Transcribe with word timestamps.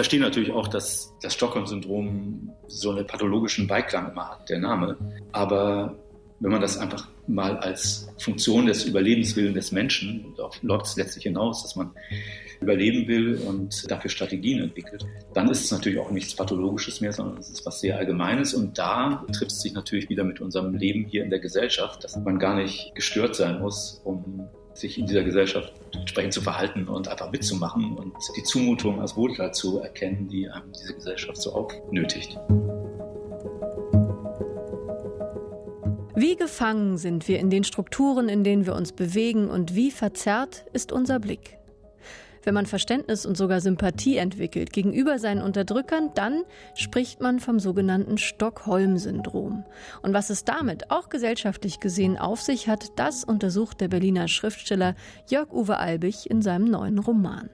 verstehe 0.00 0.20
natürlich 0.20 0.50
auch, 0.50 0.66
dass 0.66 1.14
das 1.20 1.34
Stockholm-Syndrom 1.34 2.50
so 2.68 2.92
einen 2.92 3.06
pathologischen 3.06 3.66
Beiklang 3.66 4.12
immer 4.12 4.30
hat, 4.30 4.48
der 4.48 4.58
Name. 4.58 4.96
Aber 5.30 5.94
wenn 6.38 6.50
man 6.50 6.62
das 6.62 6.78
einfach 6.78 7.06
mal 7.26 7.58
als 7.58 8.08
Funktion 8.16 8.64
des 8.64 8.86
Überlebenswillens 8.86 9.52
des 9.52 9.72
Menschen, 9.72 10.32
darauf 10.38 10.56
läuft 10.62 10.86
es 10.86 10.96
letztlich 10.96 11.24
hinaus, 11.24 11.62
dass 11.62 11.76
man 11.76 11.90
überleben 12.62 13.08
will 13.08 13.42
und 13.46 13.90
dafür 13.90 14.08
Strategien 14.08 14.62
entwickelt, 14.62 15.04
dann 15.34 15.50
ist 15.50 15.64
es 15.64 15.70
natürlich 15.70 15.98
auch 15.98 16.10
nichts 16.10 16.34
Pathologisches 16.34 17.02
mehr, 17.02 17.12
sondern 17.12 17.36
es 17.36 17.50
ist 17.50 17.66
was 17.66 17.80
sehr 17.80 17.98
Allgemeines. 17.98 18.54
Und 18.54 18.78
da 18.78 19.26
trifft 19.32 19.52
es 19.52 19.60
sich 19.60 19.74
natürlich 19.74 20.08
wieder 20.08 20.24
mit 20.24 20.40
unserem 20.40 20.74
Leben 20.74 21.04
hier 21.04 21.24
in 21.24 21.28
der 21.28 21.40
Gesellschaft, 21.40 22.04
dass 22.04 22.16
man 22.16 22.38
gar 22.38 22.54
nicht 22.54 22.94
gestört 22.94 23.36
sein 23.36 23.60
muss, 23.60 24.00
um 24.04 24.48
sich 24.80 24.98
in 24.98 25.06
dieser 25.06 25.22
Gesellschaft 25.22 25.72
entsprechend 25.94 26.32
zu 26.32 26.40
verhalten 26.40 26.88
und 26.88 27.08
einfach 27.08 27.30
mitzumachen 27.30 27.96
und 27.96 28.14
die 28.36 28.42
Zumutung 28.42 29.00
als 29.00 29.16
Wohltat 29.16 29.54
zu 29.54 29.78
erkennen, 29.80 30.28
die 30.28 30.48
einem 30.48 30.72
diese 30.72 30.94
Gesellschaft 30.94 31.36
so 31.36 31.52
aufnötigt. 31.52 32.38
Wie 36.16 36.36
gefangen 36.36 36.98
sind 36.98 37.28
wir 37.28 37.38
in 37.38 37.50
den 37.50 37.64
Strukturen, 37.64 38.28
in 38.28 38.44
denen 38.44 38.66
wir 38.66 38.74
uns 38.74 38.92
bewegen 38.92 39.48
und 39.48 39.74
wie 39.74 39.90
verzerrt 39.90 40.66
ist 40.72 40.92
unser 40.92 41.18
Blick? 41.18 41.59
Wenn 42.42 42.54
man 42.54 42.66
Verständnis 42.66 43.26
und 43.26 43.36
sogar 43.36 43.60
Sympathie 43.60 44.16
entwickelt 44.16 44.72
gegenüber 44.72 45.18
seinen 45.18 45.42
Unterdrückern, 45.42 46.10
dann 46.14 46.42
spricht 46.74 47.20
man 47.20 47.38
vom 47.38 47.60
sogenannten 47.60 48.16
Stockholm-Syndrom. 48.16 49.64
Und 50.02 50.14
was 50.14 50.30
es 50.30 50.44
damit 50.44 50.90
auch 50.90 51.10
gesellschaftlich 51.10 51.80
gesehen 51.80 52.16
auf 52.16 52.40
sich 52.40 52.68
hat, 52.68 52.98
das 52.98 53.24
untersucht 53.24 53.80
der 53.80 53.88
Berliner 53.88 54.28
Schriftsteller 54.28 54.94
Jörg-Uwe 55.28 55.76
Albig 55.76 56.30
in 56.30 56.40
seinem 56.40 56.64
neuen 56.64 56.98
Roman. 56.98 57.50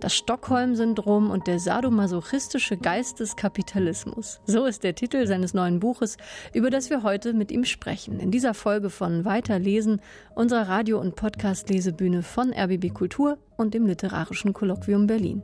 Das 0.00 0.14
Stockholm-Syndrom 0.14 1.30
und 1.30 1.46
der 1.46 1.58
sadomasochistische 1.58 2.76
Geist 2.76 3.20
des 3.20 3.36
Kapitalismus. 3.36 4.40
So 4.46 4.64
ist 4.66 4.84
der 4.84 4.94
Titel 4.94 5.26
seines 5.26 5.54
neuen 5.54 5.80
Buches, 5.80 6.16
über 6.52 6.70
das 6.70 6.90
wir 6.90 7.02
heute 7.02 7.32
mit 7.32 7.50
ihm 7.50 7.64
sprechen. 7.64 8.20
In 8.20 8.30
dieser 8.30 8.54
Folge 8.54 8.90
von 8.90 9.24
Weiterlesen, 9.24 10.00
unserer 10.34 10.68
Radio- 10.68 11.00
und 11.00 11.16
Podcast-Lesebühne 11.16 12.22
von 12.22 12.52
RBB 12.52 12.92
Kultur 12.92 13.38
und 13.56 13.74
dem 13.74 13.86
Literarischen 13.86 14.52
Kolloquium 14.52 15.06
Berlin. 15.06 15.42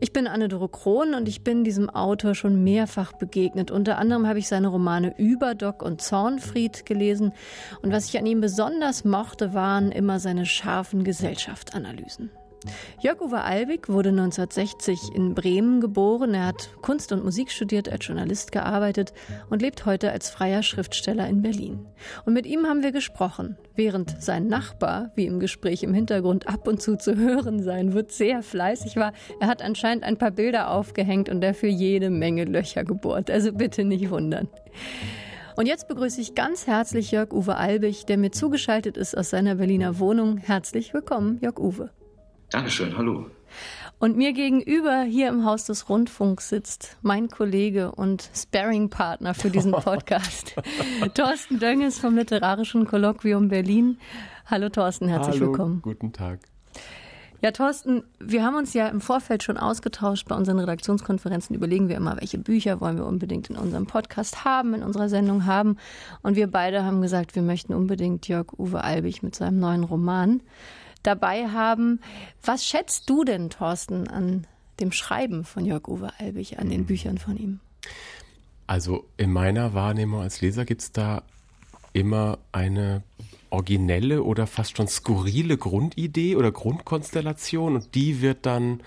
Ich 0.00 0.12
bin 0.12 0.26
Anne-Dore 0.26 0.68
Krohn 0.68 1.14
und 1.14 1.28
ich 1.28 1.42
bin 1.42 1.64
diesem 1.64 1.88
Autor 1.90 2.34
schon 2.34 2.62
mehrfach 2.62 3.12
begegnet. 3.12 3.70
Unter 3.70 3.98
anderem 3.98 4.26
habe 4.26 4.38
ich 4.38 4.48
seine 4.48 4.68
Romane 4.68 5.14
Überdock 5.18 5.82
und 5.82 6.02
Zornfried 6.02 6.84
gelesen. 6.86 7.32
Und 7.82 7.92
was 7.92 8.08
ich 8.08 8.18
an 8.18 8.26
ihm 8.26 8.40
besonders 8.40 9.04
mochte, 9.04 9.54
waren 9.54 9.92
immer 9.92 10.20
seine 10.20 10.46
scharfen 10.46 11.04
Gesellschaftsanalysen. 11.04 12.30
Jörg-Uwe 13.00 13.40
Albig 13.40 13.88
wurde 13.88 14.08
1960 14.10 15.14
in 15.14 15.34
Bremen 15.34 15.80
geboren. 15.80 16.34
Er 16.34 16.46
hat 16.46 16.70
Kunst 16.82 17.12
und 17.12 17.24
Musik 17.24 17.50
studiert, 17.50 17.88
als 17.88 18.06
Journalist 18.06 18.52
gearbeitet 18.52 19.12
und 19.50 19.62
lebt 19.62 19.86
heute 19.86 20.10
als 20.10 20.30
freier 20.30 20.62
Schriftsteller 20.62 21.28
in 21.28 21.42
Berlin. 21.42 21.86
Und 22.24 22.34
mit 22.34 22.46
ihm 22.46 22.66
haben 22.66 22.82
wir 22.82 22.92
gesprochen, 22.92 23.56
während 23.76 24.20
sein 24.22 24.48
Nachbar, 24.48 25.12
wie 25.14 25.26
im 25.26 25.40
Gespräch 25.40 25.82
im 25.82 25.94
Hintergrund 25.94 26.48
ab 26.48 26.66
und 26.66 26.82
zu 26.82 26.96
zu 26.96 27.16
hören 27.16 27.62
sein 27.62 27.92
wird, 27.92 28.10
sehr 28.10 28.42
fleißig 28.42 28.96
war. 28.96 29.12
Er 29.40 29.46
hat 29.46 29.62
anscheinend 29.62 30.04
ein 30.04 30.18
paar 30.18 30.32
Bilder 30.32 30.70
aufgehängt 30.70 31.28
und 31.28 31.40
dafür 31.40 31.68
jede 31.68 32.10
Menge 32.10 32.44
Löcher 32.44 32.84
gebohrt. 32.84 33.30
Also 33.30 33.52
bitte 33.52 33.84
nicht 33.84 34.10
wundern. 34.10 34.48
Und 35.56 35.66
jetzt 35.66 35.88
begrüße 35.88 36.20
ich 36.20 36.34
ganz 36.36 36.66
herzlich 36.66 37.10
Jörg-Uwe 37.10 37.56
Albig, 37.56 38.06
der 38.06 38.16
mir 38.16 38.30
zugeschaltet 38.30 38.96
ist 38.96 39.16
aus 39.16 39.30
seiner 39.30 39.56
Berliner 39.56 39.98
Wohnung. 39.98 40.36
Herzlich 40.36 40.94
willkommen, 40.94 41.38
Jörg-Uwe. 41.40 41.90
Dankeschön, 42.50 42.96
hallo. 42.96 43.26
Und 43.98 44.16
mir 44.16 44.32
gegenüber 44.32 45.02
hier 45.02 45.28
im 45.28 45.44
Haus 45.44 45.64
des 45.64 45.88
Rundfunks 45.88 46.48
sitzt 46.48 46.96
mein 47.02 47.28
Kollege 47.28 47.92
und 47.92 48.30
Sparring-Partner 48.34 49.34
für 49.34 49.50
diesen 49.50 49.72
Podcast, 49.72 50.54
Thorsten 51.14 51.58
Dönges 51.58 51.98
vom 51.98 52.16
Literarischen 52.16 52.86
Kolloquium 52.86 53.48
Berlin. 53.48 53.98
Hallo 54.46 54.70
Thorsten, 54.70 55.08
herzlich 55.08 55.40
Hallo, 55.40 55.50
willkommen. 55.50 55.82
Guten 55.82 56.12
Tag. 56.12 56.40
Ja, 57.42 57.50
Thorsten, 57.50 58.02
wir 58.18 58.42
haben 58.42 58.56
uns 58.56 58.72
ja 58.72 58.88
im 58.88 59.00
Vorfeld 59.00 59.42
schon 59.42 59.58
ausgetauscht. 59.58 60.26
Bei 60.26 60.34
unseren 60.34 60.58
Redaktionskonferenzen 60.58 61.54
überlegen 61.54 61.88
wir 61.88 61.96
immer, 61.96 62.16
welche 62.18 62.38
Bücher 62.38 62.80
wollen 62.80 62.96
wir 62.96 63.06
unbedingt 63.06 63.50
in 63.50 63.56
unserem 63.56 63.86
Podcast 63.86 64.44
haben, 64.44 64.74
in 64.74 64.82
unserer 64.82 65.08
Sendung 65.08 65.44
haben. 65.44 65.76
Und 66.22 66.34
wir 66.34 66.50
beide 66.50 66.82
haben 66.84 67.02
gesagt, 67.02 67.34
wir 67.34 67.42
möchten 67.42 67.74
unbedingt 67.74 68.26
Jörg 68.26 68.58
Uwe 68.58 68.82
Albig 68.82 69.22
mit 69.22 69.34
seinem 69.34 69.60
neuen 69.60 69.84
Roman 69.84 70.40
dabei 71.02 71.48
haben. 71.48 72.00
Was 72.42 72.64
schätzt 72.64 73.08
du 73.08 73.24
denn, 73.24 73.50
Thorsten, 73.50 74.08
an 74.08 74.46
dem 74.80 74.92
Schreiben 74.92 75.44
von 75.44 75.64
Jörg-Uwe 75.64 76.12
Albig, 76.18 76.58
an 76.58 76.70
den 76.70 76.86
Büchern 76.86 77.18
von 77.18 77.36
ihm? 77.36 77.60
Also 78.66 79.06
in 79.16 79.32
meiner 79.32 79.74
Wahrnehmung 79.74 80.20
als 80.20 80.40
Leser 80.40 80.64
gibt 80.64 80.82
es 80.82 80.92
da 80.92 81.22
immer 81.92 82.38
eine 82.52 83.02
originelle 83.50 84.22
oder 84.22 84.46
fast 84.46 84.76
schon 84.76 84.88
skurrile 84.88 85.56
Grundidee 85.56 86.36
oder 86.36 86.52
Grundkonstellation 86.52 87.76
und 87.76 87.94
die 87.94 88.20
wird 88.20 88.44
dann 88.44 88.82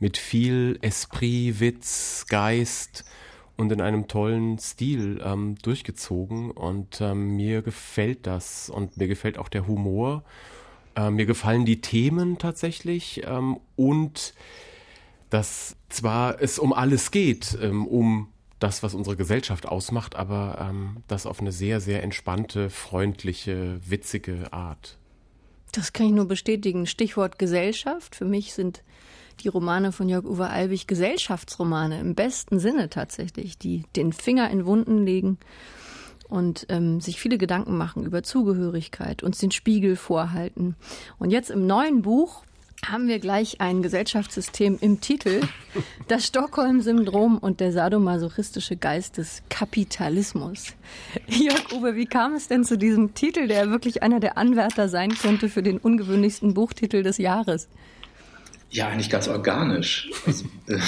mit 0.00 0.16
viel 0.16 0.78
Esprit, 0.80 1.60
Witz, 1.60 2.26
Geist 2.28 3.04
und 3.56 3.72
in 3.72 3.80
einem 3.80 4.08
tollen 4.08 4.58
Stil 4.58 5.20
ähm, 5.22 5.56
durchgezogen 5.60 6.50
und 6.50 7.00
ähm, 7.00 7.36
mir 7.36 7.62
gefällt 7.62 8.26
das 8.26 8.70
und 8.70 8.96
mir 8.96 9.08
gefällt 9.08 9.36
auch 9.36 9.48
der 9.48 9.66
Humor 9.66 10.22
äh, 10.98 11.10
mir 11.10 11.26
gefallen 11.26 11.64
die 11.64 11.80
Themen 11.80 12.38
tatsächlich 12.38 13.22
ähm, 13.24 13.58
und 13.76 14.34
dass 15.30 15.76
zwar 15.88 16.42
es 16.42 16.58
um 16.58 16.72
alles 16.72 17.10
geht, 17.10 17.56
ähm, 17.62 17.86
um 17.86 18.28
das, 18.58 18.82
was 18.82 18.94
unsere 18.94 19.16
Gesellschaft 19.16 19.66
ausmacht, 19.66 20.16
aber 20.16 20.66
ähm, 20.68 20.96
das 21.06 21.26
auf 21.26 21.40
eine 21.40 21.52
sehr, 21.52 21.80
sehr 21.80 22.02
entspannte, 22.02 22.70
freundliche, 22.70 23.78
witzige 23.88 24.52
Art. 24.52 24.98
Das 25.70 25.92
kann 25.92 26.06
ich 26.06 26.12
nur 26.12 26.26
bestätigen. 26.26 26.86
Stichwort 26.86 27.38
Gesellschaft. 27.38 28.16
Für 28.16 28.24
mich 28.24 28.54
sind 28.54 28.82
die 29.40 29.48
Romane 29.48 29.92
von 29.92 30.08
Jörg-Uwe 30.08 30.48
Albig 30.48 30.88
Gesellschaftsromane 30.88 32.00
im 32.00 32.16
besten 32.16 32.58
Sinne 32.58 32.90
tatsächlich, 32.90 33.58
die 33.58 33.84
den 33.94 34.12
Finger 34.12 34.50
in 34.50 34.66
Wunden 34.66 35.04
legen 35.04 35.38
und 36.28 36.66
ähm, 36.68 37.00
sich 37.00 37.20
viele 37.20 37.38
Gedanken 37.38 37.76
machen 37.76 38.04
über 38.04 38.22
Zugehörigkeit, 38.22 39.22
uns 39.22 39.38
den 39.38 39.50
Spiegel 39.50 39.96
vorhalten. 39.96 40.76
Und 41.18 41.30
jetzt 41.30 41.50
im 41.50 41.66
neuen 41.66 42.02
Buch 42.02 42.42
haben 42.86 43.08
wir 43.08 43.18
gleich 43.18 43.60
ein 43.60 43.82
Gesellschaftssystem 43.82 44.78
im 44.80 45.00
Titel, 45.00 45.40
das 46.06 46.26
Stockholm-Syndrom 46.26 47.38
und 47.38 47.60
der 47.60 47.72
sadomasochistische 47.72 48.76
Geist 48.76 49.18
des 49.18 49.42
Kapitalismus. 49.50 50.74
Jörg 51.26 51.72
Uwe, 51.72 51.96
wie 51.96 52.06
kam 52.06 52.34
es 52.34 52.46
denn 52.46 52.64
zu 52.64 52.78
diesem 52.78 53.14
Titel, 53.14 53.48
der 53.48 53.70
wirklich 53.70 54.02
einer 54.02 54.20
der 54.20 54.38
Anwärter 54.38 54.88
sein 54.88 55.10
könnte 55.10 55.48
für 55.48 55.62
den 55.62 55.78
ungewöhnlichsten 55.78 56.54
Buchtitel 56.54 57.02
des 57.02 57.18
Jahres? 57.18 57.68
Ja, 58.70 58.88
eigentlich 58.88 59.10
ganz 59.10 59.28
organisch. 59.28 60.10
Also, 60.26 60.44
äh, 60.68 60.78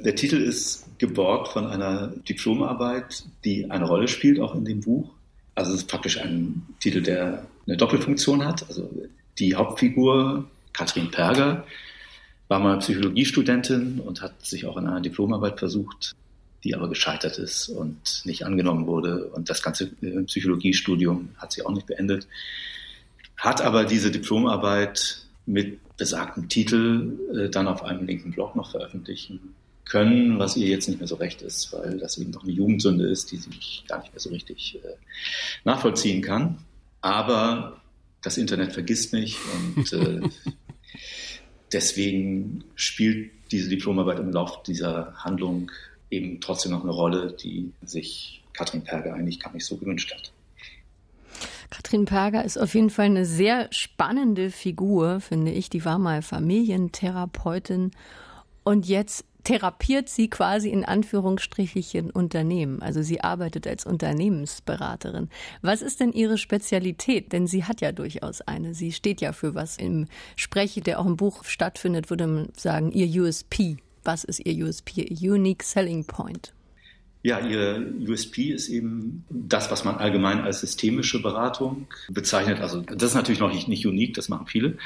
der 0.04 0.14
Titel 0.16 0.36
ist 0.36 0.86
geborgt 1.00 1.48
von 1.48 1.66
einer 1.66 2.08
Diplomarbeit, 2.28 3.24
die 3.44 3.70
eine 3.70 3.86
Rolle 3.86 4.06
spielt, 4.06 4.38
auch 4.38 4.54
in 4.54 4.66
dem 4.66 4.80
Buch. 4.80 5.10
Also 5.54 5.72
es 5.72 5.80
ist 5.80 5.88
praktisch 5.88 6.18
ein 6.18 6.62
Titel, 6.78 7.02
der 7.02 7.46
eine 7.66 7.76
Doppelfunktion 7.76 8.44
hat. 8.44 8.68
Also 8.68 8.88
die 9.38 9.56
Hauptfigur, 9.56 10.44
Katrin 10.74 11.10
Perger, 11.10 11.64
war 12.48 12.60
mal 12.60 12.78
Psychologiestudentin 12.78 14.00
und 14.00 14.20
hat 14.20 14.44
sich 14.44 14.66
auch 14.66 14.76
in 14.76 14.86
einer 14.86 15.00
Diplomarbeit 15.00 15.58
versucht, 15.58 16.14
die 16.64 16.74
aber 16.74 16.88
gescheitert 16.88 17.38
ist 17.38 17.70
und 17.70 18.22
nicht 18.24 18.44
angenommen 18.44 18.86
wurde. 18.86 19.28
Und 19.28 19.48
das 19.48 19.62
ganze 19.62 19.90
äh, 20.02 20.22
Psychologiestudium 20.24 21.30
hat 21.38 21.52
sie 21.52 21.64
auch 21.64 21.72
nicht 21.72 21.86
beendet. 21.86 22.28
Hat 23.38 23.62
aber 23.62 23.84
diese 23.84 24.10
Diplomarbeit 24.10 25.22
mit 25.46 25.78
besagtem 25.96 26.50
Titel 26.50 27.18
äh, 27.34 27.48
dann 27.48 27.68
auf 27.68 27.82
einem 27.84 28.04
linken 28.04 28.32
Blog 28.32 28.54
noch 28.54 28.70
veröffentlichen 28.72 29.54
können, 29.90 30.38
was 30.38 30.56
ihr 30.56 30.68
jetzt 30.68 30.88
nicht 30.88 31.00
mehr 31.00 31.08
so 31.08 31.16
recht 31.16 31.42
ist, 31.42 31.72
weil 31.72 31.98
das 31.98 32.16
eben 32.16 32.30
doch 32.30 32.44
eine 32.44 32.52
Jugendsünde 32.52 33.06
ist, 33.08 33.32
die 33.32 33.38
sich 33.38 33.84
gar 33.88 34.00
nicht 34.00 34.12
mehr 34.12 34.20
so 34.20 34.30
richtig 34.30 34.78
äh, 34.84 34.94
nachvollziehen 35.64 36.22
kann. 36.22 36.58
Aber 37.00 37.80
das 38.22 38.38
Internet 38.38 38.72
vergisst 38.72 39.12
nicht 39.12 39.36
und 39.54 39.92
äh, 39.92 40.20
deswegen 41.72 42.64
spielt 42.76 43.32
diese 43.50 43.68
Diplomarbeit 43.68 44.20
im 44.20 44.30
Lauf 44.30 44.62
dieser 44.62 45.12
Handlung 45.16 45.72
eben 46.08 46.40
trotzdem 46.40 46.70
noch 46.70 46.82
eine 46.82 46.92
Rolle, 46.92 47.32
die 47.32 47.72
sich 47.82 48.42
Katrin 48.52 48.84
Perger 48.84 49.14
eigentlich 49.14 49.40
gar 49.40 49.52
nicht 49.52 49.66
so 49.66 49.76
gewünscht 49.76 50.14
hat. 50.14 50.32
Katrin 51.70 52.04
Perger 52.04 52.44
ist 52.44 52.58
auf 52.58 52.74
jeden 52.74 52.90
Fall 52.90 53.06
eine 53.06 53.24
sehr 53.24 53.68
spannende 53.72 54.50
Figur, 54.50 55.20
finde 55.20 55.50
ich. 55.50 55.68
Die 55.68 55.84
war 55.84 55.98
mal 55.98 56.22
Familientherapeutin 56.22 57.92
und 58.64 58.86
jetzt 58.86 59.24
therapiert 59.44 60.08
sie 60.08 60.28
quasi 60.28 60.70
in 60.70 60.84
Anführungsstrichen 60.84 62.10
Unternehmen. 62.10 62.82
Also 62.82 63.02
sie 63.02 63.20
arbeitet 63.20 63.66
als 63.66 63.86
Unternehmensberaterin. 63.86 65.28
Was 65.62 65.82
ist 65.82 66.00
denn 66.00 66.12
ihre 66.12 66.38
Spezialität? 66.38 67.32
Denn 67.32 67.46
sie 67.46 67.64
hat 67.64 67.80
ja 67.80 67.92
durchaus 67.92 68.40
eine. 68.40 68.74
Sie 68.74 68.92
steht 68.92 69.20
ja 69.20 69.32
für 69.32 69.54
was. 69.54 69.76
Im 69.76 70.06
Sprech, 70.36 70.80
der 70.84 71.00
auch 71.00 71.06
im 71.06 71.16
Buch 71.16 71.44
stattfindet, 71.44 72.10
würde 72.10 72.26
man 72.26 72.48
sagen, 72.56 72.92
ihr 72.92 73.22
USP. 73.22 73.78
Was 74.02 74.24
ist 74.24 74.40
Ihr 74.46 74.64
USP, 74.64 75.14
Unique 75.20 75.62
Selling 75.62 76.04
Point? 76.04 76.54
Ja, 77.22 77.46
Ihr 77.46 77.92
USP 78.08 78.50
ist 78.50 78.68
eben 78.68 79.24
das, 79.28 79.70
was 79.70 79.84
man 79.84 79.96
allgemein 79.96 80.40
als 80.40 80.60
systemische 80.60 81.20
Beratung 81.20 81.86
bezeichnet. 82.08 82.60
Also 82.60 82.80
das 82.80 83.10
ist 83.10 83.14
natürlich 83.14 83.40
noch 83.40 83.52
nicht, 83.52 83.68
nicht 83.68 83.86
unique, 83.86 84.14
das 84.14 84.30
machen 84.30 84.46
viele. 84.46 84.78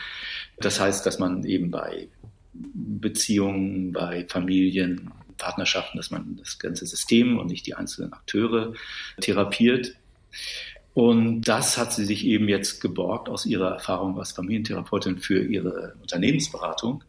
Das 0.59 0.81
heißt, 0.81 1.07
dass 1.07 1.21
man 1.21 1.45
eben 1.45 1.71
bei 1.71 2.09
Beziehungen, 2.55 3.93
bei 3.93 4.27
Familien, 4.29 5.11
Partnerschaften, 5.37 5.99
dass 5.99 6.11
man 6.11 6.37
das 6.37 6.59
ganze 6.59 6.87
System 6.87 7.39
und 7.39 7.49
nicht 7.49 7.67
die 7.67 7.75
einzelnen 7.75 8.13
Akteure 8.13 8.73
therapiert. 9.21 9.95
Und 10.95 11.43
das 11.43 11.77
hat 11.77 11.93
sie 11.93 12.05
sich 12.05 12.25
eben 12.25 12.49
jetzt 12.49 12.81
geborgt 12.81 13.29
aus 13.29 13.47
ihrer 13.47 13.73
Erfahrung 13.73 14.19
als 14.19 14.33
Familientherapeutin 14.33 15.19
für 15.19 15.43
ihre 15.43 15.97
Unternehmensberatung. 16.01 17.03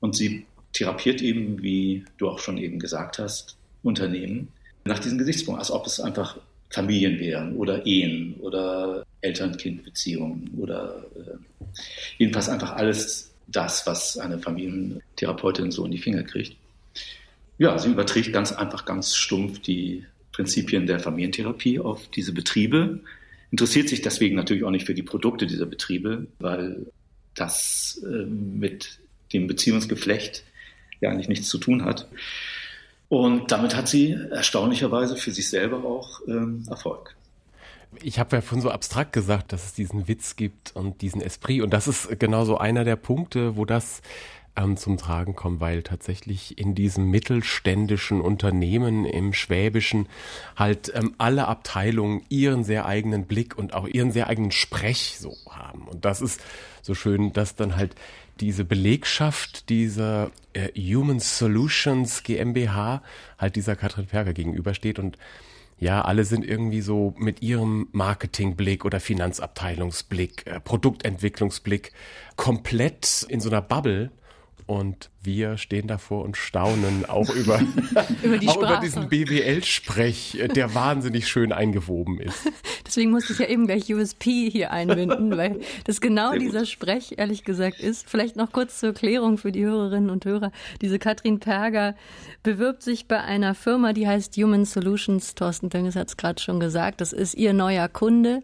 Und 0.00 0.16
sie 0.16 0.44
therapiert 0.72 1.22
eben, 1.22 1.62
wie 1.62 2.04
du 2.18 2.28
auch 2.28 2.40
schon 2.40 2.58
eben 2.58 2.78
gesagt 2.78 3.18
hast, 3.18 3.56
Unternehmen 3.82 4.48
nach 4.84 4.98
diesen 4.98 5.18
Gesichtspunkten, 5.18 5.60
als 5.60 5.70
ob 5.70 5.86
es 5.86 6.00
einfach 6.00 6.38
Familien 6.70 7.18
wären 7.18 7.56
oder 7.56 7.86
Ehen 7.86 8.34
oder 8.40 9.04
Eltern-Kind-Beziehungen 9.20 10.50
oder 10.58 11.06
äh, 11.16 11.36
jedenfalls 12.18 12.48
einfach 12.48 12.72
alles 12.72 13.27
das, 13.48 13.86
was 13.86 14.18
eine 14.18 14.38
Familientherapeutin 14.38 15.72
so 15.72 15.84
in 15.84 15.90
die 15.90 15.98
Finger 15.98 16.22
kriegt. 16.22 16.56
Ja, 17.56 17.76
sie 17.78 17.90
überträgt 17.90 18.32
ganz 18.32 18.52
einfach, 18.52 18.84
ganz 18.84 19.16
stumpf 19.16 19.58
die 19.60 20.04
Prinzipien 20.32 20.86
der 20.86 21.00
Familientherapie 21.00 21.80
auf 21.80 22.08
diese 22.08 22.32
Betriebe, 22.32 23.00
interessiert 23.50 23.88
sich 23.88 24.02
deswegen 24.02 24.36
natürlich 24.36 24.62
auch 24.64 24.70
nicht 24.70 24.86
für 24.86 24.94
die 24.94 25.02
Produkte 25.02 25.46
dieser 25.46 25.66
Betriebe, 25.66 26.26
weil 26.38 26.86
das 27.34 28.00
äh, 28.04 28.24
mit 28.26 29.00
dem 29.32 29.46
Beziehungsgeflecht 29.46 30.44
ja 31.00 31.10
eigentlich 31.10 31.28
nichts 31.28 31.48
zu 31.48 31.58
tun 31.58 31.84
hat. 31.84 32.08
Und 33.08 33.50
damit 33.50 33.74
hat 33.74 33.88
sie 33.88 34.12
erstaunlicherweise 34.12 35.16
für 35.16 35.30
sich 35.30 35.48
selber 35.48 35.84
auch 35.84 36.20
ähm, 36.28 36.64
Erfolg. 36.68 37.16
Ich 38.02 38.18
habe 38.18 38.36
ja 38.36 38.42
von 38.42 38.60
so 38.60 38.70
abstrakt 38.70 39.12
gesagt, 39.12 39.52
dass 39.52 39.64
es 39.64 39.72
diesen 39.74 40.08
Witz 40.08 40.36
gibt 40.36 40.74
und 40.76 41.00
diesen 41.00 41.20
Esprit. 41.20 41.62
Und 41.62 41.70
das 41.70 41.88
ist 41.88 42.18
genau 42.18 42.44
so 42.44 42.58
einer 42.58 42.84
der 42.84 42.96
Punkte, 42.96 43.56
wo 43.56 43.64
das 43.64 44.02
ähm, 44.58 44.76
zum 44.76 44.96
Tragen 44.96 45.34
kommt, 45.34 45.60
weil 45.60 45.82
tatsächlich 45.82 46.58
in 46.58 46.74
diesem 46.74 47.10
mittelständischen 47.10 48.20
Unternehmen 48.20 49.04
im 49.04 49.32
Schwäbischen 49.32 50.08
halt 50.56 50.92
ähm, 50.94 51.14
alle 51.18 51.46
Abteilungen 51.48 52.22
ihren 52.28 52.64
sehr 52.64 52.86
eigenen 52.86 53.24
Blick 53.26 53.56
und 53.56 53.74
auch 53.74 53.86
ihren 53.86 54.12
sehr 54.12 54.26
eigenen 54.26 54.50
Sprech 54.50 55.16
so 55.18 55.36
haben. 55.48 55.82
Und 55.88 56.04
das 56.04 56.20
ist 56.20 56.40
so 56.82 56.94
schön, 56.94 57.32
dass 57.32 57.54
dann 57.54 57.76
halt 57.76 57.94
diese 58.40 58.64
Belegschaft 58.64 59.68
dieser 59.68 60.30
äh, 60.52 60.68
Human 60.74 61.20
Solutions 61.20 62.22
GmbH 62.22 63.02
halt 63.38 63.56
dieser 63.56 63.76
Katrin 63.76 64.06
Perger 64.06 64.32
gegenübersteht 64.32 64.98
und 64.98 65.18
ja, 65.78 66.02
alle 66.02 66.24
sind 66.24 66.44
irgendwie 66.44 66.80
so 66.80 67.14
mit 67.18 67.40
ihrem 67.42 67.88
Marketingblick 67.92 68.84
oder 68.84 69.00
Finanzabteilungsblick, 69.00 70.46
äh, 70.46 70.60
Produktentwicklungsblick 70.60 71.92
komplett 72.36 73.24
in 73.28 73.40
so 73.40 73.48
einer 73.48 73.62
Bubble 73.62 74.10
und 74.68 75.08
wir 75.22 75.56
stehen 75.56 75.88
davor 75.88 76.24
und 76.24 76.36
staunen 76.36 77.06
auch 77.06 77.30
über, 77.30 77.58
über, 78.22 78.36
die 78.36 78.48
auch 78.48 78.58
über 78.58 78.76
diesen 78.76 79.08
BWL-Sprech, 79.08 80.48
der 80.54 80.74
wahnsinnig 80.74 81.26
schön 81.26 81.52
eingewoben 81.52 82.20
ist. 82.20 82.52
Deswegen 82.86 83.10
musste 83.10 83.32
ich 83.32 83.38
ja 83.38 83.46
eben 83.46 83.66
gleich 83.66 83.92
USP 83.92 84.50
hier 84.50 84.70
einbinden, 84.70 85.34
weil 85.38 85.60
das 85.84 86.02
genau 86.02 86.34
dieser 86.34 86.66
Sprech, 86.66 87.14
ehrlich 87.16 87.44
gesagt, 87.44 87.80
ist. 87.80 88.08
Vielleicht 88.08 88.36
noch 88.36 88.52
kurz 88.52 88.78
zur 88.78 88.92
Klärung 88.92 89.38
für 89.38 89.52
die 89.52 89.64
Hörerinnen 89.64 90.10
und 90.10 90.26
Hörer. 90.26 90.52
Diese 90.82 90.98
Katrin 90.98 91.40
Perger 91.40 91.96
bewirbt 92.42 92.82
sich 92.82 93.08
bei 93.08 93.20
einer 93.20 93.54
Firma, 93.54 93.94
die 93.94 94.06
heißt 94.06 94.36
Human 94.36 94.66
Solutions. 94.66 95.34
Thorsten 95.34 95.70
Dönges 95.70 95.96
hat 95.96 96.08
es 96.08 96.18
gerade 96.18 96.42
schon 96.42 96.60
gesagt. 96.60 97.00
Das 97.00 97.14
ist 97.14 97.34
ihr 97.34 97.54
neuer 97.54 97.88
Kunde. 97.88 98.42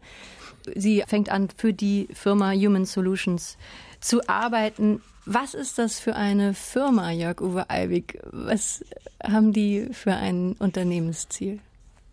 Sie 0.74 1.04
fängt 1.06 1.28
an, 1.28 1.48
für 1.54 1.74
die 1.74 2.08
Firma 2.14 2.52
Human 2.52 2.86
Solutions 2.86 3.58
zu 4.04 4.28
arbeiten. 4.28 5.00
Was 5.24 5.54
ist 5.54 5.78
das 5.78 5.98
für 5.98 6.14
eine 6.14 6.52
Firma, 6.52 7.10
Jörg-Uwe 7.10 7.70
Albig? 7.70 8.18
Was 8.30 8.84
haben 9.22 9.54
die 9.54 9.88
für 9.92 10.12
ein 10.12 10.52
Unternehmensziel? 10.58 11.60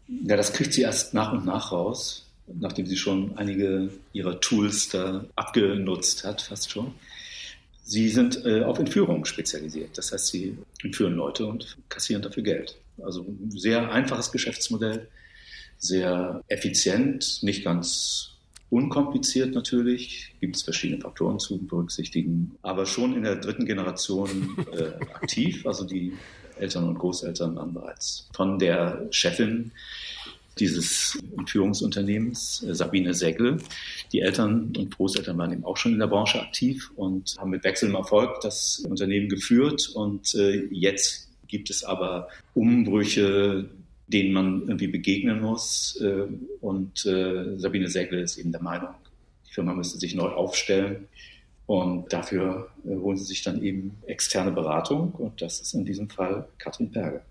Ja, 0.08 0.38
das 0.38 0.54
kriegt 0.54 0.74
sie 0.74 0.82
erst 0.84 1.14
nach 1.14 1.34
und 1.34 1.46
nach 1.46 1.74
raus, 1.74 2.26
nachdem 2.48 2.86
sie 2.86 2.96
schon 2.96 3.38
einige 3.38 3.92
ihrer 4.14 4.40
Tools 4.40 4.90
da 4.90 5.26
abgenutzt 5.36 6.24
hat, 6.24 6.42
fast 6.42 6.72
schon. 6.72 6.94
Sie 7.84 8.08
sind 8.08 8.46
äh, 8.46 8.64
auf 8.64 8.80
Entführung 8.80 9.26
spezialisiert. 9.26 9.98
Das 9.98 10.14
heißt, 10.14 10.28
sie 10.28 10.58
entführen 10.82 11.16
Leute 11.16 11.46
und 11.46 11.78
kassieren 11.90 12.22
dafür 12.22 12.44
Geld. 12.44 12.78
Also 13.04 13.24
ein 13.24 13.52
sehr 13.52 13.92
einfaches 13.92 14.32
Geschäftsmodell, 14.32 15.10
sehr 15.78 16.42
effizient, 16.48 17.40
nicht 17.42 17.66
ganz 17.66 18.31
Unkompliziert 18.72 19.54
natürlich, 19.54 20.34
gibt 20.40 20.56
es 20.56 20.64
verschiedene 20.64 21.02
Faktoren 21.02 21.40
zu 21.40 21.58
berücksichtigen, 21.58 22.56
aber 22.62 22.86
schon 22.86 23.14
in 23.14 23.24
der 23.24 23.36
dritten 23.36 23.66
Generation 23.66 24.58
äh, 24.72 25.04
aktiv. 25.14 25.68
Also 25.68 25.84
die 25.86 26.14
Eltern 26.58 26.88
und 26.88 26.98
Großeltern 26.98 27.58
waren 27.58 27.74
bereits 27.74 28.30
von 28.34 28.58
der 28.60 29.08
Chefin 29.12 29.72
dieses 30.58 31.22
Entführungsunternehmens, 31.38 32.64
äh, 32.64 32.74
Sabine 32.74 33.14
Segle. 33.14 33.58
Die 34.14 34.22
Eltern 34.22 34.74
und 34.78 34.96
Großeltern 34.96 35.38
waren 35.38 35.52
eben 35.52 35.66
auch 35.66 35.76
schon 35.76 35.92
in 35.92 36.00
der 36.00 36.08
Branche 36.08 36.42
aktiv 36.42 36.92
und 36.96 37.36
haben 37.40 37.50
mit 37.52 37.66
wechselndem 37.66 37.98
Erfolg 37.98 38.40
das 38.40 38.80
Unternehmen 38.88 39.28
geführt. 39.28 39.90
Und 39.94 40.34
äh, 40.36 40.66
jetzt 40.72 41.30
gibt 41.50 41.70
es 41.70 41.84
aber 41.84 42.30
Umbrüche, 42.54 43.70
denen 44.12 44.34
man 44.34 44.62
irgendwie 44.64 44.88
begegnen 44.88 45.42
muss. 45.42 46.00
Äh, 46.02 46.28
und 46.62 47.06
äh, 47.06 47.58
Sabine 47.58 47.88
Segle 47.88 48.22
ist 48.22 48.38
eben 48.38 48.52
der 48.52 48.62
Meinung, 48.62 48.90
die 49.48 49.54
Firma 49.54 49.74
müsste 49.74 50.00
sich 50.00 50.16
neu 50.16 50.30
aufstellen. 50.30 51.08
Und 51.66 52.12
dafür 52.12 52.70
äh, 52.86 52.96
holen 52.96 53.18
sie 53.18 53.26
sich 53.26 53.44
dann 53.44 53.64
eben 53.64 53.98
externe 54.06 54.52
Beratung. 54.52 55.12
Und 55.14 55.42
das 55.42 55.62
ist 55.62 55.74
in 55.74 55.86
diesem 55.86 56.10
Fall 56.10 56.48
Katrin 56.58 56.92
Berger. 56.92 57.22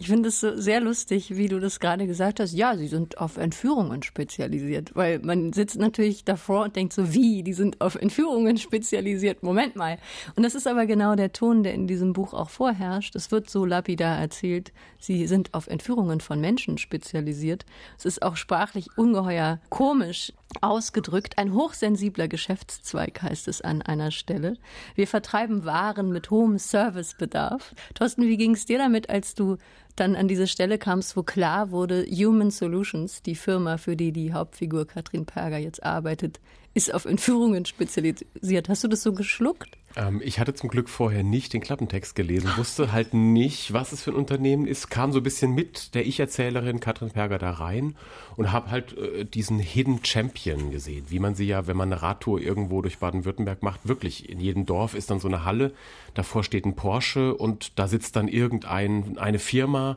Ich 0.00 0.06
finde 0.06 0.28
es 0.28 0.38
so 0.38 0.56
sehr 0.56 0.80
lustig, 0.80 1.36
wie 1.36 1.48
du 1.48 1.58
das 1.58 1.80
gerade 1.80 2.06
gesagt 2.06 2.38
hast. 2.38 2.52
Ja, 2.52 2.76
sie 2.76 2.86
sind 2.86 3.18
auf 3.18 3.36
Entführungen 3.36 4.04
spezialisiert, 4.04 4.94
weil 4.94 5.18
man 5.18 5.52
sitzt 5.52 5.76
natürlich 5.76 6.24
davor 6.24 6.66
und 6.66 6.76
denkt 6.76 6.92
so, 6.92 7.12
wie, 7.12 7.42
die 7.42 7.52
sind 7.52 7.80
auf 7.80 7.96
Entführungen 7.96 8.58
spezialisiert. 8.58 9.42
Moment 9.42 9.74
mal. 9.74 9.98
Und 10.36 10.44
das 10.44 10.54
ist 10.54 10.68
aber 10.68 10.86
genau 10.86 11.16
der 11.16 11.32
Ton, 11.32 11.64
der 11.64 11.74
in 11.74 11.88
diesem 11.88 12.12
Buch 12.12 12.32
auch 12.32 12.48
vorherrscht. 12.48 13.16
Es 13.16 13.32
wird 13.32 13.50
so 13.50 13.64
lapidar 13.64 14.16
erzählt, 14.20 14.72
sie 15.00 15.26
sind 15.26 15.52
auf 15.52 15.66
Entführungen 15.66 16.20
von 16.20 16.40
Menschen 16.40 16.78
spezialisiert. 16.78 17.66
Es 17.98 18.04
ist 18.04 18.22
auch 18.22 18.36
sprachlich 18.36 18.96
ungeheuer 18.96 19.58
komisch 19.68 20.32
ausgedrückt. 20.60 21.38
Ein 21.38 21.54
hochsensibler 21.54 22.28
Geschäftszweig 22.28 23.20
heißt 23.20 23.48
es 23.48 23.62
an 23.62 23.82
einer 23.82 24.12
Stelle. 24.12 24.58
Wir 24.94 25.08
vertreiben 25.08 25.64
Waren 25.64 26.10
mit 26.10 26.30
hohem 26.30 26.56
Servicebedarf. 26.56 27.74
Thorsten, 27.94 28.22
wie 28.22 28.36
ging 28.36 28.54
es 28.54 28.64
dir 28.64 28.78
damit, 28.78 29.10
als 29.10 29.34
du 29.34 29.56
dann 30.00 30.16
an 30.16 30.28
diese 30.28 30.46
Stelle 30.46 30.78
kam 30.78 31.00
es, 31.00 31.16
wo 31.16 31.22
klar 31.22 31.70
wurde, 31.70 32.04
Human 32.06 32.50
Solutions, 32.50 33.22
die 33.22 33.34
Firma, 33.34 33.78
für 33.78 33.96
die 33.96 34.12
die 34.12 34.32
Hauptfigur 34.32 34.86
Katrin 34.86 35.26
Perger 35.26 35.58
jetzt 35.58 35.82
arbeitet, 35.82 36.40
ist 36.74 36.92
auf 36.92 37.04
Entführungen 37.04 37.64
spezialisiert. 37.64 38.68
Hast 38.68 38.84
du 38.84 38.88
das 38.88 39.02
so 39.02 39.12
geschluckt? 39.12 39.76
Ähm, 39.96 40.20
ich 40.24 40.38
hatte 40.38 40.54
zum 40.54 40.68
Glück 40.68 40.88
vorher 40.88 41.22
nicht 41.22 41.52
den 41.52 41.60
Klappentext 41.60 42.14
gelesen, 42.14 42.52
wusste 42.56 42.92
halt 42.92 43.14
nicht, 43.14 43.72
was 43.72 43.92
es 43.92 44.02
für 44.02 44.10
ein 44.10 44.16
Unternehmen 44.16 44.66
ist, 44.66 44.88
kam 44.90 45.12
so 45.12 45.18
ein 45.18 45.22
bisschen 45.22 45.54
mit 45.54 45.94
der 45.94 46.06
Ich-Erzählerin 46.06 46.80
Katrin 46.80 47.10
Perger 47.10 47.38
da 47.38 47.50
rein 47.50 47.96
und 48.36 48.52
habe 48.52 48.70
halt 48.70 48.96
äh, 48.96 49.24
diesen 49.24 49.58
Hidden 49.58 50.04
Champion 50.04 50.70
gesehen, 50.70 51.06
wie 51.08 51.18
man 51.18 51.34
sie 51.34 51.46
ja, 51.46 51.66
wenn 51.66 51.76
man 51.76 51.92
eine 51.92 52.02
Radtour 52.02 52.40
irgendwo 52.40 52.82
durch 52.82 52.98
Baden-Württemberg 52.98 53.62
macht, 53.62 53.88
wirklich 53.88 54.28
in 54.28 54.38
jedem 54.40 54.66
Dorf 54.66 54.94
ist 54.94 55.10
dann 55.10 55.20
so 55.20 55.28
eine 55.28 55.44
Halle, 55.44 55.72
davor 56.14 56.44
steht 56.44 56.64
ein 56.64 56.76
Porsche 56.76 57.34
und 57.34 57.78
da 57.78 57.88
sitzt 57.88 58.16
dann 58.16 58.28
irgendeine 58.28 59.18
eine 59.18 59.38
Firma, 59.38 59.96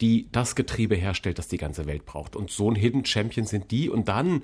die 0.00 0.28
das 0.30 0.54
Getriebe 0.54 0.94
herstellt, 0.94 1.38
das 1.38 1.48
die 1.48 1.58
ganze 1.58 1.86
Welt 1.86 2.06
braucht. 2.06 2.36
Und 2.36 2.50
so 2.50 2.70
ein 2.70 2.76
Hidden 2.76 3.04
Champion 3.04 3.46
sind 3.46 3.70
die 3.70 3.88
und 3.88 4.08
dann 4.08 4.42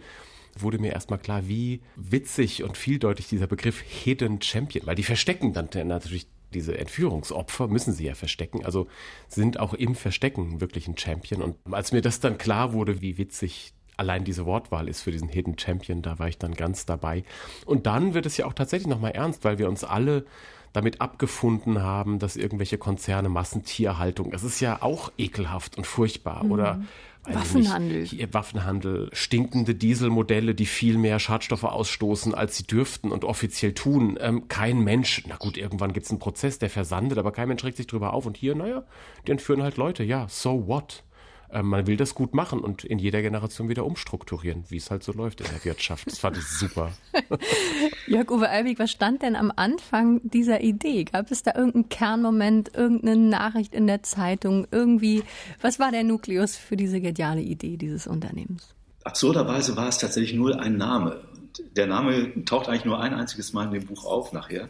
wurde 0.62 0.78
mir 0.78 0.92
erstmal 0.92 1.18
klar, 1.18 1.48
wie 1.48 1.80
witzig 1.96 2.62
und 2.62 2.76
vieldeutig 2.76 3.28
dieser 3.28 3.46
Begriff 3.46 3.80
Hidden 3.80 4.40
Champion, 4.40 4.86
weil 4.86 4.96
die 4.96 5.02
verstecken 5.02 5.52
dann 5.52 5.68
natürlich 5.86 6.26
diese 6.52 6.78
Entführungsopfer 6.78 7.68
müssen 7.68 7.92
sie 7.92 8.06
ja 8.06 8.14
verstecken, 8.14 8.64
also 8.64 8.86
sind 9.28 9.58
auch 9.58 9.74
im 9.74 9.94
Verstecken 9.94 10.60
wirklich 10.60 10.86
ein 10.86 10.96
Champion. 10.96 11.42
Und 11.42 11.56
als 11.72 11.92
mir 11.92 12.00
das 12.00 12.20
dann 12.20 12.38
klar 12.38 12.72
wurde, 12.72 13.00
wie 13.00 13.18
witzig 13.18 13.74
allein 13.96 14.24
diese 14.24 14.46
Wortwahl 14.46 14.88
ist 14.88 15.02
für 15.02 15.10
diesen 15.10 15.28
Hidden 15.28 15.58
Champion, 15.58 16.02
da 16.02 16.18
war 16.18 16.28
ich 16.28 16.38
dann 16.38 16.54
ganz 16.54 16.86
dabei. 16.86 17.24
Und 17.66 17.86
dann 17.86 18.14
wird 18.14 18.26
es 18.26 18.36
ja 18.36 18.46
auch 18.46 18.52
tatsächlich 18.52 18.88
nochmal 18.88 19.12
ernst, 19.12 19.44
weil 19.44 19.58
wir 19.58 19.68
uns 19.68 19.84
alle 19.84 20.24
damit 20.72 21.00
abgefunden 21.00 21.82
haben, 21.82 22.18
dass 22.18 22.34
irgendwelche 22.36 22.78
Konzerne 22.78 23.28
Massentierhaltung, 23.28 24.32
das 24.32 24.42
ist 24.42 24.58
ja 24.58 24.82
auch 24.82 25.12
ekelhaft 25.16 25.78
und 25.78 25.86
furchtbar. 25.86 26.44
Mhm. 26.44 26.52
Oder 26.52 26.82
Waffenhandel. 27.26 28.00
Nicht, 28.02 28.34
Waffenhandel, 28.34 29.08
stinkende 29.12 29.74
Dieselmodelle, 29.74 30.54
die 30.54 30.66
viel 30.66 30.98
mehr 30.98 31.18
Schadstoffe 31.18 31.64
ausstoßen, 31.64 32.34
als 32.34 32.56
sie 32.56 32.64
dürften 32.64 33.10
und 33.10 33.24
offiziell 33.24 33.72
tun. 33.72 34.18
Ähm, 34.20 34.48
kein 34.48 34.80
Mensch, 34.80 35.24
na 35.26 35.36
gut, 35.36 35.56
irgendwann 35.56 35.92
gibt 35.92 36.06
es 36.06 36.10
einen 36.10 36.18
Prozess, 36.18 36.58
der 36.58 36.70
versandet, 36.70 37.18
aber 37.18 37.32
kein 37.32 37.48
Mensch 37.48 37.64
regt 37.64 37.76
sich 37.76 37.86
drüber 37.86 38.12
auf. 38.12 38.26
Und 38.26 38.36
hier, 38.36 38.54
naja, 38.54 38.84
die 39.26 39.32
entführen 39.32 39.62
halt 39.62 39.76
Leute, 39.76 40.04
ja, 40.04 40.26
so 40.28 40.66
what? 40.66 41.04
Ähm, 41.50 41.66
man 41.66 41.86
will 41.86 41.96
das 41.96 42.14
gut 42.14 42.34
machen 42.34 42.60
und 42.60 42.84
in 42.84 42.98
jeder 42.98 43.22
Generation 43.22 43.68
wieder 43.68 43.84
umstrukturieren, 43.84 44.64
wie 44.68 44.76
es 44.76 44.90
halt 44.90 45.02
so 45.02 45.12
läuft 45.12 45.40
in 45.40 45.46
der 45.48 45.64
Wirtschaft. 45.64 46.06
Das 46.06 46.18
fand 46.18 46.36
ich 46.36 46.44
super. 46.44 46.92
Jörg-Uwe 48.06 48.48
Albig, 48.48 48.78
was 48.78 48.90
stand 48.90 49.22
denn 49.22 49.36
am 49.36 49.52
Anfang 49.54 50.20
dieser 50.24 50.62
Idee? 50.62 51.04
Gab 51.04 51.30
es 51.30 51.42
da 51.42 51.54
irgendeinen 51.54 51.88
Kernmoment, 51.88 52.74
irgendeine 52.74 53.16
Nachricht 53.16 53.74
in 53.74 53.86
der 53.86 54.02
Zeitung, 54.02 54.66
irgendwie, 54.70 55.22
was 55.60 55.78
war 55.78 55.90
der 55.90 56.04
Nukleus 56.04 56.56
für 56.56 56.76
diese 56.76 57.00
geniale 57.00 57.42
Idee 57.42 57.76
dieses 57.76 58.06
Unternehmens? 58.06 58.74
Absurderweise 59.04 59.76
war 59.76 59.88
es 59.88 59.98
tatsächlich 59.98 60.34
nur 60.34 60.58
ein 60.58 60.76
Name. 60.76 61.20
Der 61.76 61.86
Name 61.86 62.44
taucht 62.44 62.68
eigentlich 62.68 62.86
nur 62.86 63.00
ein 63.00 63.14
einziges 63.14 63.52
Mal 63.52 63.66
in 63.66 63.72
dem 63.72 63.86
Buch 63.86 64.04
auf 64.06 64.32
nachher. 64.32 64.68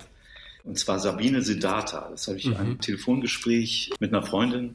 Und 0.65 0.79
zwar 0.79 0.99
Sabine 0.99 1.43
Siddhartha. 1.43 2.09
Das 2.11 2.27
habe 2.27 2.39
ich 2.39 2.47
mhm. 2.47 2.53
in 2.53 2.59
einem 2.59 2.81
Telefongespräch 2.81 3.93
mit 4.01 4.13
einer 4.13 4.25
Freundin 4.25 4.75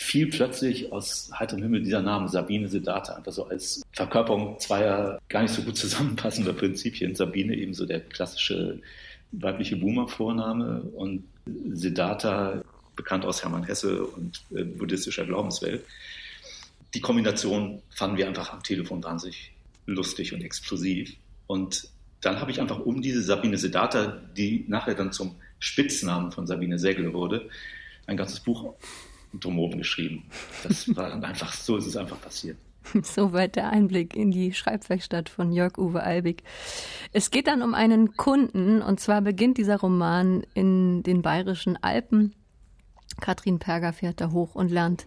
fiel 0.00 0.30
plötzlich 0.30 0.92
aus 0.92 1.28
heiterem 1.36 1.64
Himmel 1.64 1.82
dieser 1.82 2.00
Name 2.00 2.28
Sabine 2.28 2.68
Siddhartha, 2.68 3.16
einfach 3.16 3.32
so 3.32 3.48
als 3.48 3.82
Verkörperung 3.90 4.56
zweier 4.60 5.20
gar 5.28 5.42
nicht 5.42 5.52
so 5.52 5.62
gut 5.62 5.76
zusammenpassender 5.76 6.52
Prinzipien. 6.52 7.16
Sabine 7.16 7.56
eben 7.56 7.74
so 7.74 7.84
der 7.84 8.00
klassische 8.00 8.80
weibliche 9.32 9.74
Boomer-Vorname 9.76 10.82
und 10.94 11.24
Siddhartha, 11.72 12.62
bekannt 12.94 13.24
aus 13.24 13.42
Hermann 13.42 13.64
Hesse 13.64 14.04
und 14.04 14.40
äh, 14.54 14.62
buddhistischer 14.62 15.26
Glaubenswelt. 15.26 15.84
Die 16.94 17.00
Kombination 17.00 17.82
fanden 17.90 18.18
wir 18.18 18.28
einfach 18.28 18.52
am 18.52 18.62
Telefon 18.62 19.02
wahnsinnig 19.02 19.50
lustig 19.86 20.32
und 20.32 20.42
explosiv. 20.42 21.12
Und 21.48 21.88
dann 22.20 22.40
habe 22.40 22.52
ich 22.52 22.60
einfach 22.60 22.78
um 22.78 23.02
diese 23.02 23.22
Sabine 23.22 23.58
Siddhartha, 23.58 24.20
die 24.36 24.64
nachher 24.68 24.94
dann 24.94 25.10
zum 25.10 25.34
Spitznamen 25.58 26.30
von 26.30 26.46
Sabine 26.46 26.78
Segel 26.78 27.12
wurde, 27.12 27.48
ein 28.06 28.16
ganzes 28.16 28.40
Buch 28.40 28.74
drumherum 29.32 29.78
geschrieben. 29.78 30.24
Das 30.62 30.94
war 30.96 31.12
einfach, 31.12 31.52
so 31.52 31.76
ist 31.76 31.86
es 31.86 31.96
einfach 31.96 32.20
passiert. 32.20 32.56
Soweit 33.02 33.56
der 33.56 33.70
Einblick 33.70 34.16
in 34.16 34.30
die 34.30 34.52
Schreibwerkstatt 34.52 35.28
von 35.28 35.52
Jörg-Uwe 35.52 36.02
Albig. 36.02 36.42
Es 37.12 37.30
geht 37.30 37.46
dann 37.46 37.62
um 37.62 37.74
einen 37.74 38.16
Kunden 38.16 38.82
und 38.82 39.00
zwar 39.00 39.20
beginnt 39.20 39.58
dieser 39.58 39.78
Roman 39.78 40.44
in 40.54 41.02
den 41.02 41.22
bayerischen 41.22 41.76
Alpen. 41.82 42.34
Katrin 43.20 43.58
Perger 43.58 43.92
fährt 43.92 44.20
da 44.20 44.30
hoch 44.30 44.54
und 44.54 44.70
lernt 44.70 45.06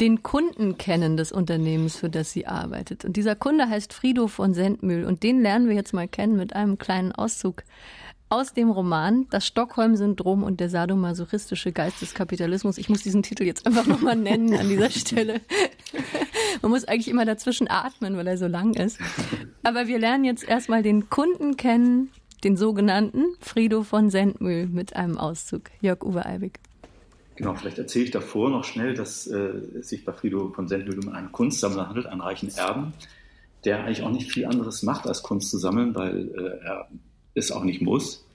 den 0.00 0.22
Kunden 0.22 0.78
kennen 0.78 1.16
des 1.16 1.30
Unternehmens, 1.32 1.96
für 1.96 2.10
das 2.10 2.32
sie 2.32 2.46
arbeitet. 2.46 3.04
Und 3.04 3.16
dieser 3.16 3.36
Kunde 3.36 3.68
heißt 3.68 3.92
Frido 3.92 4.26
von 4.26 4.54
Sendmühl 4.54 5.04
und 5.04 5.22
den 5.22 5.42
lernen 5.42 5.68
wir 5.68 5.76
jetzt 5.76 5.92
mal 5.92 6.08
kennen 6.08 6.36
mit 6.36 6.56
einem 6.56 6.78
kleinen 6.78 7.12
Auszug 7.12 7.62
aus 8.30 8.54
dem 8.54 8.70
Roman 8.70 9.26
Das 9.30 9.44
Stockholm-Syndrom 9.46 10.44
und 10.44 10.60
der 10.60 10.70
sadomasochistische 10.70 11.72
Geist 11.72 12.00
des 12.00 12.14
Kapitalismus. 12.14 12.78
Ich 12.78 12.88
muss 12.88 13.02
diesen 13.02 13.22
Titel 13.22 13.42
jetzt 13.42 13.66
einfach 13.66 13.86
nochmal 13.86 14.16
nennen 14.16 14.54
an 14.54 14.68
dieser 14.68 14.88
Stelle. 14.90 15.40
Man 16.62 16.70
muss 16.70 16.84
eigentlich 16.84 17.08
immer 17.08 17.24
dazwischen 17.24 17.68
atmen, 17.68 18.16
weil 18.16 18.26
er 18.28 18.38
so 18.38 18.46
lang 18.46 18.74
ist. 18.74 18.98
Aber 19.64 19.88
wir 19.88 19.98
lernen 19.98 20.24
jetzt 20.24 20.48
erstmal 20.48 20.82
den 20.82 21.10
Kunden 21.10 21.56
kennen, 21.56 22.10
den 22.44 22.56
sogenannten 22.56 23.24
Frido 23.40 23.82
von 23.82 24.10
Sendmühl 24.10 24.66
mit 24.66 24.94
einem 24.94 25.18
Auszug. 25.18 25.62
Jörg-Uwe 25.80 26.24
Eibig. 26.24 26.60
Genau, 27.34 27.54
vielleicht 27.54 27.78
erzähle 27.78 28.04
ich 28.04 28.10
davor 28.12 28.50
noch 28.50 28.64
schnell, 28.64 28.94
dass 28.94 29.26
äh, 29.26 29.38
es 29.80 29.88
sich 29.88 30.04
bei 30.04 30.12
Frido 30.12 30.50
von 30.50 30.68
Sendmühl 30.68 31.00
um 31.00 31.08
einen 31.12 31.32
Kunstsammler 31.32 31.88
handelt, 31.88 32.06
einen 32.06 32.20
reichen 32.20 32.50
Erben, 32.54 32.92
der 33.64 33.80
eigentlich 33.80 34.02
auch 34.02 34.10
nicht 34.10 34.30
viel 34.30 34.46
anderes 34.46 34.82
macht, 34.82 35.06
als 35.06 35.22
Kunst 35.22 35.50
zu 35.50 35.58
sammeln, 35.58 35.94
weil 35.94 36.28
äh, 36.28 36.64
er 36.64 36.88
es 37.34 37.50
auch 37.50 37.64
nicht 37.64 37.82
muss. 37.82 38.26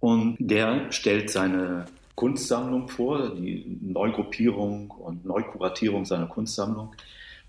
Und 0.00 0.36
der 0.38 0.92
stellt 0.92 1.30
seine 1.30 1.86
Kunstsammlung 2.14 2.88
vor, 2.88 3.34
die 3.34 3.78
Neugruppierung 3.80 4.90
und 4.90 5.24
Neukuratierung 5.24 6.04
seiner 6.04 6.26
Kunstsammlung. 6.26 6.94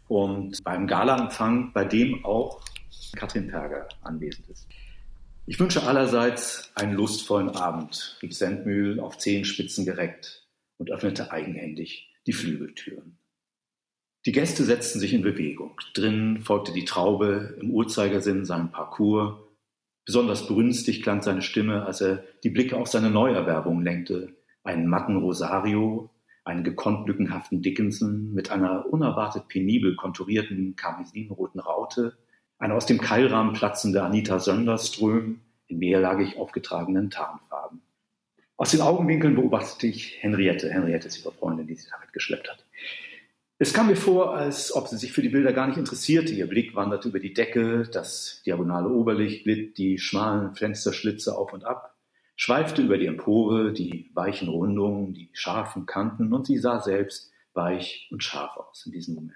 Und 0.07 0.63
beim 0.63 0.87
Galaempfang, 0.87 1.71
bei 1.73 1.85
dem 1.85 2.23
auch 2.25 2.61
Katrin 3.15 3.47
Perger 3.47 3.87
anwesend 4.03 4.47
ist. 4.49 4.67
Ich 5.45 5.59
wünsche 5.59 5.83
allerseits 5.83 6.71
einen 6.75 6.93
lustvollen 6.93 7.49
Abend, 7.49 8.17
rief 8.21 8.35
Sendmühl 8.35 8.99
auf 8.99 9.17
Zehenspitzen 9.17 9.85
gereckt 9.85 10.47
und 10.77 10.91
öffnete 10.91 11.31
eigenhändig 11.31 12.13
die 12.27 12.33
Flügeltüren. 12.33 13.17
Die 14.27 14.31
Gäste 14.31 14.63
setzten 14.63 14.99
sich 14.99 15.13
in 15.13 15.23
Bewegung. 15.23 15.79
Drinnen 15.95 16.41
folgte 16.41 16.73
die 16.73 16.85
Traube 16.85 17.57
im 17.59 17.71
Uhrzeigersinn 17.71 18.45
seinem 18.45 18.69
Parcours 18.69 19.37
Besonders 20.09 20.47
brünstig 20.47 21.03
klang 21.03 21.21
seine 21.21 21.43
Stimme, 21.43 21.85
als 21.85 22.01
er 22.01 22.23
die 22.43 22.49
Blicke 22.49 22.77
auf 22.77 22.87
seine 22.87 23.11
Neuerwerbung 23.11 23.83
lenkte. 23.83 24.33
Einen 24.63 24.87
matten 24.87 25.17
Rosario, 25.17 26.09
einen 26.43 26.63
gekonnt 26.63 27.07
lückenhaften 27.07 27.61
Dickinson 27.61 28.33
mit 28.33 28.49
einer 28.49 28.91
unerwartet 28.91 29.47
penibel 29.49 29.95
konturierten 29.95 30.75
karmesinroten 30.75 31.59
Raute, 31.59 32.17
eine 32.57 32.73
aus 32.73 32.87
dem 32.87 32.99
Keilrahmen 32.99 33.53
platzende 33.53 34.01
Anita 34.01 34.39
Sönderström 34.39 35.41
in 35.67 35.77
mehrlagig 35.77 36.39
aufgetragenen 36.39 37.11
Tarnfarben. 37.11 37.83
Aus 38.57 38.71
den 38.71 38.81
Augenwinkeln 38.81 39.35
beobachtete 39.35 39.85
ich 39.85 40.17
Henriette. 40.23 40.71
Henriette 40.71 41.07
ist 41.07 41.19
ihre 41.19 41.33
Freundin, 41.33 41.67
die 41.67 41.75
sie 41.75 41.87
damit 41.87 42.13
geschleppt 42.13 42.49
hat. 42.49 42.65
Es 43.61 43.73
kam 43.73 43.87
mir 43.87 43.97
vor, 43.97 44.37
als 44.37 44.73
ob 44.73 44.87
sie 44.87 44.95
sich 44.95 45.11
für 45.11 45.21
die 45.21 45.27
Bilder 45.27 45.51
gar 45.51 45.67
nicht 45.67 45.77
interessierte. 45.77 46.33
Ihr 46.33 46.47
Blick 46.47 46.75
wanderte 46.75 47.09
über 47.09 47.19
die 47.19 47.33
Decke, 47.33 47.83
das 47.91 48.41
diagonale 48.45 48.87
Oberlicht 48.87 49.43
glitt 49.43 49.77
die 49.77 49.97
schmalen 49.97 50.55
Fensterschlitze 50.55 51.37
auf 51.37 51.51
und 51.51 51.65
ab, 51.65 51.93
schweifte 52.37 52.81
über 52.81 52.97
die 52.97 53.07
Empore, 53.07 53.73
die 53.73 54.11
weichen 54.13 54.47
Rundungen, 54.47 55.13
die 55.13 55.29
scharfen 55.33 55.85
Kanten 55.85 56.31
und 56.31 56.45
sie 56.45 56.57
sah 56.57 56.79
selbst 56.79 57.31
weich 57.53 58.07
und 58.11 58.23
scharf 58.23 58.55
aus 58.55 58.85
in 58.85 58.93
diesem 58.93 59.15
Moment. 59.15 59.35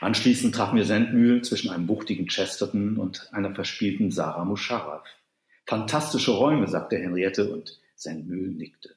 Anschließend 0.00 0.52
traf 0.52 0.72
mir 0.72 0.84
Sendmühl 0.84 1.44
zwischen 1.44 1.70
einem 1.70 1.86
buchtigen 1.86 2.26
Chesterton 2.26 2.96
und 2.96 3.32
einer 3.32 3.54
verspielten 3.54 4.10
Sarah 4.10 4.44
Musharraf. 4.44 5.06
Fantastische 5.66 6.32
Räume, 6.32 6.66
sagte 6.66 6.96
Henriette 6.96 7.52
und 7.52 7.78
Sendmühl 7.94 8.48
nickte. 8.48 8.96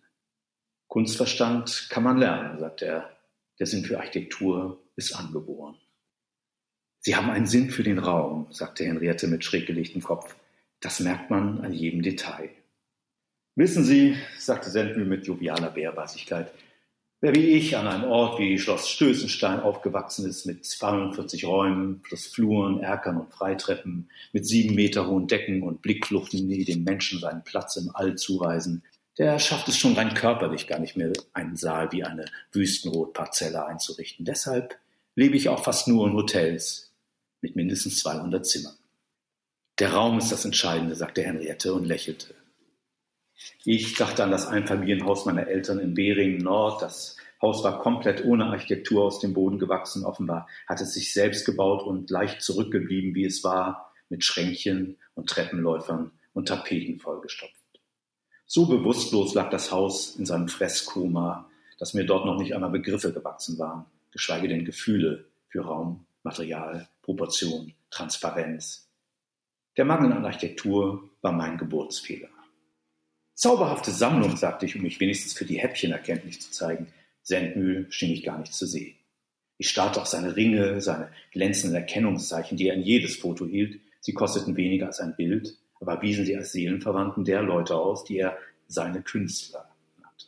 Kunstverstand 0.87 1.89
kann 1.91 2.01
man 2.01 2.17
lernen, 2.17 2.57
sagte 2.57 2.85
er 2.85 3.14
der 3.59 3.67
Sinn 3.67 3.85
für 3.85 3.97
Architektur 3.97 4.83
ist 4.95 5.15
angeboren. 5.15 5.75
Sie 6.99 7.15
haben 7.15 7.29
einen 7.29 7.45
Sinn 7.45 7.69
für 7.69 7.83
den 7.83 7.99
Raum, 7.99 8.47
sagte 8.49 8.83
Henriette 8.83 9.27
mit 9.27 9.45
schräg 9.45 9.67
gelegtem 9.67 10.01
Kopf. 10.01 10.35
Das 10.79 10.99
merkt 10.99 11.29
man 11.29 11.61
an 11.61 11.71
jedem 11.71 12.01
Detail. 12.01 12.49
Wissen 13.55 13.83
Sie, 13.83 14.17
sagte 14.37 14.69
Sendmühl 14.69 15.05
mit 15.05 15.27
jovialer 15.27 15.69
Bärbassigkeit, 15.69 16.51
wer 17.21 17.33
wie 17.35 17.51
ich 17.51 17.77
an 17.77 17.87
einem 17.87 18.03
Ort 18.03 18.39
wie 18.39 18.59
Schloss 18.59 18.89
Stößenstein 18.89 19.61
aufgewachsen 19.61 20.27
ist, 20.27 20.45
mit 20.45 20.65
42 20.65 21.45
Räumen, 21.45 22.01
plus 22.01 22.27
Fluren, 22.27 22.81
Erkern 22.81 23.17
und 23.17 23.31
Freitreppen, 23.31 24.09
mit 24.33 24.45
sieben 24.45 24.75
Meter 24.75 25.07
hohen 25.07 25.27
Decken 25.27 25.63
und 25.63 25.81
Blickfluchten, 25.81 26.49
die 26.49 26.65
dem 26.65 26.83
Menschen 26.83 27.19
seinen 27.19 27.43
Platz 27.43 27.77
im 27.77 27.91
All 27.93 28.15
zuweisen, 28.15 28.83
der 29.17 29.39
schafft 29.39 29.67
es 29.69 29.77
schon 29.77 29.93
rein 29.93 30.13
körperlich 30.13 30.67
gar 30.67 30.79
nicht 30.79 30.97
mehr, 30.97 31.13
einen 31.33 31.55
Saal 31.55 31.91
wie 31.91 32.03
eine 32.03 32.25
Wüstenrotparzelle 32.51 33.65
einzurichten. 33.65 34.25
Deshalb 34.25 34.77
lebe 35.15 35.37
ich 35.37 35.49
auch 35.49 35.63
fast 35.63 35.87
nur 35.87 36.07
in 36.07 36.13
Hotels 36.13 36.93
mit 37.41 37.55
mindestens 37.55 37.99
200 37.99 38.45
Zimmern. 38.45 38.75
Der 39.79 39.93
Raum 39.93 40.17
ist 40.17 40.31
das 40.31 40.45
Entscheidende, 40.45 40.95
sagte 40.95 41.21
Henriette 41.21 41.73
und 41.73 41.85
lächelte. 41.85 42.33
Ich 43.63 43.95
dachte 43.95 44.23
an 44.23 44.31
das 44.31 44.47
Einfamilienhaus 44.47 45.25
meiner 45.25 45.47
Eltern 45.47 45.79
in 45.79 45.93
Beringen 45.93 46.37
Nord. 46.37 46.81
Das 46.81 47.17
Haus 47.41 47.63
war 47.63 47.79
komplett 47.79 48.23
ohne 48.23 48.45
Architektur 48.45 49.03
aus 49.03 49.19
dem 49.19 49.33
Boden 49.33 49.59
gewachsen. 49.59 50.05
Offenbar 50.05 50.47
hat 50.67 50.81
es 50.81 50.93
sich 50.93 51.13
selbst 51.13 51.45
gebaut 51.45 51.83
und 51.83 52.09
leicht 52.09 52.41
zurückgeblieben, 52.41 53.13
wie 53.15 53.25
es 53.25 53.43
war, 53.43 53.93
mit 54.09 54.23
Schränkchen 54.23 54.97
und 55.13 55.29
Treppenläufern 55.29 56.11
und 56.33 56.47
Tapeten 56.47 56.99
vollgestopft. 56.99 57.64
So 58.47 58.67
bewusstlos 58.67 59.33
lag 59.33 59.49
das 59.49 59.71
Haus 59.71 60.15
in 60.15 60.25
seinem 60.25 60.47
Fresskoma, 60.47 61.49
dass 61.79 61.93
mir 61.93 62.05
dort 62.05 62.25
noch 62.25 62.37
nicht 62.37 62.53
einmal 62.53 62.69
Begriffe 62.69 63.11
gewachsen 63.11 63.57
waren, 63.57 63.85
geschweige 64.11 64.47
denn 64.47 64.65
Gefühle 64.65 65.25
für 65.49 65.61
Raum, 65.61 66.05
Material, 66.23 66.87
Proportion, 67.01 67.73
Transparenz. 67.89 68.87
Der 69.77 69.85
Mangel 69.85 70.13
an 70.13 70.25
Architektur 70.25 71.09
war 71.21 71.31
mein 71.31 71.57
Geburtsfehler. 71.57 72.29
Zauberhafte 73.33 73.91
Sammlung, 73.91 74.37
sagte 74.37 74.65
ich, 74.65 74.75
um 74.75 74.83
mich 74.83 74.99
wenigstens 74.99 75.33
für 75.33 75.45
die 75.45 75.59
Häppchen 75.59 75.91
erkenntlich 75.91 76.41
zu 76.41 76.51
zeigen. 76.51 76.87
Sendmühl 77.21 77.87
schien 77.89 78.11
ich 78.11 78.23
gar 78.23 78.37
nicht 78.39 78.53
zu 78.53 78.65
sehen. 78.65 78.95
Ich 79.57 79.69
starrte 79.69 80.01
auf 80.01 80.07
seine 80.07 80.35
Ringe, 80.35 80.81
seine 80.81 81.11
glänzenden 81.31 81.75
Erkennungszeichen, 81.75 82.57
die 82.57 82.67
er 82.67 82.75
in 82.75 82.83
jedes 82.83 83.17
Foto 83.17 83.45
hielt. 83.45 83.81
Sie 83.99 84.13
kosteten 84.13 84.55
weniger 84.55 84.85
als 84.87 84.99
ein 84.99 85.15
Bild, 85.15 85.57
aber 85.79 86.01
wiesen 86.01 86.25
sie 86.25 86.35
als 86.35 86.51
Seelenverwandten 86.51 87.23
der 87.23 87.41
Leute 87.41 87.75
aus, 87.75 88.03
die 88.03 88.17
er 88.17 88.37
seine 88.67 89.01
Künstler 89.01 89.69
nannte. 90.01 90.27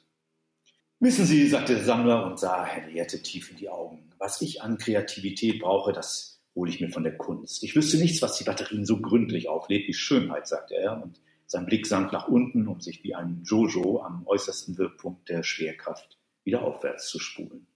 Wissen 1.00 1.26
Sie, 1.26 1.48
sagte 1.48 1.76
der 1.76 1.84
Sammler 1.84 2.26
und 2.26 2.40
sah 2.40 2.66
Henriette 2.66 3.22
tief 3.22 3.52
in 3.52 3.58
die 3.58 3.70
Augen, 3.70 4.12
was 4.18 4.42
ich 4.42 4.62
an 4.62 4.78
Kreativität 4.78 5.60
brauche, 5.62 5.94
das 5.94 6.42
hole 6.56 6.72
ich 6.72 6.82
mir 6.82 6.90
von 6.90 7.04
der 7.04 7.18
Kunst. 7.18 7.64
Ich 7.64 7.76
wüsste 7.76 7.98
nichts, 7.98 8.22
was 8.22 8.38
die 8.38 8.44
Batterien 8.44 8.86
so 8.86 9.00
gründlich 9.00 9.48
auflädt 9.48 9.88
wie 9.88 9.94
Schönheit, 9.94 10.48
sagte 10.48 10.76
er, 10.76 11.02
und 11.02 11.22
sein 11.46 11.66
Blick 11.66 11.86
sank 11.86 12.12
nach 12.12 12.28
unten, 12.28 12.68
um 12.68 12.82
sich 12.82 13.04
wie 13.04 13.16
ein 13.16 13.44
Jojo 13.44 14.02
am 14.02 14.26
äußersten 14.26 14.78
Wirkpunkt 14.78 15.30
der 15.30 15.44
Schwerkraft 15.44 16.18
wieder 16.44 16.64
aufwärts 16.64 17.10
zu 17.10 17.20
spulen. 17.20 17.68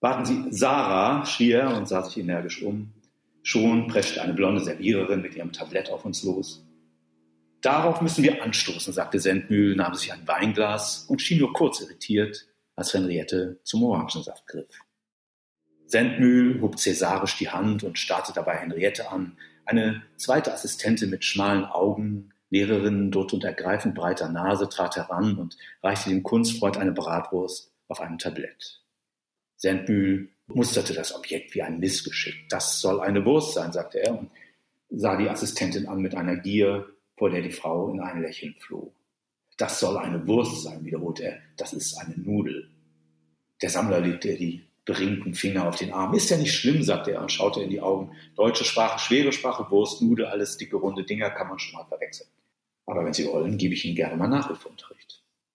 Warten 0.00 0.24
Sie, 0.24 0.46
Sarah, 0.50 1.24
schrie 1.26 1.52
er 1.52 1.76
und 1.76 1.86
sah 1.86 2.02
sich 2.02 2.18
energisch 2.18 2.62
um. 2.62 2.92
Schon 3.42 3.88
preschte 3.88 4.22
eine 4.22 4.34
blonde 4.34 4.62
Serviererin 4.62 5.20
mit 5.20 5.34
ihrem 5.34 5.52
Tablett 5.52 5.90
auf 5.90 6.04
uns 6.04 6.22
los. 6.22 6.64
Darauf 7.60 8.00
müssen 8.00 8.24
wir 8.24 8.42
anstoßen, 8.42 8.92
sagte 8.92 9.20
Sendmühl, 9.20 9.76
nahm 9.76 9.94
sich 9.94 10.12
ein 10.12 10.26
Weinglas 10.26 11.04
und 11.08 11.22
schien 11.22 11.38
nur 11.38 11.52
kurz 11.52 11.80
irritiert, 11.80 12.46
als 12.74 12.94
Henriette 12.94 13.60
zum 13.62 13.84
Orangensaft 13.84 14.46
griff. 14.46 14.80
Sendmühl 15.86 16.60
hob 16.60 16.78
cäsarisch 16.78 17.36
die 17.36 17.50
Hand 17.50 17.84
und 17.84 17.98
starrte 17.98 18.32
dabei 18.32 18.56
Henriette 18.56 19.10
an, 19.10 19.36
eine 19.64 20.02
zweite 20.16 20.52
Assistentin 20.52 21.10
mit 21.10 21.24
schmalen 21.24 21.64
Augen, 21.64 22.32
Lehrerin 22.50 23.10
dort 23.10 23.32
und 23.32 23.44
ergreifend 23.44 23.94
breiter 23.94 24.28
Nase 24.28 24.68
trat 24.68 24.96
heran 24.96 25.36
und 25.36 25.56
reichte 25.82 26.10
dem 26.10 26.22
Kunstfreund 26.22 26.76
eine 26.76 26.92
Bratwurst 26.92 27.72
auf 27.88 28.00
einem 28.00 28.18
Tablett. 28.18 28.82
Sendmühl 29.56 30.31
musterte 30.54 30.94
das 30.94 31.14
Objekt 31.14 31.54
wie 31.54 31.62
ein 31.62 31.78
Missgeschick. 31.78 32.48
Das 32.48 32.80
soll 32.80 33.00
eine 33.00 33.24
Wurst 33.24 33.54
sein, 33.54 33.72
sagte 33.72 33.98
er 33.98 34.18
und 34.18 34.30
sah 34.90 35.16
die 35.16 35.28
Assistentin 35.28 35.88
an 35.88 36.00
mit 36.00 36.14
einer 36.14 36.36
Gier, 36.36 36.86
vor 37.16 37.30
der 37.30 37.42
die 37.42 37.50
Frau 37.50 37.90
in 37.90 38.00
ein 38.00 38.22
Lächeln 38.22 38.54
floh. 38.58 38.92
Das 39.56 39.80
soll 39.80 39.96
eine 39.96 40.26
Wurst 40.26 40.62
sein, 40.62 40.84
wiederholte 40.84 41.24
er. 41.24 41.38
Das 41.56 41.72
ist 41.72 41.96
eine 41.98 42.16
Nudel. 42.16 42.70
Der 43.60 43.70
Sammler 43.70 44.00
legte 44.00 44.34
die 44.36 44.66
beringten 44.84 45.34
Finger 45.34 45.68
auf 45.68 45.76
den 45.76 45.92
Arm. 45.92 46.14
Ist 46.14 46.30
ja 46.30 46.36
nicht 46.36 46.52
schlimm, 46.52 46.82
sagte 46.82 47.12
er 47.12 47.22
und 47.22 47.30
schaute 47.30 47.62
in 47.62 47.70
die 47.70 47.80
Augen. 47.80 48.12
Deutsche 48.34 48.64
Sprache, 48.64 48.98
schwere 48.98 49.32
Sprache, 49.32 49.70
Wurst, 49.70 50.02
Nudel, 50.02 50.26
alles 50.26 50.56
dicke, 50.56 50.76
runde 50.76 51.04
Dinger 51.04 51.30
kann 51.30 51.48
man 51.48 51.58
schon 51.58 51.74
mal 51.74 51.86
verwechseln. 51.86 52.28
Aber 52.86 53.04
wenn 53.04 53.12
Sie 53.12 53.26
wollen, 53.26 53.56
gebe 53.58 53.74
ich 53.74 53.84
Ihnen 53.84 53.94
gerne 53.94 54.16
mal 54.16 54.28
Nachhilfeunterricht. 54.28 54.91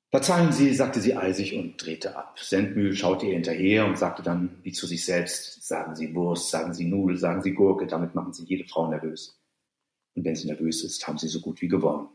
Verzeihen 0.09 0.53
Sie, 0.53 0.73
sagte 0.73 1.01
sie 1.01 1.15
eisig 1.15 1.55
und 1.55 1.83
drehte 1.83 2.15
ab. 2.15 2.39
Sendmühl 2.39 2.95
schaute 2.95 3.25
ihr 3.25 3.33
hinterher 3.33 3.85
und 3.85 3.97
sagte 3.97 4.23
dann 4.23 4.57
wie 4.63 4.71
zu 4.71 4.87
sich 4.87 5.03
selbst, 5.03 5.67
sagen 5.67 5.95
Sie 5.95 6.15
Wurst, 6.15 6.49
sagen 6.49 6.73
Sie 6.73 6.85
Nudel, 6.85 7.17
sagen 7.17 7.41
Sie 7.41 7.53
Gurke, 7.53 7.87
damit 7.87 8.15
machen 8.15 8.31
Sie 8.31 8.45
jede 8.45 8.63
Frau 8.63 8.87
nervös. 8.89 9.37
Und 10.15 10.23
wenn 10.23 10.35
sie 10.35 10.47
nervös 10.47 10.83
ist, 10.83 11.05
haben 11.07 11.17
Sie 11.17 11.27
so 11.27 11.41
gut 11.41 11.61
wie 11.61 11.67
gewonnen. 11.67 12.07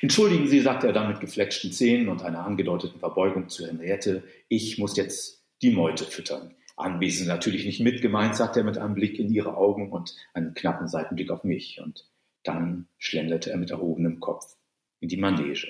Entschuldigen 0.00 0.46
Sie, 0.46 0.60
sagte 0.60 0.86
er 0.86 0.92
dann 0.92 1.08
mit 1.08 1.20
gefletschten 1.20 1.72
Zähnen 1.72 2.08
und 2.08 2.22
einer 2.22 2.44
angedeuteten 2.44 3.00
Verbeugung 3.00 3.48
zu 3.48 3.66
Henriette, 3.66 4.22
ich 4.48 4.78
muss 4.78 4.96
jetzt 4.96 5.44
die 5.62 5.72
Meute 5.72 6.04
füttern. 6.04 6.54
Anwesend 6.76 7.28
natürlich 7.28 7.66
nicht 7.66 7.80
mitgemeint, 7.80 8.36
sagte 8.36 8.60
er 8.60 8.64
mit 8.64 8.78
einem 8.78 8.94
Blick 8.94 9.18
in 9.18 9.30
ihre 9.32 9.56
Augen 9.56 9.90
und 9.90 10.14
einem 10.32 10.54
knappen 10.54 10.86
Seitenblick 10.86 11.30
auf 11.30 11.42
mich. 11.44 11.80
Und 11.82 12.08
dann 12.44 12.86
schlenderte 12.96 13.50
er 13.50 13.58
mit 13.58 13.70
erhobenem 13.70 14.20
Kopf 14.20 14.56
in 15.00 15.08
die 15.08 15.18
Manege. 15.18 15.68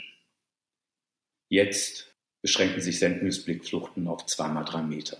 Jetzt 1.53 2.15
beschränkten 2.43 2.81
sich 2.81 3.01
Sendmühls 3.01 3.45
Blickfluchten 3.45 4.07
auf 4.07 4.25
zweimal 4.27 4.65
drei 4.65 4.83
Meter. 4.83 5.17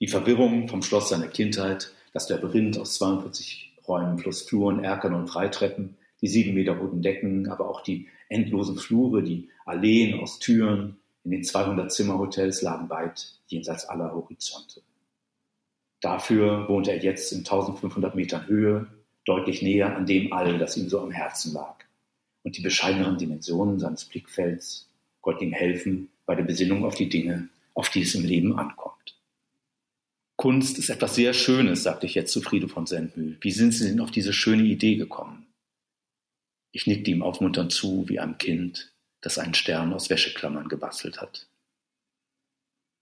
Die 0.00 0.08
Verwirrung 0.08 0.68
vom 0.68 0.82
Schloss 0.82 1.10
seiner 1.10 1.28
Kindheit, 1.28 1.92
das 2.14 2.30
Labyrinth 2.30 2.78
aus 2.78 2.94
42 2.94 3.74
Räumen 3.86 4.16
plus 4.16 4.40
Fluren, 4.40 4.82
Erkern 4.82 5.12
und 5.12 5.28
Freitreppen, 5.28 5.98
die 6.22 6.28
sieben 6.28 6.54
Meter 6.54 6.72
roten 6.78 7.02
Decken, 7.02 7.50
aber 7.50 7.68
auch 7.68 7.82
die 7.82 8.08
endlosen 8.30 8.78
Flure, 8.78 9.22
die 9.22 9.50
Alleen 9.66 10.18
aus 10.18 10.38
Türen 10.38 10.96
in 11.24 11.30
den 11.30 11.44
200 11.44 11.92
Zimmerhotels 11.92 12.62
lagen 12.62 12.88
weit 12.88 13.34
jenseits 13.48 13.84
aller 13.84 14.14
Horizonte. 14.14 14.80
Dafür 16.00 16.70
wohnte 16.70 16.92
er 16.92 17.02
jetzt 17.02 17.32
in 17.32 17.40
1500 17.40 18.14
Metern 18.14 18.46
Höhe 18.46 18.86
deutlich 19.26 19.60
näher 19.60 19.94
an 19.94 20.06
dem 20.06 20.32
All, 20.32 20.56
das 20.56 20.78
ihm 20.78 20.88
so 20.88 21.00
am 21.00 21.10
Herzen 21.10 21.52
lag. 21.52 21.84
Und 22.44 22.56
die 22.56 22.62
bescheideneren 22.62 23.18
Dimensionen 23.18 23.78
seines 23.78 24.06
Blickfelds 24.06 24.88
konnten 25.24 25.44
ihm 25.44 25.52
helfen 25.52 26.10
bei 26.26 26.34
der 26.34 26.44
Besinnung 26.44 26.84
auf 26.84 26.94
die 26.94 27.08
Dinge, 27.08 27.48
auf 27.72 27.88
die 27.88 28.02
es 28.02 28.14
im 28.14 28.24
Leben 28.24 28.56
ankommt. 28.58 29.16
Kunst 30.36 30.78
ist 30.78 30.90
etwas 30.90 31.14
sehr 31.14 31.32
Schönes, 31.32 31.82
sagte 31.82 32.04
ich 32.04 32.14
jetzt 32.14 32.32
zu 32.32 32.42
Friede 32.42 32.68
von 32.68 32.86
Sendmühl. 32.86 33.38
Wie 33.40 33.50
sind 33.50 33.72
Sie 33.72 33.88
denn 33.88 34.00
auf 34.00 34.10
diese 34.10 34.34
schöne 34.34 34.64
Idee 34.64 34.96
gekommen? 34.96 35.46
Ich 36.72 36.86
nickte 36.86 37.10
ihm 37.10 37.22
aufmunternd 37.22 37.72
zu, 37.72 38.06
wie 38.08 38.20
einem 38.20 38.36
Kind, 38.36 38.92
das 39.22 39.38
einen 39.38 39.54
Stern 39.54 39.94
aus 39.94 40.10
Wäscheklammern 40.10 40.68
gebastelt 40.68 41.22
hat. 41.22 41.46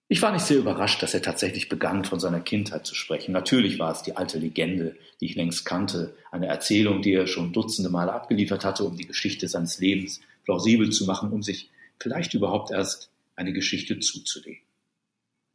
Ich 0.07 0.23
war 0.23 0.31
nicht 0.31 0.45
sehr 0.45 0.59
überrascht, 0.59 1.03
dass 1.03 1.15
er 1.15 1.23
tatsächlich 1.23 1.69
begann, 1.69 2.05
von 2.05 2.21
seiner 2.21 2.41
Kindheit 2.41 2.87
zu 2.87 2.95
sprechen. 2.95 3.33
Natürlich 3.33 3.79
war 3.81 3.91
es 3.91 4.03
die 4.03 4.17
alte 4.17 4.39
Legende, 4.39 4.95
die 5.21 5.25
ich 5.25 5.35
längst 5.35 5.65
kannte, 5.65 6.15
eine 6.31 6.47
Erzählung, 6.47 7.03
die 7.03 7.15
er 7.15 7.27
schon 7.27 7.53
dutzende 7.53 7.91
Male 7.91 8.13
abgeliefert 8.13 8.65
hatte, 8.65 8.85
um 8.85 8.97
die 8.97 9.07
Geschichte 9.07 9.49
seines 9.49 9.81
Lebens 9.81 10.21
plausibel 10.45 10.91
zu 10.91 11.07
machen, 11.07 11.33
um 11.33 11.43
sich 11.43 11.71
vielleicht 12.03 12.35
überhaupt 12.35 12.71
erst 12.71 13.11
eine 13.37 13.53
Geschichte 13.53 13.99
zuzulegen. 14.01 14.62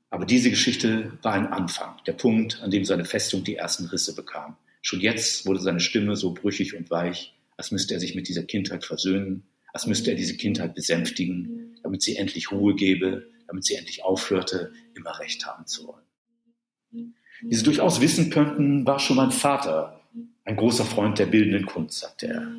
Aber 0.09 0.25
diese 0.25 0.49
Geschichte 0.49 1.17
war 1.21 1.33
ein 1.33 1.47
Anfang, 1.47 1.97
der 2.05 2.13
Punkt, 2.13 2.61
an 2.61 2.71
dem 2.71 2.85
seine 2.85 3.05
Festung 3.05 3.43
die 3.43 3.55
ersten 3.55 3.85
Risse 3.85 4.15
bekam. 4.15 4.55
Schon 4.81 5.01
jetzt 5.01 5.45
wurde 5.45 5.59
seine 5.59 5.81
Stimme 5.81 6.15
so 6.15 6.33
brüchig 6.33 6.75
und 6.75 6.89
weich, 6.89 7.35
als 7.57 7.71
müsste 7.71 7.93
er 7.93 7.99
sich 7.99 8.15
mit 8.15 8.29
dieser 8.29 8.43
Kindheit 8.43 8.85
versöhnen, 8.85 9.43
als 9.73 9.85
müsste 9.85 10.11
er 10.11 10.15
diese 10.15 10.37
Kindheit 10.37 10.75
besänftigen, 10.75 11.77
damit 11.83 12.01
sie 12.01 12.15
endlich 12.15 12.51
Ruhe 12.51 12.73
gebe, 12.73 13.27
damit 13.47 13.65
sie 13.65 13.75
endlich 13.75 14.03
aufhörte, 14.03 14.71
immer 14.95 15.19
Recht 15.19 15.45
haben 15.45 15.65
zu 15.65 15.87
wollen. 15.87 17.13
Wie 17.41 17.55
Sie 17.55 17.63
durchaus 17.63 18.01
wissen 18.01 18.29
könnten, 18.29 18.85
war 18.85 18.99
schon 18.99 19.17
mein 19.17 19.31
Vater 19.31 20.01
ein 20.45 20.55
großer 20.55 20.85
Freund 20.85 21.19
der 21.19 21.25
bildenden 21.27 21.65
Kunst, 21.65 21.99
sagte 21.99 22.27
er. 22.27 22.51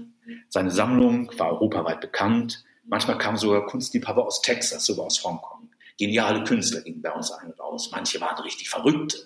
Seine 0.48 0.70
Sammlung 0.70 1.30
war 1.38 1.52
europaweit 1.52 2.00
bekannt. 2.00 2.64
Manchmal 2.88 3.18
kamen 3.18 3.36
sogar 3.36 3.66
Kunstliebhaber 3.66 4.26
aus 4.26 4.42
Texas, 4.42 4.86
sogar 4.86 5.06
aus 5.06 5.22
Hongkong. 5.22 5.70
Geniale 5.98 6.44
Künstler 6.44 6.80
gingen 6.80 7.02
bei 7.02 7.12
uns 7.12 7.30
ein 7.32 7.50
und 7.50 7.60
aus. 7.60 7.90
Manche 7.90 8.20
waren 8.20 8.40
richtig 8.42 8.70
Verrückte. 8.70 9.18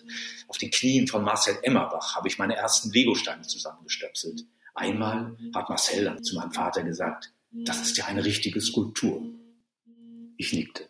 Auf 0.48 0.59
den 0.59 0.70
Knien 0.70 1.07
von 1.07 1.22
Marcel 1.22 1.59
Emmerbach 1.62 2.16
habe 2.16 2.29
ich 2.29 2.38
meine 2.38 2.57
ersten 2.57 2.90
Legosteine 2.90 3.42
zusammengestöpselt. 3.42 4.44
Einmal 4.75 5.37
hat 5.55 5.68
Marcel 5.68 6.05
dann 6.05 6.25
zu 6.25 6.35
meinem 6.35 6.53
Vater 6.53 6.83
gesagt, 6.83 7.33
das 7.51 7.83
ist 7.83 7.98
ja 7.98 8.07
eine 8.07 8.25
richtige 8.25 8.61
Skulptur. 8.61 9.22
Ich 10.38 10.53
nickte. 10.55 10.88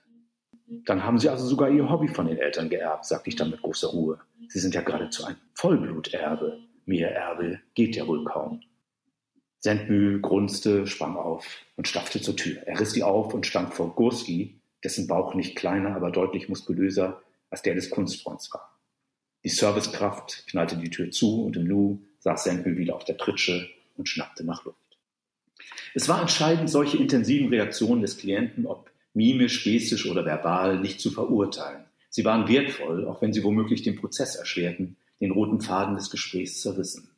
Dann 0.87 1.05
haben 1.05 1.19
Sie 1.19 1.29
also 1.29 1.47
sogar 1.47 1.69
Ihr 1.69 1.91
Hobby 1.91 2.09
von 2.09 2.27
den 2.27 2.39
Eltern 2.39 2.71
geerbt, 2.71 3.05
sagte 3.05 3.29
ich 3.29 3.37
dann 3.37 3.51
mit 3.51 3.61
großer 3.61 3.89
Ruhe. 3.89 4.21
Sie 4.49 4.61
sind 4.61 4.75
ja 4.75 4.81
geradezu 4.81 5.25
ein 5.25 5.37
Vollbluterbe. 5.55 6.61
Mehr 6.87 7.15
Erbe 7.15 7.61
geht 7.75 7.97
ja 7.97 8.07
wohl 8.07 8.25
kaum. 8.25 8.63
Sendmühl 9.63 10.21
grunzte, 10.21 10.89
sprang 10.89 11.17
auf 11.17 11.47
und 11.77 11.87
stapfte 11.87 12.21
zur 12.21 12.37
Tür. 12.37 12.63
Er 12.67 12.81
riss 12.81 12.95
die 12.95 13.05
auf 13.05 13.33
und 13.33 13.47
stand 13.47 13.75
vor 13.75 13.95
Gurski, 13.95 14.61
dessen 14.83 15.07
Bauch 15.07 15.35
nicht 15.35 15.55
kleiner, 15.55 15.95
aber 15.95 16.11
deutlich 16.11 16.49
muskulöser 16.49 17.23
als 17.49 17.63
der 17.63 17.77
des 17.77 17.89
Kunstfreunds 17.89 18.53
war. 18.53 18.77
Die 19.45 19.51
Servicekraft 19.51 20.49
knallte 20.49 20.77
die 20.77 20.91
Tür 20.91 21.13
zu 21.13 21.45
und 21.45 21.57
im 21.57 21.65
Nu 21.65 22.03
saß 22.19 22.43
Sendmühl 22.43 22.77
wieder 22.77 22.97
auf 22.97 23.05
der 23.05 23.15
Pritsche 23.15 23.69
und 23.97 24.09
schnappte 24.09 24.45
nach 24.45 24.65
Luft. 24.65 24.79
Es 25.95 26.09
war 26.09 26.21
entscheidend, 26.21 26.69
solche 26.69 26.97
intensiven 26.97 27.49
Reaktionen 27.49 28.03
des 28.03 28.19
Klienten, 28.19 28.67
ob 28.67 28.91
mimisch, 29.15 29.63
gestisch 29.63 30.11
oder 30.11 30.25
verbal, 30.25 30.81
nicht 30.81 31.01
zu 31.01 31.13
verurteilen. 31.13 31.85
Sie 32.11 32.25
waren 32.25 32.49
wertvoll, 32.49 33.07
auch 33.07 33.23
wenn 33.23 33.33
sie 33.33 33.45
womöglich 33.45 33.83
den 33.83 33.95
Prozess 33.95 34.35
erschwerten, 34.35 34.97
den 35.21 35.31
roten 35.31 35.61
Faden 35.61 35.95
des 35.95 36.11
Gesprächs 36.11 36.61
zerrissen. 36.61 37.12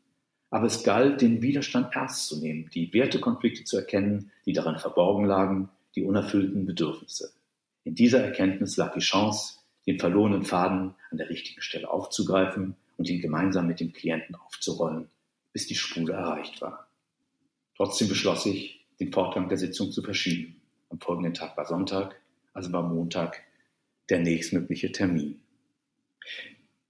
Aber 0.55 0.69
es 0.69 0.85
galt, 0.85 1.21
den 1.21 1.43
Widerstand 1.43 1.97
ernst 1.97 2.29
zu 2.29 2.39
nehmen, 2.39 2.71
die 2.73 2.93
Wertekonflikte 2.93 3.65
zu 3.65 3.77
erkennen, 3.77 4.31
die 4.47 4.53
daran 4.53 4.79
verborgen 4.79 5.25
lagen, 5.25 5.69
die 5.97 6.05
unerfüllten 6.05 6.65
Bedürfnisse. 6.65 7.33
In 7.83 7.97
dieser 7.97 8.23
Erkenntnis 8.23 8.77
lag 8.77 8.95
die 8.95 9.01
Chance, 9.01 9.59
den 9.85 9.99
verlorenen 9.99 10.45
Faden 10.45 10.95
an 11.11 11.19
der 11.19 11.29
richtigen 11.29 11.61
Stelle 11.61 11.91
aufzugreifen 11.91 12.77
und 12.97 13.09
ihn 13.11 13.21
gemeinsam 13.21 13.67
mit 13.67 13.81
dem 13.81 13.93
Klienten 13.93 14.37
aufzurollen, 14.37 15.09
bis 15.53 15.67
die 15.67 15.75
Spule 15.75 16.13
erreicht 16.13 16.63
war. 16.63 16.87
Trotzdem 17.77 18.09
beschloss 18.09 18.47
ich, 18.47 18.87
den 19.01 19.13
Fortgang 19.13 19.49
der 19.49 19.59
Sitzung 19.59 19.91
zu 19.91 20.03
verschieben. 20.03 20.61
Am 20.89 21.01
folgenden 21.01 21.35
Tag 21.35 21.57
war 21.57 21.67
Sonntag, 21.67 22.15
also 22.53 22.71
war 22.71 22.85
Montag 22.85 23.43
der 24.09 24.21
nächstmögliche 24.21 24.93
Termin. 24.93 25.41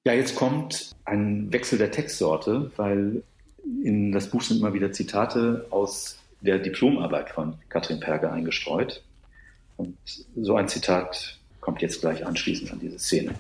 Ja, 0.05 0.13
jetzt 0.13 0.37
kommt 0.37 0.95
ein 1.07 1.51
Wechsel 1.51 1.79
der 1.79 1.91
Textsorte, 1.91 2.71
weil 2.77 3.23
in 3.83 4.13
das 4.13 4.31
Buch 4.31 4.43
sind 4.43 4.59
immer 4.59 4.75
wieder 4.75 4.93
Zitate 4.93 5.67
aus 5.71 6.19
der 6.41 6.59
Diplomarbeit 6.59 7.31
von 7.31 7.59
Katrin 7.69 8.01
Perger 8.01 8.33
eingestreut. 8.33 9.03
Und 9.77 9.97
so 10.37 10.57
ein 10.57 10.69
Zitat 10.69 11.39
kommt 11.61 11.83
jetzt 11.83 12.01
gleich 12.01 12.27
anschließend 12.27 12.73
an 12.73 12.81
diese 12.81 12.99
Szene. 12.99 13.35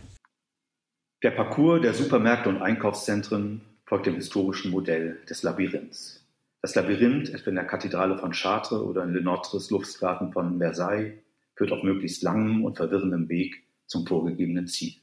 Der 1.22 1.30
Parcours 1.30 1.82
der 1.82 1.94
Supermärkte 1.94 2.48
und 2.48 2.62
Einkaufszentren 2.62 3.62
folgt 3.86 4.06
dem 4.06 4.16
historischen 4.16 4.70
Modell 4.70 5.20
des 5.28 5.42
Labyrinths. 5.42 6.24
Das 6.62 6.74
Labyrinth, 6.74 7.28
etwa 7.28 7.50
in 7.50 7.56
der 7.56 7.66
Kathedrale 7.66 8.18
von 8.18 8.32
Chartres 8.32 8.80
oder 8.80 9.04
in 9.04 9.12
Le 9.12 9.20
Notres 9.20 9.70
Lustgarten 9.70 10.32
von 10.32 10.58
Versailles, 10.58 11.12
führt 11.56 11.72
auf 11.72 11.82
möglichst 11.82 12.22
langem 12.22 12.64
und 12.64 12.76
verwirrendem 12.76 13.28
Weg 13.28 13.64
zum 13.86 14.06
vorgegebenen 14.06 14.66
Ziel. 14.66 14.94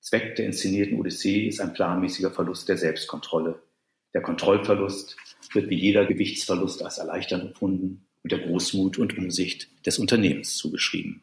Zweck 0.00 0.36
der 0.36 0.46
inszenierten 0.46 0.98
Odyssee 0.98 1.48
ist 1.48 1.60
ein 1.60 1.72
planmäßiger 1.72 2.30
Verlust 2.30 2.68
der 2.68 2.78
Selbstkontrolle. 2.78 3.60
Der 4.14 4.22
Kontrollverlust 4.22 5.16
wird 5.52 5.70
wie 5.70 5.78
jeder 5.78 6.06
Gewichtsverlust 6.06 6.82
als 6.82 6.98
erleichternd 6.98 7.44
empfunden 7.44 8.06
und 8.22 8.32
der 8.32 8.40
Großmut 8.40 8.98
und 8.98 9.16
Umsicht 9.16 9.68
des 9.86 9.98
Unternehmens 9.98 10.56
zugeschrieben. 10.56 11.22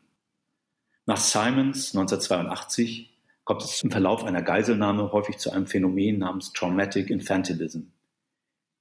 Nach 1.06 1.18
Simons 1.18 1.96
1982 1.96 3.12
kommt 3.44 3.64
es 3.64 3.84
im 3.84 3.92
Verlauf 3.92 4.24
einer 4.24 4.42
Geiselnahme 4.42 5.12
häufig 5.12 5.38
zu 5.38 5.52
einem 5.52 5.68
Phänomen 5.68 6.20
namens 6.20 6.52
Traumatic 6.54 7.10
Infantilism. 7.10 7.82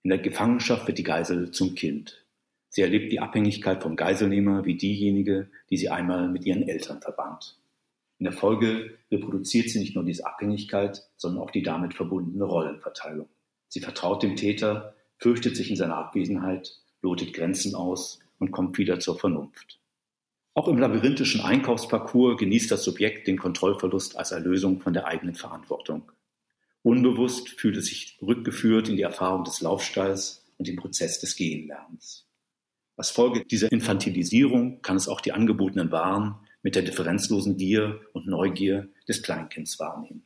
In 0.03 0.11
der 0.11 0.19
Gefangenschaft 0.19 0.87
wird 0.87 0.99
die 0.99 1.03
Geisel 1.03 1.51
zum 1.51 1.75
Kind. 1.75 2.25
Sie 2.69 2.83
erlebt 2.83 3.13
die 3.13 3.21
Abhängigkeit 3.21 3.83
vom 3.83 3.95
Geiselnehmer 3.95 4.65
wie 4.65 4.77
diejenige, 4.77 5.49
die 5.71 5.77
sie 5.77 5.91
einmal 5.91 6.29
mit 6.29 6.45
ihren 6.45 6.67
Eltern 6.67 7.01
verband. 7.01 7.59
In 8.19 8.25
der 8.25 8.33
Folge 8.33 8.99
reproduziert 9.11 9.71
sie 9.71 9.79
nicht 9.79 9.95
nur 9.95 10.05
diese 10.05 10.27
Abhängigkeit, 10.27 11.09
sondern 11.17 11.43
auch 11.43 11.51
die 11.51 11.63
damit 11.63 11.95
verbundene 11.95 12.45
Rollenverteilung. 12.45 13.29
Sie 13.75 13.81
vertraut 13.81 14.23
dem 14.23 14.37
Täter, 14.37 14.95
fürchtet 15.19 15.57
sich 15.57 15.69
in 15.69 15.75
seiner 15.75 15.97
Abwesenheit, 15.97 16.79
lotet 17.03 17.33
Grenzen 17.33 17.75
aus 17.75 18.21
und 18.39 18.53
kommt 18.53 18.79
wieder 18.79 19.01
zur 19.01 19.19
Vernunft. 19.19 19.81
Auch 20.55 20.69
im 20.69 20.79
labyrinthischen 20.79 21.41
Einkaufsparcours 21.41 22.39
genießt 22.39 22.71
das 22.71 22.85
Subjekt 22.85 23.27
den 23.27 23.37
Kontrollverlust 23.37 24.17
als 24.17 24.31
Erlösung 24.31 24.81
von 24.81 24.93
der 24.93 25.07
eigenen 25.07 25.35
Verantwortung. 25.35 26.13
Unbewusst 26.83 27.49
fühlt 27.49 27.77
es 27.77 27.87
sich 27.87 28.17
rückgeführt 28.23 28.89
in 28.89 28.95
die 28.95 29.03
Erfahrung 29.03 29.43
des 29.43 29.61
Laufstalls 29.61 30.47
und 30.57 30.69
den 30.69 30.77
Prozess 30.77 31.19
des 31.19 31.35
Gehenlernens. 31.35 32.29
Als 32.97 33.11
Folge 33.11 33.45
dieser 33.45 33.73
Infantilisierung 33.73 34.83
kann 34.83 34.97
es 34.97 35.09
auch 35.09 35.21
die 35.21 35.33
angebotenen 35.33 35.91
Waren 35.91 36.37
mit 36.63 36.77
der 36.77 36.85
differenzlosen 36.85 37.57
Gier 37.57 38.03
und 38.13 38.29
Neugier 38.29 38.89
des 39.09 39.25
Kleinkinds 39.25 39.81
wahrnehmen. 39.81 40.23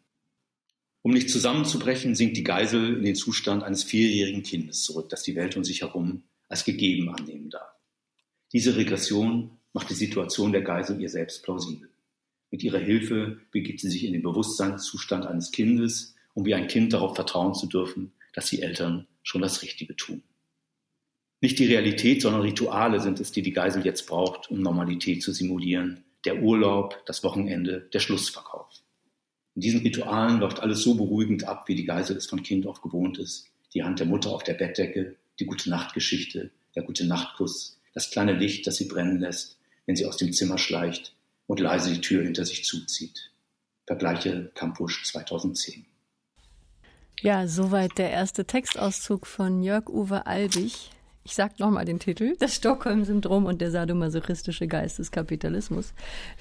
Um 1.09 1.15
nicht 1.15 1.31
zusammenzubrechen, 1.31 2.15
sinkt 2.15 2.37
die 2.37 2.45
Geisel 2.45 2.99
in 2.99 3.03
den 3.03 3.15
Zustand 3.15 3.63
eines 3.63 3.83
vierjährigen 3.83 4.43
Kindes 4.43 4.83
zurück, 4.83 5.09
das 5.09 5.23
die 5.23 5.37
Welt 5.37 5.57
um 5.57 5.65
sich 5.65 5.81
herum 5.81 6.25
als 6.51 6.67
gegeben 6.67 7.09
annehmen 7.09 7.49
darf. 7.49 7.73
Diese 8.53 8.77
Regression 8.77 9.53
macht 9.73 9.89
die 9.89 9.95
Situation 9.95 10.53
der 10.53 10.61
Geisel 10.61 11.01
ihr 11.01 11.09
selbst 11.09 11.43
plausibel. 11.45 11.89
Mit 12.51 12.63
ihrer 12.63 12.79
Hilfe 12.79 13.41
begibt 13.53 13.81
sie 13.81 13.89
sich 13.89 14.05
in 14.05 14.13
den 14.13 14.21
Bewusstseinszustand 14.21 15.25
eines 15.25 15.51
Kindes, 15.51 16.15
um 16.35 16.45
wie 16.45 16.53
ein 16.53 16.69
Kind 16.69 16.93
darauf 16.93 17.15
vertrauen 17.15 17.55
zu 17.55 17.69
dürfen, 17.69 18.13
dass 18.35 18.51
die 18.51 18.61
Eltern 18.61 19.07
schon 19.23 19.41
das 19.41 19.63
Richtige 19.63 19.97
tun. 19.97 20.23
Nicht 21.41 21.59
die 21.59 21.69
Realität, 21.69 22.21
sondern 22.21 22.43
Rituale 22.43 23.01
sind 23.01 23.19
es, 23.19 23.33
die 23.33 23.41
die 23.41 23.55
Geisel 23.55 23.83
jetzt 23.83 24.07
braucht, 24.07 24.51
um 24.51 24.61
Normalität 24.61 25.23
zu 25.23 25.33
simulieren. 25.33 26.05
Der 26.27 26.43
Urlaub, 26.43 27.03
das 27.07 27.25
Wochenende, 27.25 27.89
der 27.95 28.01
Schlussverkauf. 28.01 28.69
In 29.59 29.63
diesen 29.63 29.81
Ritualen 29.81 30.39
läuft 30.39 30.61
alles 30.61 30.83
so 30.83 30.95
beruhigend 30.95 31.43
ab, 31.43 31.67
wie 31.67 31.75
die 31.75 31.85
Geisel 31.85 32.17
es 32.17 32.27
von 32.27 32.45
Kind 32.45 32.65
auf 32.65 32.81
gewohnt 32.81 33.19
ist. 33.19 33.49
Die 33.75 33.83
Hand 33.83 33.99
der 33.99 34.07
Mutter 34.07 34.31
auf 34.31 34.45
der 34.45 34.55
Bettdecke, 34.55 35.17
die 35.41 35.47
gute 35.47 35.69
Nachtgeschichte, 35.69 36.53
der 36.77 36.85
gute 36.85 37.05
Nachtkuss, 37.05 37.77
das 37.93 38.13
kleine 38.13 38.35
Licht, 38.35 38.69
das 38.69 38.77
sie 38.77 38.85
brennen 38.85 39.19
lässt, 39.19 39.59
wenn 39.85 39.97
sie 39.97 40.07
aus 40.07 40.17
dem 40.17 40.33
Zimmer 40.33 40.59
schleicht 40.59 41.13
und 41.49 41.59
leise 41.59 41.93
die 41.93 42.01
Tür 42.01 42.23
hinter 42.23 42.45
sich 42.45 42.67
zuzieht. 42.67 43.33
Vergleiche 43.85 44.53
Campus 44.55 45.01
2010. 45.07 45.85
Ja, 47.21 47.49
soweit 47.49 47.99
der 47.99 48.13
erste 48.13 48.45
Textauszug 48.45 49.27
von 49.27 49.65
Jörg-Uwe 49.65 50.25
Albig. 50.25 50.93
Ich 51.29 51.35
sag 51.35 51.59
nochmal 51.59 51.85
den 51.85 51.99
Titel: 51.99 52.37
Das 52.39 52.55
Stockholm-Syndrom 52.55 53.45
und 53.45 53.61
der 53.61 53.71
sadomasochistische 53.71 54.67
Geist 54.67 54.99
des 54.99 55.11
Kapitalismus. 55.11 55.93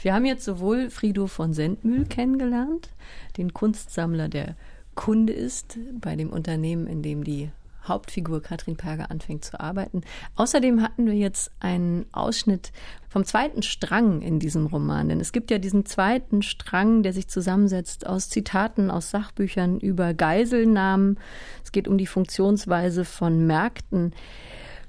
Wir 0.02 0.14
haben 0.14 0.24
jetzt 0.24 0.46
sowohl 0.46 0.90
Frido 0.90 1.28
von 1.28 1.52
Sendmühl 1.52 2.06
kennengelernt, 2.06 2.92
den 3.36 3.54
Kunstsammler, 3.54 4.30
der 4.30 4.56
Kunde 4.96 5.34
ist 5.34 5.78
bei 6.00 6.16
dem 6.16 6.30
Unternehmen, 6.30 6.88
in 6.88 7.04
dem 7.04 7.26
die 7.26 7.50
Hauptfigur 7.86 8.42
Katrin 8.42 8.78
Perger 8.78 9.12
anfängt 9.12 9.44
zu 9.44 9.60
arbeiten. 9.60 10.04
Außerdem 10.38 10.82
hatten 10.82 11.06
wir 11.06 11.16
jetzt 11.16 11.52
einen 11.60 12.06
Ausschnitt 12.14 12.72
vom 13.10 13.26
zweiten 13.26 13.64
Strang 13.64 14.22
in 14.22 14.40
diesem 14.40 14.68
Roman. 14.68 15.10
Denn 15.10 15.20
es 15.20 15.34
gibt 15.34 15.52
ja 15.52 15.58
diesen 15.58 15.86
zweiten 15.86 16.42
Strang, 16.42 17.04
der 17.04 17.12
sich 17.12 17.28
zusammensetzt 17.28 18.08
aus 18.08 18.30
Zitaten 18.30 18.90
aus 18.90 19.10
Sachbüchern 19.10 19.82
über 19.82 20.14
Geiselnahmen. 20.14 21.20
Es 21.62 21.74
geht 21.74 21.90
um 21.90 21.98
die 21.98 22.08
Funktionsweise 22.08 23.04
von 23.04 23.46
Märkten. 23.46 24.14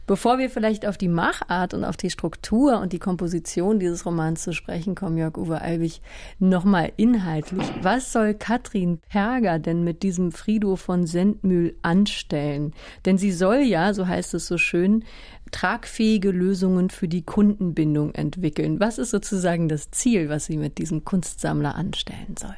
Bevor 0.08 0.38
wir 0.38 0.48
vielleicht 0.48 0.86
auf 0.86 0.96
die 0.96 1.06
Machart 1.06 1.74
und 1.74 1.84
auf 1.84 1.98
die 1.98 2.08
Struktur 2.08 2.80
und 2.80 2.94
die 2.94 2.98
Komposition 2.98 3.78
dieses 3.78 4.06
Romans 4.06 4.42
zu 4.42 4.54
sprechen 4.54 4.94
kommen, 4.94 5.18
Jörg-Uwe 5.18 5.60
Albig, 5.60 6.00
nochmal 6.38 6.92
inhaltlich. 6.96 7.66
Was 7.82 8.10
soll 8.10 8.32
Katrin 8.32 9.00
Perger 9.10 9.58
denn 9.58 9.84
mit 9.84 10.02
diesem 10.02 10.32
Frido 10.32 10.76
von 10.76 11.06
Sendmühl 11.06 11.76
anstellen? 11.82 12.72
Denn 13.04 13.18
sie 13.18 13.30
soll 13.30 13.58
ja, 13.58 13.92
so 13.92 14.06
heißt 14.06 14.32
es 14.32 14.46
so 14.46 14.56
schön, 14.56 15.04
tragfähige 15.50 16.30
Lösungen 16.30 16.88
für 16.88 17.06
die 17.06 17.22
Kundenbindung 17.22 18.14
entwickeln. 18.14 18.80
Was 18.80 18.96
ist 18.96 19.10
sozusagen 19.10 19.68
das 19.68 19.90
Ziel, 19.90 20.30
was 20.30 20.46
sie 20.46 20.56
mit 20.56 20.78
diesem 20.78 21.04
Kunstsammler 21.04 21.74
anstellen 21.74 22.34
soll? 22.40 22.56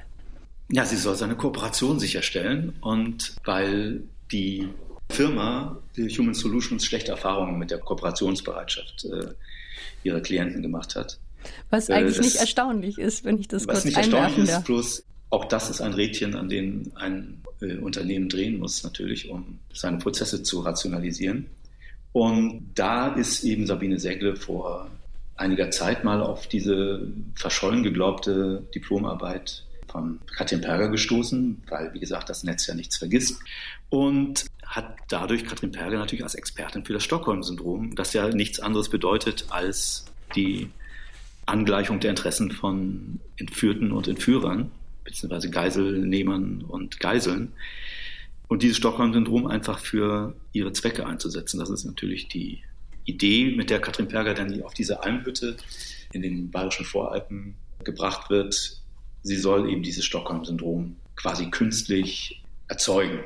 Ja, 0.70 0.84
sie 0.84 0.94
soll 0.94 1.16
seine 1.16 1.34
Kooperation 1.34 1.98
sicherstellen 1.98 2.74
und 2.80 3.34
weil 3.44 4.04
die 4.30 4.68
Firma, 5.10 5.78
die 5.96 6.08
Human 6.08 6.34
Solutions, 6.34 6.84
schlechte 6.84 7.12
Erfahrungen 7.12 7.58
mit 7.58 7.70
der 7.70 7.78
Kooperationsbereitschaft 7.78 9.04
äh, 9.04 9.34
ihrer 10.02 10.20
Klienten 10.20 10.62
gemacht 10.62 10.96
hat. 10.96 11.18
Was 11.70 11.88
äh, 11.88 11.94
eigentlich 11.94 12.16
das, 12.16 12.26
nicht 12.26 12.36
erstaunlich 12.36 12.98
ist, 12.98 13.24
wenn 13.24 13.38
ich 13.38 13.48
das 13.48 13.66
was 13.66 13.74
kurz 13.74 13.84
nicht 13.86 13.96
erstaunlich 13.96 14.48
ist, 14.48 14.64
bloß 14.64 15.04
auch 15.30 15.44
das 15.44 15.70
ist 15.70 15.80
ein 15.80 15.94
Rädchen, 15.94 16.34
an 16.34 16.48
dem 16.48 16.92
ein 16.96 17.42
äh, 17.60 17.76
Unternehmen 17.76 18.28
drehen 18.28 18.58
muss, 18.58 18.82
natürlich, 18.82 19.30
um 19.30 19.58
seine 19.72 19.98
Prozesse 19.98 20.42
zu 20.42 20.60
rationalisieren. 20.60 21.46
Und 22.12 22.72
da 22.74 23.14
ist 23.14 23.44
eben 23.44 23.66
Sabine 23.66 23.98
Segle 23.98 24.34
vor 24.34 24.90
einiger 25.36 25.70
Zeit 25.70 26.04
mal 26.04 26.20
auf 26.20 26.48
diese 26.48 27.06
verschollen 27.34 27.82
geglaubte 27.82 28.64
Diplomarbeit 28.74 29.64
von 29.90 30.20
Katrin 30.36 30.60
Perger 30.60 30.88
gestoßen, 30.88 31.62
weil, 31.68 31.92
wie 31.94 32.00
gesagt, 32.00 32.28
das 32.28 32.44
Netz 32.44 32.66
ja 32.66 32.74
nichts 32.74 32.96
vergisst. 32.96 33.40
Und 33.88 34.46
hat 34.64 34.96
dadurch 35.08 35.44
Katrin 35.44 35.72
Perger 35.72 35.98
natürlich 35.98 36.22
als 36.22 36.34
Expertin 36.34 36.84
für 36.84 36.92
das 36.92 37.02
Stockholm-Syndrom, 37.04 37.94
das 37.96 38.12
ja 38.12 38.28
nichts 38.28 38.60
anderes 38.60 38.88
bedeutet 38.88 39.46
als 39.50 40.04
die 40.36 40.70
Angleichung 41.46 41.98
der 41.98 42.10
Interessen 42.10 42.52
von 42.52 43.18
Entführten 43.36 43.90
und 43.90 44.06
Entführern, 44.06 44.70
beziehungsweise 45.04 45.50
Geiselnehmern 45.50 46.62
und 46.62 47.00
Geiseln. 47.00 47.52
Und 48.46 48.62
dieses 48.62 48.76
Stockholm-Syndrom 48.76 49.46
einfach 49.46 49.78
für 49.78 50.34
ihre 50.52 50.72
Zwecke 50.72 51.06
einzusetzen. 51.06 51.58
Das 51.58 51.70
ist 51.70 51.84
natürlich 51.84 52.28
die 52.28 52.62
Idee, 53.04 53.54
mit 53.56 53.70
der 53.70 53.80
Katrin 53.80 54.08
Perger 54.08 54.34
dann 54.34 54.62
auf 54.62 54.74
diese 54.74 55.02
Almhütte 55.02 55.56
in 56.12 56.22
den 56.22 56.50
bayerischen 56.50 56.84
Voralpen 56.84 57.54
gebracht 57.84 58.30
wird. 58.30 58.79
Sie 59.22 59.36
soll 59.36 59.70
eben 59.70 59.82
dieses 59.82 60.04
Stockholm-Syndrom 60.04 60.96
quasi 61.16 61.50
künstlich 61.50 62.42
erzeugen 62.68 63.20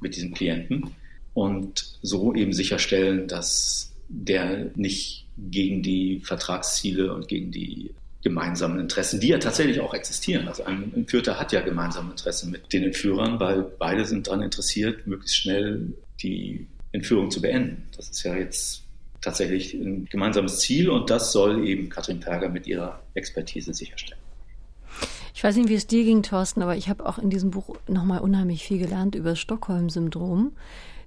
mit 0.00 0.16
diesem 0.16 0.34
Klienten 0.34 0.90
und 1.34 1.98
so 2.02 2.34
eben 2.34 2.52
sicherstellen, 2.52 3.28
dass 3.28 3.92
der 4.08 4.70
nicht 4.74 5.26
gegen 5.36 5.82
die 5.82 6.20
Vertragsziele 6.20 7.14
und 7.14 7.28
gegen 7.28 7.52
die 7.52 7.94
gemeinsamen 8.22 8.80
Interessen, 8.80 9.20
die 9.20 9.28
ja 9.28 9.38
tatsächlich 9.38 9.80
auch 9.80 9.94
existieren. 9.94 10.48
Also 10.48 10.64
ein 10.64 10.92
Entführter 10.94 11.38
hat 11.38 11.52
ja 11.52 11.60
gemeinsame 11.60 12.10
Interessen 12.10 12.50
mit 12.50 12.72
den 12.72 12.84
Entführern, 12.84 13.38
weil 13.38 13.62
beide 13.62 14.04
sind 14.04 14.26
daran 14.26 14.42
interessiert, 14.42 15.06
möglichst 15.06 15.36
schnell 15.36 15.94
die 16.22 16.66
Entführung 16.90 17.30
zu 17.30 17.40
beenden. 17.40 17.84
Das 17.96 18.08
ist 18.08 18.22
ja 18.24 18.36
jetzt 18.36 18.82
tatsächlich 19.20 19.74
ein 19.74 20.06
gemeinsames 20.06 20.58
Ziel 20.58 20.90
und 20.90 21.10
das 21.10 21.32
soll 21.32 21.66
eben 21.66 21.88
Katrin 21.88 22.20
Perger 22.20 22.48
mit 22.48 22.66
ihrer 22.66 23.02
Expertise 23.14 23.72
sicherstellen. 23.74 24.20
Ich 25.38 25.44
weiß 25.44 25.54
nicht, 25.54 25.68
wie 25.68 25.74
es 25.74 25.86
dir 25.86 26.02
ging, 26.02 26.24
Thorsten, 26.24 26.62
aber 26.62 26.76
ich 26.76 26.88
habe 26.88 27.06
auch 27.06 27.16
in 27.16 27.30
diesem 27.30 27.52
Buch 27.52 27.76
nochmal 27.86 28.18
unheimlich 28.18 28.64
viel 28.64 28.78
gelernt 28.78 29.14
über 29.14 29.30
das 29.30 29.38
Stockholm-Syndrom. 29.38 30.50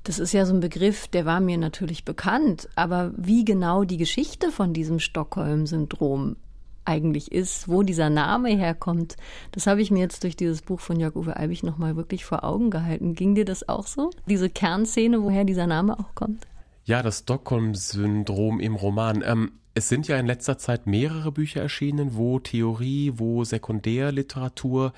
Das 0.05 0.19
ist 0.19 0.31
ja 0.31 0.45
so 0.45 0.53
ein 0.53 0.61
Begriff, 0.61 1.09
der 1.09 1.25
war 1.25 1.41
mir 1.41 1.57
natürlich 1.57 2.05
bekannt, 2.05 2.69
aber 2.75 3.11
wie 3.17 3.43
genau 3.43 3.83
die 3.83 3.97
Geschichte 3.97 4.49
von 4.49 4.71
diesem 4.71 4.99
Stockholm-Syndrom 4.99 6.37
eigentlich 6.85 7.33
ist, 7.33 7.67
wo 7.67 7.83
dieser 7.83 8.09
Name 8.09 8.51
herkommt, 8.51 9.17
das 9.51 9.67
habe 9.67 9.81
ich 9.81 9.91
mir 9.91 9.99
jetzt 9.99 10.23
durch 10.23 10.37
dieses 10.37 10.61
Buch 10.61 10.79
von 10.79 10.97
Jörg-Uwe 10.97 11.35
Albig 11.35 11.63
nochmal 11.63 11.97
wirklich 11.97 12.23
vor 12.23 12.45
Augen 12.45 12.69
gehalten. 12.69 13.15
Ging 13.15 13.35
dir 13.35 13.43
das 13.43 13.67
auch 13.67 13.85
so? 13.85 14.11
Diese 14.27 14.49
Kernszene, 14.49 15.23
woher 15.23 15.43
dieser 15.43 15.67
Name 15.67 15.99
auch 15.99 16.15
kommt? 16.15 16.47
Ja, 16.85 17.03
das 17.03 17.19
Stockholm-Syndrom 17.19 18.61
im 18.61 18.75
Roman. 18.75 19.23
Ähm, 19.25 19.51
es 19.73 19.89
sind 19.89 20.07
ja 20.07 20.17
in 20.17 20.25
letzter 20.25 20.57
Zeit 20.57 20.87
mehrere 20.87 21.31
Bücher 21.31 21.61
erschienen, 21.61 22.15
wo 22.15 22.39
Theorie, 22.39 23.13
wo 23.15 23.43
Sekundärliteratur 23.43 24.93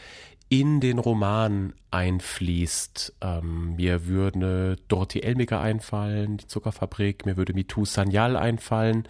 in 0.49 0.79
den 0.79 0.99
Roman 0.99 1.73
einfließt. 1.89 3.15
Ähm, 3.21 3.75
mir 3.75 4.05
würde 4.07 4.75
Dorothy 4.87 5.21
Elmiger 5.21 5.61
einfallen, 5.61 6.37
die 6.37 6.47
Zuckerfabrik, 6.47 7.25
mir 7.25 7.37
würde 7.37 7.53
Mitu 7.53 7.85
Sanyal 7.85 8.35
einfallen. 8.35 9.07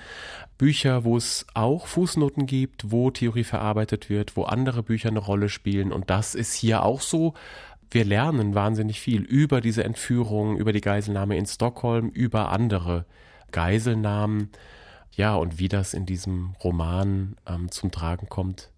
Bücher, 0.58 1.04
wo 1.04 1.18
es 1.18 1.46
auch 1.54 1.88
Fußnoten 1.88 2.46
gibt, 2.46 2.92
wo 2.92 3.12
Theorie 3.12 3.44
verarbeitet 3.44 4.10
wird, 4.10 4.38
wo 4.38 4.44
andere 4.44 4.84
Bücher 4.84 5.10
eine 5.10 5.20
Rolle 5.20 5.50
spielen. 5.50 5.92
Und 5.92 6.10
das 6.10 6.36
ist 6.36 6.54
hier 6.54 6.84
auch 6.84 7.02
so. 7.02 7.34
Wir 7.92 8.06
lernen 8.06 8.56
wahnsinnig 8.56 9.00
viel 9.02 9.22
über 9.22 9.60
diese 9.60 9.84
Entführung, 9.84 10.58
über 10.58 10.72
die 10.72 10.82
Geiselnahme 10.82 11.38
in 11.38 11.46
Stockholm, 11.46 12.10
über 12.10 12.52
andere 12.52 13.06
Geiselnahmen. 13.52 14.50
Ja, 15.16 15.36
und 15.36 15.60
wie 15.60 15.68
das 15.68 15.94
in 15.94 16.06
diesem 16.06 16.56
Roman 16.64 17.36
ähm, 17.48 17.70
zum 17.72 17.92
Tragen 17.92 18.30
kommt, 18.30 18.72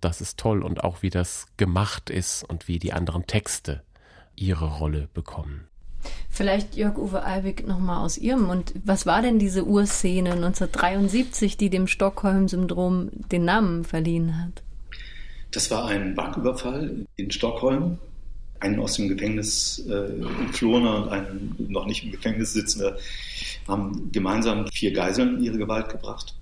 das 0.00 0.20
ist 0.20 0.38
toll. 0.38 0.62
Und 0.62 0.84
auch 0.84 1.02
wie 1.02 1.10
das 1.10 1.46
gemacht 1.56 2.10
ist 2.10 2.44
und 2.44 2.68
wie 2.68 2.78
die 2.78 2.92
anderen 2.92 3.26
Texte 3.26 3.82
ihre 4.36 4.78
Rolle 4.78 5.08
bekommen. 5.14 5.68
Vielleicht 6.28 6.74
Jörg-Uwe 6.74 7.22
Alwig 7.22 7.66
nochmal 7.66 8.04
aus 8.04 8.18
Ihrem 8.18 8.42
Mund. 8.42 8.74
Was 8.84 9.06
war 9.06 9.22
denn 9.22 9.38
diese 9.38 9.64
Urszene 9.64 10.32
1973, 10.32 11.56
die 11.56 11.70
dem 11.70 11.86
Stockholm-Syndrom 11.86 13.10
den 13.30 13.44
Namen 13.44 13.84
verliehen 13.84 14.42
hat? 14.42 14.62
Das 15.52 15.70
war 15.70 15.86
ein 15.86 16.14
Banküberfall 16.14 17.06
in 17.16 17.30
Stockholm. 17.30 17.98
Ein 18.60 18.78
aus 18.80 18.94
dem 18.94 19.08
Gefängnis 19.08 19.84
äh, 19.88 20.20
entflohener 20.40 21.02
und 21.02 21.08
ein 21.08 21.54
noch 21.58 21.86
nicht 21.86 22.04
im 22.04 22.12
Gefängnis 22.12 22.52
sitzender 22.52 22.96
haben 23.68 24.10
gemeinsam 24.12 24.66
vier 24.68 24.92
Geiseln 24.92 25.38
in 25.38 25.44
ihre 25.44 25.58
Gewalt 25.58 25.88
gebracht. 25.88 26.34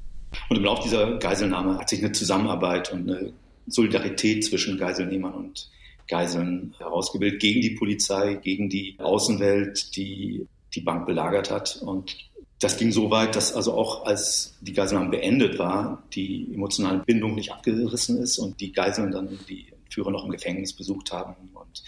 Und 0.49 0.57
im 0.57 0.65
Laufe 0.65 0.83
dieser 0.83 1.19
Geiselnahme 1.19 1.79
hat 1.79 1.89
sich 1.89 2.01
eine 2.01 2.13
Zusammenarbeit 2.13 2.93
und 2.93 3.11
eine 3.11 3.33
Solidarität 3.67 4.45
zwischen 4.45 4.79
Geiselnehmern 4.79 5.35
und 5.35 5.71
Geiseln 6.09 6.75
herausgebildet 6.79 7.41
gegen 7.41 7.61
die 7.61 7.71
Polizei, 7.71 8.35
gegen 8.35 8.69
die 8.69 8.97
Außenwelt, 8.99 9.97
die 9.97 10.47
die 10.75 10.81
Bank 10.81 11.07
belagert 11.07 11.51
hat. 11.51 11.81
Und 11.83 12.17
das 12.61 12.77
ging 12.77 12.93
so 12.93 13.11
weit, 13.11 13.37
dass 13.37 13.55
also 13.55 13.75
auch 13.75 14.05
als 14.05 14.57
die 14.61 14.73
Geiselnahme 14.73 15.11
beendet 15.11 15.59
war, 15.59 16.03
die 16.13 16.53
emotionale 16.53 16.99
Bindung 16.99 17.35
nicht 17.35 17.53
abgerissen 17.53 18.19
ist 18.19 18.39
und 18.39 18.61
die 18.61 18.73
Geiseln 18.73 19.11
dann 19.11 19.39
die 19.49 19.73
Führer 19.89 20.11
noch 20.11 20.25
im 20.25 20.31
Gefängnis 20.31 20.73
besucht 20.73 21.13
haben 21.13 21.35
und 21.55 21.83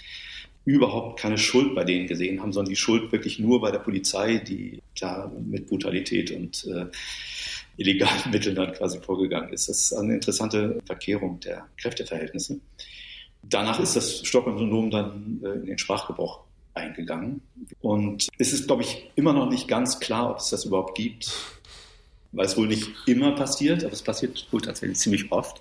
überhaupt 0.64 1.18
keine 1.18 1.38
Schuld 1.38 1.74
bei 1.74 1.84
denen 1.84 2.06
gesehen 2.06 2.40
haben, 2.40 2.52
sondern 2.52 2.70
die 2.70 2.76
Schuld 2.76 3.10
wirklich 3.12 3.38
nur 3.38 3.60
bei 3.60 3.70
der 3.70 3.80
Polizei, 3.80 4.38
die 4.38 4.80
da 4.98 5.30
mit 5.44 5.66
Brutalität 5.68 6.30
und 6.30 6.64
äh, 6.66 6.86
illegalen 7.76 8.30
Mitteln 8.30 8.54
dann 8.54 8.72
quasi 8.72 9.00
vorgegangen 9.00 9.52
ist. 9.52 9.68
Das 9.68 9.78
ist 9.78 9.92
eine 9.92 10.14
interessante 10.14 10.78
Verkehrung 10.84 11.40
der 11.40 11.66
Kräfteverhältnisse. 11.78 12.60
Danach 13.42 13.80
ist 13.80 13.96
das 13.96 14.24
Stockholm-Syndrom 14.24 14.90
dann 14.90 15.40
äh, 15.42 15.48
in 15.48 15.66
den 15.66 15.78
Sprachgebrauch 15.78 16.40
eingegangen. 16.74 17.42
Und 17.80 18.28
es 18.38 18.52
ist, 18.52 18.66
glaube 18.66 18.82
ich, 18.82 19.10
immer 19.16 19.32
noch 19.32 19.50
nicht 19.50 19.68
ganz 19.68 20.00
klar, 20.00 20.30
ob 20.30 20.38
es 20.38 20.50
das 20.50 20.64
überhaupt 20.64 20.96
gibt, 20.96 21.32
weil 22.32 22.46
es 22.46 22.56
wohl 22.56 22.68
nicht 22.68 22.88
immer 23.06 23.32
passiert, 23.32 23.84
aber 23.84 23.92
es 23.92 24.02
passiert 24.02 24.46
wohl 24.52 24.60
tatsächlich 24.60 24.98
ziemlich 24.98 25.30
oft. 25.32 25.60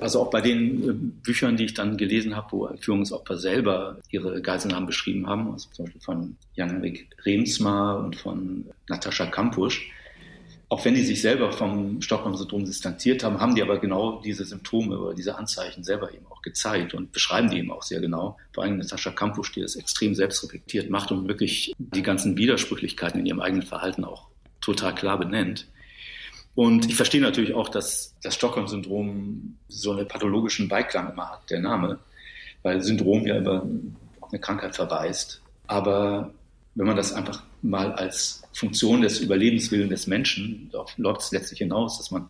Also 0.00 0.20
auch 0.20 0.30
bei 0.30 0.40
den 0.40 0.88
äh, 0.88 0.92
Büchern, 0.92 1.56
die 1.56 1.64
ich 1.64 1.74
dann 1.74 1.96
gelesen 1.96 2.36
habe, 2.36 2.52
wo 2.52 2.66
Entführungsopfer 2.66 3.36
selber 3.36 3.98
ihre 4.10 4.40
Geiselnahmen 4.40 4.86
beschrieben 4.86 5.26
haben, 5.26 5.52
also 5.52 5.68
zum 5.70 5.84
Beispiel 5.84 6.00
von 6.00 6.36
Jan-Henrik 6.54 7.08
Remsmar 7.24 7.98
und 7.98 8.16
von 8.16 8.66
Natascha 8.88 9.26
Kampusch, 9.26 9.90
auch 10.70 10.84
wenn 10.84 10.94
die 10.94 11.02
sich 11.02 11.20
selber 11.20 11.50
vom 11.50 12.00
Stockholm-Syndrom 12.00 12.64
distanziert 12.64 13.24
haben, 13.24 13.40
haben 13.40 13.56
die 13.56 13.62
aber 13.62 13.78
genau 13.78 14.20
diese 14.24 14.44
Symptome 14.44 14.96
oder 14.98 15.14
diese 15.14 15.36
Anzeichen 15.36 15.82
selber 15.82 16.14
eben 16.14 16.24
auch 16.30 16.42
gezeigt 16.42 16.94
und 16.94 17.10
beschreiben 17.10 17.50
die 17.50 17.58
eben 17.58 17.72
auch 17.72 17.82
sehr 17.82 18.00
genau. 18.00 18.38
Vor 18.52 18.62
allem 18.62 18.78
Natascha 18.78 19.10
Kampusch, 19.10 19.52
die 19.52 19.62
das 19.62 19.74
extrem 19.74 20.14
selbstreflektiert 20.14 20.88
macht 20.88 21.10
und 21.10 21.26
wirklich 21.26 21.74
die 21.78 22.02
ganzen 22.02 22.36
Widersprüchlichkeiten 22.36 23.18
in 23.18 23.26
ihrem 23.26 23.40
eigenen 23.40 23.66
Verhalten 23.66 24.04
auch 24.04 24.28
total 24.60 24.94
klar 24.94 25.18
benennt. 25.18 25.66
Und 26.54 26.86
ich 26.86 26.96
verstehe 26.96 27.20
natürlich 27.20 27.54
auch, 27.54 27.68
dass 27.68 28.14
das 28.22 28.34
Stockholm-Syndrom 28.34 29.56
so 29.68 29.92
einen 29.92 30.08
pathologischen 30.08 30.68
Beiklang 30.68 31.12
immer 31.12 31.30
hat, 31.30 31.50
der 31.50 31.60
Name, 31.60 31.98
weil 32.62 32.82
Syndrom 32.82 33.26
ja 33.26 33.38
über 33.38 33.66
eine 34.30 34.40
Krankheit 34.40 34.74
verweist. 34.76 35.40
Aber 35.66 36.34
wenn 36.74 36.86
man 36.86 36.96
das 36.96 37.12
einfach 37.12 37.42
mal 37.62 37.92
als 37.92 38.42
Funktion 38.52 39.02
des 39.02 39.20
Überlebenswillens 39.20 39.90
des 39.90 40.06
Menschen, 40.06 40.68
darauf 40.72 40.96
läuft 40.98 41.22
es 41.22 41.32
letztlich 41.32 41.58
hinaus, 41.58 41.98
dass 41.98 42.10
man 42.10 42.28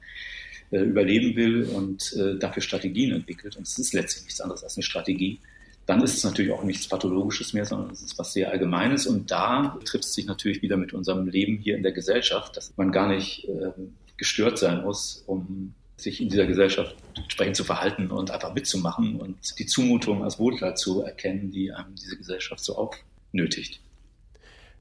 äh, 0.70 0.80
überleben 0.80 1.36
will 1.36 1.64
und 1.64 2.14
äh, 2.16 2.38
dafür 2.38 2.62
Strategien 2.62 3.12
entwickelt. 3.12 3.56
Und 3.56 3.66
es 3.66 3.78
ist 3.78 3.92
letztlich 3.92 4.24
nichts 4.24 4.40
anderes 4.40 4.62
als 4.62 4.76
eine 4.76 4.82
Strategie. 4.82 5.40
Dann 5.86 6.02
ist 6.02 6.16
es 6.16 6.24
natürlich 6.24 6.52
auch 6.52 6.62
nichts 6.62 6.86
Pathologisches 6.86 7.52
mehr, 7.52 7.64
sondern 7.64 7.90
es 7.90 8.02
ist 8.02 8.18
was 8.18 8.32
sehr 8.32 8.50
Allgemeines. 8.50 9.06
Und 9.06 9.30
da 9.30 9.78
trifft 9.84 10.04
es 10.04 10.14
sich 10.14 10.26
natürlich 10.26 10.62
wieder 10.62 10.76
mit 10.76 10.92
unserem 10.92 11.26
Leben 11.26 11.58
hier 11.58 11.76
in 11.76 11.82
der 11.82 11.92
Gesellschaft, 11.92 12.56
dass 12.56 12.72
man 12.76 12.92
gar 12.92 13.08
nicht 13.08 13.48
äh, 13.48 13.72
gestört 14.20 14.58
sein 14.58 14.82
muss, 14.82 15.24
um 15.26 15.74
sich 15.96 16.20
in 16.20 16.28
dieser 16.28 16.46
Gesellschaft 16.46 16.94
entsprechend 17.16 17.56
zu 17.56 17.64
verhalten 17.64 18.10
und 18.10 18.30
einfach 18.30 18.54
mitzumachen 18.54 19.16
und 19.16 19.58
die 19.58 19.66
Zumutung 19.66 20.22
als 20.22 20.38
Wohltat 20.38 20.78
zu 20.78 21.02
erkennen, 21.02 21.50
die 21.50 21.72
einem 21.72 21.94
diese 21.94 22.16
Gesellschaft 22.16 22.62
so 22.62 22.76
aufnötigt. 22.76 23.80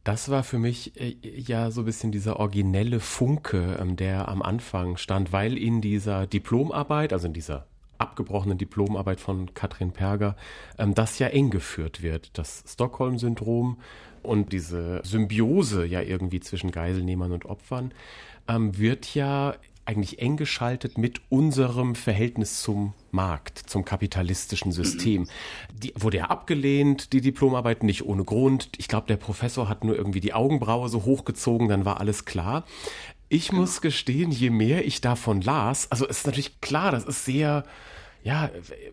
Das 0.03 0.29
war 0.29 0.43
für 0.43 0.59
mich 0.59 0.99
äh, 0.99 1.15
ja 1.21 1.71
so 1.71 1.81
ein 1.81 1.85
bisschen 1.85 2.11
dieser 2.11 2.37
originelle 2.39 2.99
Funke, 2.99 3.77
ähm, 3.79 3.95
der 3.95 4.27
am 4.27 4.41
Anfang 4.41 4.97
stand, 4.97 5.31
weil 5.31 5.57
in 5.57 5.81
dieser 5.81 6.27
Diplomarbeit, 6.27 7.13
also 7.13 7.27
in 7.27 7.33
dieser 7.33 7.65
abgebrochenen 7.97 8.57
Diplomarbeit 8.57 9.19
von 9.19 9.53
Katrin 9.53 9.91
Perger, 9.91 10.35
ähm, 10.77 10.95
das 10.95 11.19
ja 11.19 11.27
eng 11.27 11.49
geführt 11.49 12.01
wird. 12.01 12.37
Das 12.37 12.63
Stockholm-Syndrom 12.67 13.77
und 14.23 14.51
diese 14.51 15.01
Symbiose 15.03 15.85
ja 15.85 16.01
irgendwie 16.01 16.39
zwischen 16.39 16.71
Geiselnehmern 16.71 17.31
und 17.31 17.45
Opfern 17.45 17.93
ähm, 18.49 18.77
wird 18.77 19.13
ja 19.15 19.55
eigentlich 19.85 20.19
eng 20.19 20.37
geschaltet 20.37 20.99
mit 20.99 21.19
unserem 21.29 21.95
Verhältnis 21.95 22.61
zum 22.61 22.93
Markt, 23.09 23.57
zum 23.57 23.85
kapitalistischen 23.85 24.71
System. 24.71 25.27
Die 25.73 25.93
wurde 25.95 26.17
ja 26.17 26.25
abgelehnt, 26.25 27.11
die 27.11 27.21
Diplomarbeit, 27.21 27.81
nicht 27.81 28.05
ohne 28.05 28.23
Grund. 28.23 28.69
Ich 28.77 28.87
glaube, 28.87 29.07
der 29.07 29.17
Professor 29.17 29.67
hat 29.67 29.83
nur 29.83 29.95
irgendwie 29.95 30.19
die 30.19 30.33
Augenbraue 30.33 30.89
so 30.89 31.05
hochgezogen, 31.05 31.69
dann 31.69 31.85
war 31.85 31.99
alles 31.99 32.25
klar. 32.25 32.65
Ich 33.29 33.49
genau. 33.49 33.61
muss 33.61 33.81
gestehen, 33.81 34.29
je 34.29 34.51
mehr 34.51 34.85
ich 34.85 35.01
davon 35.01 35.41
las, 35.41 35.91
also 35.91 36.07
es 36.07 36.19
ist 36.19 36.27
natürlich 36.27 36.61
klar, 36.61 36.91
das 36.91 37.05
ist 37.05 37.25
sehr, 37.25 37.63
ja, 38.23 38.51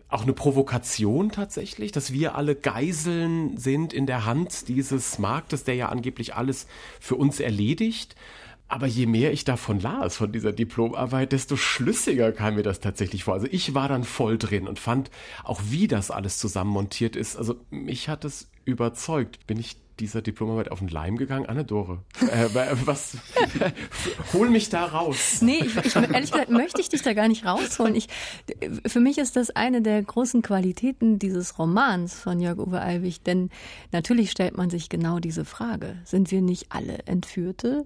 auch 0.09 0.23
eine 0.23 0.33
Provokation 0.33 1.31
tatsächlich, 1.31 1.91
dass 1.91 2.11
wir 2.11 2.33
alle 2.33 2.55
Geiseln 2.55 3.57
sind 3.57 3.93
in 3.93 4.07
der 4.07 4.25
Hand 4.25 4.67
dieses 4.67 5.19
Marktes, 5.19 5.63
der 5.63 5.75
ja 5.75 5.89
angeblich 5.89 6.33
alles 6.33 6.65
für 6.99 7.15
uns 7.15 7.39
erledigt. 7.39 8.15
Aber 8.67 8.87
je 8.87 9.05
mehr 9.05 9.31
ich 9.31 9.45
davon 9.45 9.79
las, 9.79 10.17
von 10.17 10.31
dieser 10.31 10.51
Diplomarbeit, 10.51 11.31
desto 11.31 11.55
schlüssiger 11.55 12.31
kam 12.31 12.55
mir 12.55 12.63
das 12.63 12.81
tatsächlich 12.81 13.23
vor. 13.23 13.33
Also 13.33 13.47
ich 13.49 13.73
war 13.73 13.87
dann 13.87 14.03
voll 14.03 14.37
drin 14.37 14.67
und 14.67 14.77
fand 14.77 15.09
auch, 15.43 15.61
wie 15.69 15.87
das 15.87 16.11
alles 16.11 16.37
zusammenmontiert 16.37 17.15
ist. 17.15 17.37
Also 17.37 17.55
mich 17.69 18.09
hat 18.09 18.25
es 18.25 18.49
überzeugt. 18.65 19.47
Bin 19.47 19.57
ich 19.57 19.77
dieser 19.99 20.21
Diplomarbeit 20.21 20.69
auf 20.69 20.79
den 20.79 20.89
Leim 20.89 21.15
gegangen? 21.17 21.45
Anne-Dore, 21.45 22.03
äh, 22.29 22.49
was, 22.85 23.17
hol 24.33 24.49
mich 24.49 24.69
da 24.69 24.85
raus. 24.85 25.41
Nee, 25.41 25.63
ich, 25.65 25.75
ich, 25.77 25.95
ehrlich 25.95 26.31
gesagt 26.31 26.49
möchte 26.49 26.81
ich 26.81 26.89
dich 26.89 27.01
da 27.01 27.13
gar 27.13 27.27
nicht 27.29 27.45
rausholen. 27.45 27.95
Ich, 27.95 28.07
für 28.85 28.99
mich 28.99 29.17
ist 29.17 29.35
das 29.37 29.49
eine 29.49 29.81
der 29.81 30.03
großen 30.03 30.41
Qualitäten 30.41 31.19
dieses 31.19 31.57
Romans 31.57 32.15
von 32.19 32.39
Jörg-Uwe 32.39 32.79
Alwig, 32.79 33.23
denn 33.23 33.49
natürlich 33.91 34.31
stellt 34.31 34.57
man 34.57 34.69
sich 34.69 34.89
genau 34.89 35.19
diese 35.19 35.45
Frage. 35.45 35.97
Sind 36.03 36.31
wir 36.31 36.41
nicht 36.41 36.67
alle 36.69 36.99
Entführte? 37.05 37.85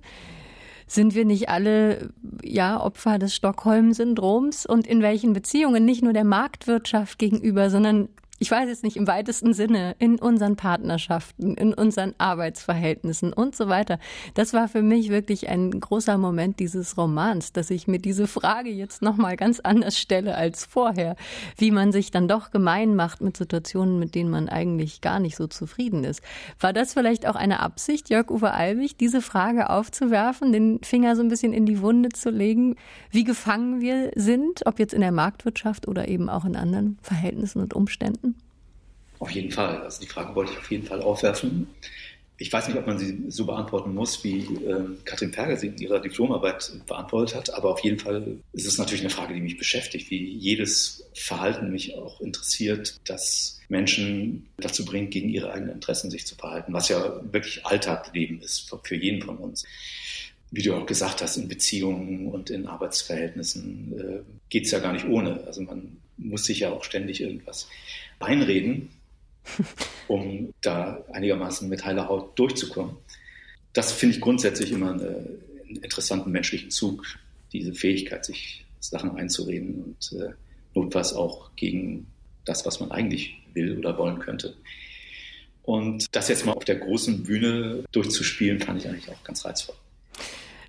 Sind 0.91 1.15
wir 1.15 1.23
nicht 1.23 1.47
alle 1.47 2.10
ja 2.43 2.77
Opfer 2.77 3.17
des 3.17 3.34
Stockholm-Syndroms? 3.34 4.65
Und 4.65 4.86
in 4.86 5.01
welchen 5.01 5.32
Beziehungen? 5.32 5.86
Nicht 5.86 6.04
nur 6.04 6.12
der 6.12 6.25
Marktwirtschaft 6.25 7.17
gegenüber, 7.17 7.69
sondern 7.69 8.10
ich 8.41 8.49
weiß 8.49 8.67
jetzt 8.67 8.84
nicht 8.84 8.97
im 8.97 9.06
weitesten 9.06 9.54
Sinne, 9.54 9.95
in 9.99 10.17
unseren 10.17 10.56
Partnerschaften, 10.56 11.54
in 11.54 11.75
unseren 11.75 12.15
Arbeitsverhältnissen 12.17 13.34
und 13.34 13.56
so 13.56 13.69
weiter. 13.69 13.99
Das 14.34 14.51
war 14.51 14.67
für 14.67 14.82
mich 14.82 15.10
wirklich 15.10 15.47
ein 15.47 15.80
großer 15.80 16.17
Moment 16.17 16.60
dieses 16.60 16.97
Romans, 16.97 17.54
dass 17.54 17.69
ich 17.69 17.88
mir 17.88 17.99
diese 17.99 18.25
Frage 18.25 18.71
jetzt 18.71 19.04
nochmal 19.04 19.38
ganz 19.38 19.60
anders 19.60 19.95
stelle 19.95 20.34
als 20.34 20.65
vorher, 20.65 21.15
wie 21.58 21.69
man 21.69 21.91
sich 21.91 22.10
dann 22.10 22.27
doch 22.27 22.49
gemein 22.49 22.95
macht 22.95 23.21
mit 23.21 23.38
Situationen, 23.38 23.99
mit 23.99 24.15
denen 24.15 24.32
man 24.32 24.49
eigentlich 24.49 25.01
gar 25.01 25.19
nicht 25.19 25.36
so 25.36 25.45
zufrieden 25.45 26.04
ist. 26.04 26.23
War 26.60 26.73
das 26.73 26.93
vielleicht 26.93 27.27
auch 27.27 27.36
eine 27.36 27.60
Absicht, 27.60 28.10
Jörg-Uwe 28.10 28.54
Albig, 28.54 28.97
diese 28.97 29.21
Frage 29.21 29.69
aufzuwerfen, 29.69 30.51
den 30.51 30.80
Finger 30.82 31.15
so 31.15 31.21
ein 31.21 31.30
bisschen 31.30 31.54
in 31.54 31.67
die 31.67 31.80
Wunde 31.82 32.10
zu 32.10 32.32
legen, 32.32 32.75
wie 33.12 33.23
gefangen 33.23 33.82
wir 33.82 34.10
sind, 34.15 34.65
ob 34.65 34.80
jetzt 34.80 34.95
in 34.95 35.01
der 35.01 35.12
Marktwirtschaft 35.12 35.88
oder 35.88 36.08
eben 36.08 36.27
auch 36.27 36.45
in 36.45 36.56
anderen 36.56 36.97
Verhältnissen 37.04 37.62
und 37.62 37.75
Umständen? 37.75 38.30
Auf 39.21 39.29
jeden 39.29 39.51
Fall. 39.51 39.84
Also 39.84 40.01
die 40.01 40.07
Frage 40.07 40.34
wollte 40.34 40.51
ich 40.51 40.57
auf 40.57 40.71
jeden 40.71 40.84
Fall 40.84 40.99
aufwerfen. 40.99 41.67
Ich 42.39 42.51
weiß 42.51 42.67
nicht, 42.67 42.77
ob 42.77 42.88
man 42.88 42.97
sie 42.97 43.25
so 43.27 43.45
beantworten 43.45 43.93
muss, 43.93 44.23
wie 44.23 44.39
äh, 44.39 44.97
Katrin 45.05 45.29
Perger 45.29 45.57
sie 45.57 45.67
in 45.67 45.77
ihrer 45.77 45.99
Diplomarbeit 45.99 46.71
beantwortet 46.88 47.36
hat, 47.36 47.53
aber 47.53 47.69
auf 47.69 47.81
jeden 47.81 47.99
Fall 47.99 48.39
ist 48.51 48.65
es 48.65 48.79
natürlich 48.79 49.01
eine 49.01 49.12
Frage, 49.12 49.36
die 49.36 49.41
mich 49.41 49.60
beschäftigt, 49.60 50.10
wie 50.10 50.25
jedes 50.25 51.05
Verhalten 51.13 51.71
mich 51.71 51.93
auch 51.93 52.19
interessiert, 52.19 52.99
das 53.05 53.60
Menschen 53.69 54.47
dazu 54.57 54.86
bringt, 54.86 55.12
gegen 55.12 55.29
ihre 55.29 55.53
eigenen 55.53 55.75
Interessen 55.75 56.10
sich 56.10 56.25
zu 56.25 56.34
verhalten, 56.34 56.73
was 56.73 56.89
ja 56.89 57.21
wirklich 57.31 57.63
Alltagsleben 57.63 58.41
ist 58.41 58.73
für 58.81 58.95
jeden 58.95 59.21
von 59.21 59.38
uns. 59.38 59.65
Wie 60.49 60.63
du 60.63 60.73
auch 60.73 60.88
gesagt 60.88 61.21
hast, 61.21 61.38
in 61.38 61.47
Beziehungen 61.47 62.25
und 62.25 62.49
in 62.49 62.65
Arbeitsverhältnissen 62.65 64.23
äh, 64.51 64.57
es 64.57 64.71
ja 64.71 64.79
gar 64.79 64.93
nicht 64.93 65.05
ohne. 65.05 65.43
Also 65.45 65.62
man 65.62 65.97
muss 66.17 66.45
sich 66.45 66.62
ja 66.62 66.71
auch 66.71 66.84
ständig 66.84 67.21
irgendwas 67.21 67.67
einreden 68.19 68.89
um 70.08 70.54
da 70.62 71.04
einigermaßen 71.12 71.67
mit 71.69 71.86
heiler 71.86 72.08
Haut 72.08 72.38
durchzukommen. 72.38 72.97
Das 73.73 73.91
finde 73.91 74.15
ich 74.15 74.21
grundsätzlich 74.21 74.71
immer 74.71 74.93
eine, 74.93 75.39
einen 75.67 75.77
interessanten 75.82 76.32
menschlichen 76.32 76.71
Zug, 76.71 77.06
diese 77.54 77.73
Fähigkeit, 77.73 78.25
sich 78.25 78.65
Sachen 78.80 79.15
einzureden 79.15 79.84
und 79.84 80.19
äh, 80.19 80.34
notfalls 80.73 81.13
auch 81.13 81.56
gegen 81.56 82.08
das, 82.45 82.65
was 82.65 82.80
man 82.80 82.91
eigentlich 82.91 83.38
will 83.54 83.77
oder 83.77 83.97
wollen 83.97 84.19
könnte. 84.19 84.56
Und 85.63 86.15
das 86.15 86.27
jetzt 86.27 86.45
mal 86.45 86.54
auf 86.54 86.65
der 86.65 86.77
großen 86.77 87.23
Bühne 87.23 87.84
durchzuspielen, 87.91 88.60
fand 88.60 88.80
ich 88.82 88.88
eigentlich 88.88 89.10
auch 89.10 89.23
ganz 89.23 89.45
reizvoll. 89.45 89.75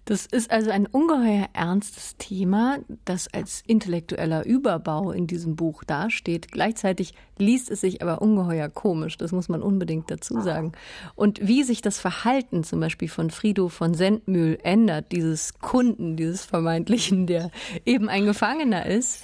Das 0.05 0.27
ist 0.27 0.51
also 0.51 0.71
ein 0.71 0.87
ungeheuer 0.87 1.49
ernstes 1.53 2.17
Thema, 2.17 2.79
das 3.05 3.33
als 3.33 3.63
intellektueller 3.67 4.45
Überbau 4.45 5.13
in 5.13 5.29
diesem 5.29 5.55
Buch 5.55 5.85
dasteht. 5.85 6.51
Gleichzeitig 6.51 7.15
liest 7.39 7.71
es 7.71 7.83
sich 7.83 8.03
aber 8.03 8.21
ungeheuer 8.21 8.69
komisch, 8.69 9.17
das 9.17 9.31
muss 9.31 9.49
man 9.49 9.63
unbedingt 9.63 10.11
dazu 10.11 10.41
sagen. 10.41 10.73
Und 11.15 11.47
wie 11.47 11.63
sich 11.63 11.83
das 11.83 12.01
Verhalten 12.01 12.65
zum 12.65 12.81
Beispiel 12.81 13.09
von 13.09 13.31
Frido 13.31 13.69
von 13.69 13.95
Sendmühl 13.95 14.59
ändert, 14.65 15.13
dieses 15.13 15.59
Kunden, 15.61 16.17
dieses 16.17 16.45
vermeintlichen, 16.45 17.29
der 17.29 17.53
eben 17.85 18.09
ein 18.09 18.25
Gefangener 18.25 18.87
ist, 18.87 19.23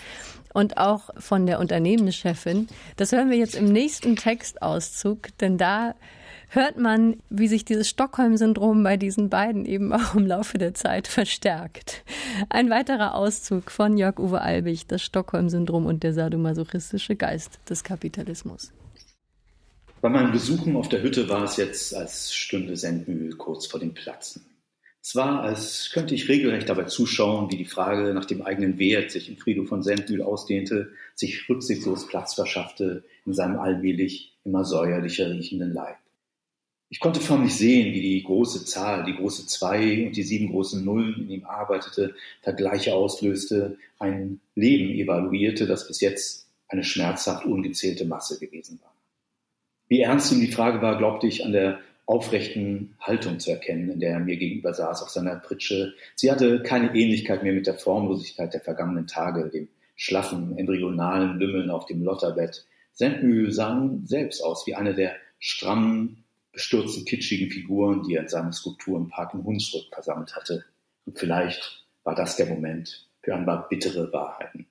und 0.54 0.78
auch 0.78 1.10
von 1.18 1.46
der 1.46 1.60
Unternehmenschefin. 1.60 2.68
Das 2.96 3.12
hören 3.12 3.30
wir 3.30 3.36
jetzt 3.36 3.54
im 3.54 3.66
nächsten 3.66 4.16
Textauszug, 4.16 5.28
denn 5.38 5.58
da 5.58 5.94
hört 6.48 6.78
man, 6.78 7.16
wie 7.30 7.48
sich 7.48 7.64
dieses 7.64 7.88
Stockholm-Syndrom 7.88 8.82
bei 8.82 8.96
diesen 8.96 9.28
beiden 9.28 9.66
eben 9.66 9.92
auch 9.94 10.14
im 10.14 10.26
Laufe 10.26 10.58
der 10.58 10.74
Zeit 10.74 11.08
verstärkt. 11.08 12.04
Ein 12.48 12.70
weiterer 12.70 13.14
Auszug 13.14 13.70
von 13.70 13.96
Jörg-Uwe 13.96 14.40
Albig, 14.40 14.86
das 14.86 15.02
Stockholm-Syndrom 15.02 15.86
und 15.86 16.02
der 16.02 16.12
sadomasochistische 16.12 17.16
Geist 17.16 17.58
des 17.68 17.84
Kapitalismus. 17.84 18.72
Bei 20.00 20.08
meinen 20.08 20.32
Besuchen 20.32 20.76
auf 20.76 20.88
der 20.88 21.02
Hütte 21.02 21.28
war 21.28 21.44
es 21.44 21.56
jetzt, 21.56 21.94
als 21.94 22.32
stünde 22.32 22.76
Sendmühl 22.76 23.34
kurz 23.36 23.66
vor 23.66 23.80
dem 23.80 23.94
Platzen. 23.94 24.46
Es 25.02 25.16
war, 25.16 25.42
als 25.42 25.90
könnte 25.92 26.14
ich 26.14 26.28
regelrecht 26.28 26.68
dabei 26.68 26.84
zuschauen, 26.84 27.50
wie 27.50 27.56
die 27.56 27.64
Frage 27.64 28.12
nach 28.14 28.24
dem 28.24 28.42
eigenen 28.42 28.78
Wert 28.78 29.10
sich 29.10 29.28
in 29.28 29.38
Friedo 29.38 29.64
von 29.64 29.82
Sendmühl 29.82 30.22
ausdehnte, 30.22 30.90
sich 31.14 31.48
rücksichtslos 31.48 32.06
Platz 32.06 32.34
verschaffte 32.34 33.04
in 33.24 33.32
seinem 33.32 33.58
allmählich 33.58 34.36
immer 34.44 34.64
säuerlicher 34.64 35.30
riechenden 35.30 35.72
Leib. 35.72 35.96
Ich 36.90 37.00
konnte 37.00 37.20
förmlich 37.20 37.54
sehen, 37.54 37.92
wie 37.92 38.00
die 38.00 38.22
große 38.22 38.64
Zahl, 38.64 39.04
die 39.04 39.14
große 39.14 39.46
Zwei 39.46 40.06
und 40.06 40.16
die 40.16 40.22
sieben 40.22 40.50
großen 40.50 40.82
Nullen 40.84 41.16
in 41.20 41.30
ihm 41.30 41.44
arbeitete, 41.44 42.14
Vergleiche 42.40 42.94
auslöste, 42.94 43.76
ein 43.98 44.40
Leben 44.54 44.90
evaluierte, 44.90 45.66
das 45.66 45.86
bis 45.86 46.00
jetzt 46.00 46.48
eine 46.68 46.84
schmerzhaft 46.84 47.44
ungezählte 47.44 48.06
Masse 48.06 48.38
gewesen 48.38 48.80
war. 48.82 48.94
Wie 49.88 50.00
ernst 50.00 50.32
ihm 50.32 50.40
die 50.40 50.52
Frage 50.52 50.80
war, 50.80 50.96
glaubte 50.96 51.26
ich 51.26 51.44
an 51.44 51.52
der 51.52 51.80
aufrechten 52.06 52.94
Haltung 53.00 53.38
zu 53.38 53.50
erkennen, 53.50 53.90
in 53.90 54.00
der 54.00 54.12
er 54.12 54.20
mir 54.20 54.38
gegenüber 54.38 54.72
saß 54.72 55.02
auf 55.02 55.10
seiner 55.10 55.36
Pritsche. 55.36 55.94
Sie 56.14 56.30
hatte 56.30 56.62
keine 56.62 56.94
Ähnlichkeit 56.94 57.42
mehr 57.42 57.52
mit 57.52 57.66
der 57.66 57.74
Formlosigkeit 57.74 58.54
der 58.54 58.62
vergangenen 58.62 59.06
Tage, 59.06 59.50
dem 59.50 59.68
schlaffen, 59.94 60.56
embryonalen 60.56 61.38
Lümmeln 61.38 61.70
auf 61.70 61.84
dem 61.84 62.02
Lotterbett. 62.02 62.64
Sendmühl 62.94 63.52
sah 63.52 63.74
nun 63.74 64.06
selbst 64.06 64.42
aus 64.42 64.66
wie 64.66 64.74
eine 64.74 64.94
der 64.94 65.16
strammen, 65.38 66.24
bestürzten, 66.58 67.04
kitschigen 67.04 67.50
Figuren, 67.50 68.02
die 68.02 68.16
er 68.16 68.22
in 68.22 68.28
seinem 68.28 68.52
Skulpturenpark 68.52 69.32
in 69.32 69.44
Hunsrück 69.44 69.84
versammelt 69.92 70.34
hatte. 70.34 70.64
Und 71.06 71.16
vielleicht 71.16 71.86
war 72.02 72.16
das 72.16 72.34
der 72.34 72.46
Moment 72.46 73.06
für 73.22 73.32
ein 73.32 73.46
paar 73.46 73.68
bittere 73.68 74.12
Wahrheiten. 74.12 74.66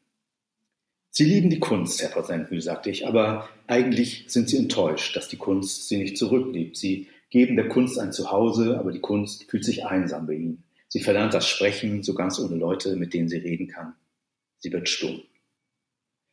Sie 1.12 1.24
lieben 1.24 1.50
die 1.50 1.62
Kunst, 1.62 2.02
Herr 2.02 2.10
Versendmühl, 2.10 2.62
sagte 2.62 2.90
ich, 2.90 3.08
aber 3.08 3.48
eigentlich 3.68 4.26
sind 4.28 4.50
Sie 4.50 4.58
enttäuscht, 4.58 5.16
dass 5.16 5.30
die 5.30 5.38
Kunst 5.38 5.88
Sie 5.88 5.98
nicht 5.98 6.18
zurückliebt. 6.18 6.76
Sie 6.76 7.08
geben 7.30 7.56
der 7.56 7.70
Kunst 7.70 7.98
ein 7.98 8.12
Zuhause, 8.12 8.78
aber 8.78 8.92
die 8.92 9.00
Kunst 9.00 9.50
fühlt 9.50 9.64
sich 9.64 9.86
einsam 9.86 10.28
bei 10.28 10.34
Ihnen. 10.34 10.64
Sie 10.90 11.00
verlernt 11.00 11.34
das 11.34 11.48
Sprechen 11.48 12.04
so 12.04 12.14
ganz 12.14 12.38
ohne 12.38 12.56
Leute, 12.56 12.98
mit 12.98 13.14
denen 13.14 13.30
sie 13.30 13.38
reden 13.38 13.68
kann. 13.68 13.96
Sie 14.58 14.74
wird 14.74 14.90
stumm. 14.90 15.22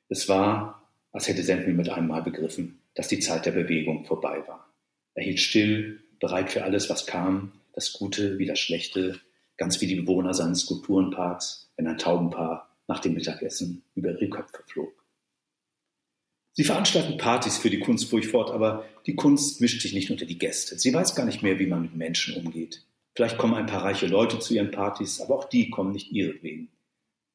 Es 0.08 0.28
war, 0.28 0.90
als 1.12 1.28
hätte 1.28 1.44
Sendmühl 1.44 1.74
mit 1.74 1.90
einem 1.90 2.08
Mal 2.08 2.22
begriffen, 2.22 2.80
dass 2.94 3.06
die 3.06 3.20
Zeit 3.20 3.46
der 3.46 3.52
Bewegung 3.52 4.04
vorbei 4.04 4.42
war. 4.48 4.73
Er 5.14 5.24
hielt 5.24 5.40
still, 5.40 6.00
bereit 6.20 6.50
für 6.50 6.64
alles, 6.64 6.90
was 6.90 7.06
kam, 7.06 7.52
das 7.72 7.92
Gute 7.92 8.38
wie 8.38 8.46
das 8.46 8.58
Schlechte, 8.58 9.20
ganz 9.56 9.80
wie 9.80 9.86
die 9.86 9.96
Bewohner 9.96 10.34
seines 10.34 10.60
Skulpturenparks, 10.60 11.70
wenn 11.76 11.86
ein 11.86 11.98
Taubenpaar 11.98 12.68
nach 12.88 13.00
dem 13.00 13.14
Mittagessen 13.14 13.82
über 13.94 14.10
ihre 14.10 14.28
Köpfe 14.28 14.62
flog. 14.66 14.92
Sie 16.52 16.64
veranstalten 16.64 17.18
Partys 17.18 17.58
für 17.58 17.70
die 17.70 17.80
Kunst, 17.80 18.08
fort, 18.08 18.50
aber 18.52 18.84
die 19.06 19.16
Kunst 19.16 19.60
mischt 19.60 19.82
sich 19.82 19.92
nicht 19.92 20.10
unter 20.10 20.24
die 20.24 20.38
Gäste. 20.38 20.78
Sie 20.78 20.94
weiß 20.94 21.16
gar 21.16 21.26
nicht 21.26 21.42
mehr, 21.42 21.58
wie 21.58 21.66
man 21.66 21.82
mit 21.82 21.96
Menschen 21.96 22.36
umgeht. 22.36 22.84
Vielleicht 23.16 23.38
kommen 23.38 23.54
ein 23.54 23.66
paar 23.66 23.82
reiche 23.82 24.06
Leute 24.06 24.38
zu 24.38 24.54
ihren 24.54 24.70
Partys, 24.70 25.20
aber 25.20 25.36
auch 25.36 25.48
die 25.48 25.70
kommen 25.70 25.92
nicht 25.92 26.12
ihretwegen. 26.12 26.68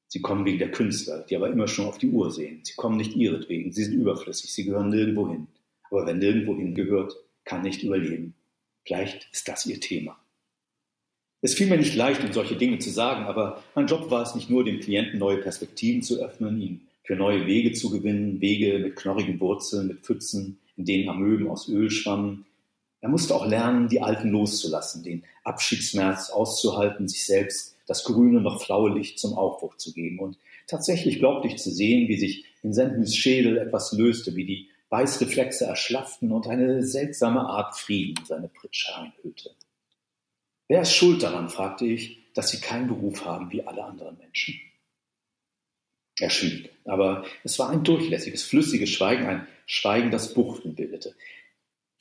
Sie 0.08 0.22
kommen 0.22 0.46
wegen 0.46 0.60
der 0.60 0.72
Künstler, 0.72 1.26
die 1.30 1.36
aber 1.36 1.50
immer 1.50 1.68
schon 1.68 1.86
auf 1.86 1.98
die 1.98 2.10
Uhr 2.10 2.32
sehen. 2.32 2.62
Sie 2.63 2.74
kommen 2.76 2.98
nicht 2.98 3.15
ihretwegen, 3.15 3.72
sie 3.72 3.84
sind 3.84 3.94
überflüssig, 3.94 4.54
sie 4.54 4.65
gehören 4.65 4.89
nirgendwo 4.89 5.30
hin. 5.30 5.48
Aber 5.89 6.06
wer 6.06 6.13
nirgendwo 6.13 6.56
hingehört, 6.56 7.13
kann 7.49 7.63
nicht 7.63 7.81
überleben. 7.81 8.35
Vielleicht 8.85 9.27
ist 9.33 9.47
das 9.47 9.65
ihr 9.65 9.79
Thema. 9.79 10.17
Es 11.41 11.55
fiel 11.55 11.67
mir 11.67 11.77
nicht 11.77 11.95
leicht, 11.95 12.23
ihm 12.23 12.31
solche 12.31 12.55
Dinge 12.55 12.77
zu 12.77 12.91
sagen, 12.91 13.25
aber 13.25 13.63
mein 13.73 13.88
Job 13.88 14.12
war 14.12 14.21
es 14.21 14.35
nicht 14.35 14.49
nur, 14.49 14.63
dem 14.63 14.79
Klienten 14.79 15.19
neue 15.19 15.38
Perspektiven 15.38 16.03
zu 16.03 16.21
öffnen, 16.21 16.62
ihn 16.62 16.81
für 17.03 17.15
neue 17.15 17.47
Wege 17.47 17.71
zu 17.71 17.89
gewinnen, 17.89 18.39
Wege 18.39 18.77
mit 18.79 18.95
knorrigen 18.95 19.39
Wurzeln, 19.39 19.88
mit 19.88 20.01
Pfützen, 20.01 20.59
in 20.77 20.85
denen 20.85 21.09
Amöben 21.09 21.47
aus 21.47 21.67
Öl 21.67 21.89
schwammen. 21.89 22.45
Er 23.01 23.09
musste 23.09 23.33
auch 23.33 23.47
lernen, 23.47 23.88
die 23.88 24.01
Alten 24.01 24.29
loszulassen, 24.29 25.03
den 25.03 25.23
Abschiedsschmerz 25.43 26.29
auszuhalten, 26.29 27.07
sich 27.07 27.25
selbst 27.25 27.77
das 27.88 28.03
grüne, 28.03 28.41
noch 28.41 28.62
flaue 28.62 28.93
Licht 28.93 29.17
zum 29.17 29.33
Aufbruch 29.33 29.75
zu 29.77 29.93
geben. 29.93 30.19
Und 30.19 30.38
tatsächlich 30.67 31.17
glaubte 31.17 31.47
ich 31.47 31.57
zu 31.57 31.71
sehen, 31.71 32.07
wie 32.09 32.17
sich 32.17 32.45
in 32.62 32.73
Sendens 32.73 33.15
Schädel 33.15 33.57
etwas 33.57 33.93
löste, 33.93 34.35
wie 34.35 34.45
die 34.45 34.69
Beißreflexe 34.89 35.65
erschlafften 35.65 36.32
und 36.32 36.47
eine 36.47 36.84
seltsame 36.84 37.41
Art 37.41 37.78
Frieden 37.78 38.25
seine 38.25 38.49
Pritsche 38.49 38.95
einhüllte. 38.95 39.52
Wer 40.67 40.82
ist 40.82 40.93
schuld 40.93 41.23
daran, 41.23 41.49
fragte 41.49 41.86
ich, 41.86 42.32
dass 42.34 42.49
Sie 42.49 42.60
keinen 42.60 42.88
Beruf 42.88 43.25
haben 43.25 43.52
wie 43.52 43.65
alle 43.65 43.84
anderen 43.84 44.17
Menschen? 44.17 44.60
Er 46.19 46.30
schwieg, 46.30 46.71
aber 46.86 47.25
es 47.43 47.58
war 47.60 47.69
ein 47.69 47.84
durchlässiges, 47.84 48.43
flüssiges 48.43 48.89
Schweigen, 48.89 49.25
ein 49.25 49.47
Schweigen, 49.65 50.12
das 50.12 50.34
Buchten 50.34 50.75
bildete. 50.75 51.15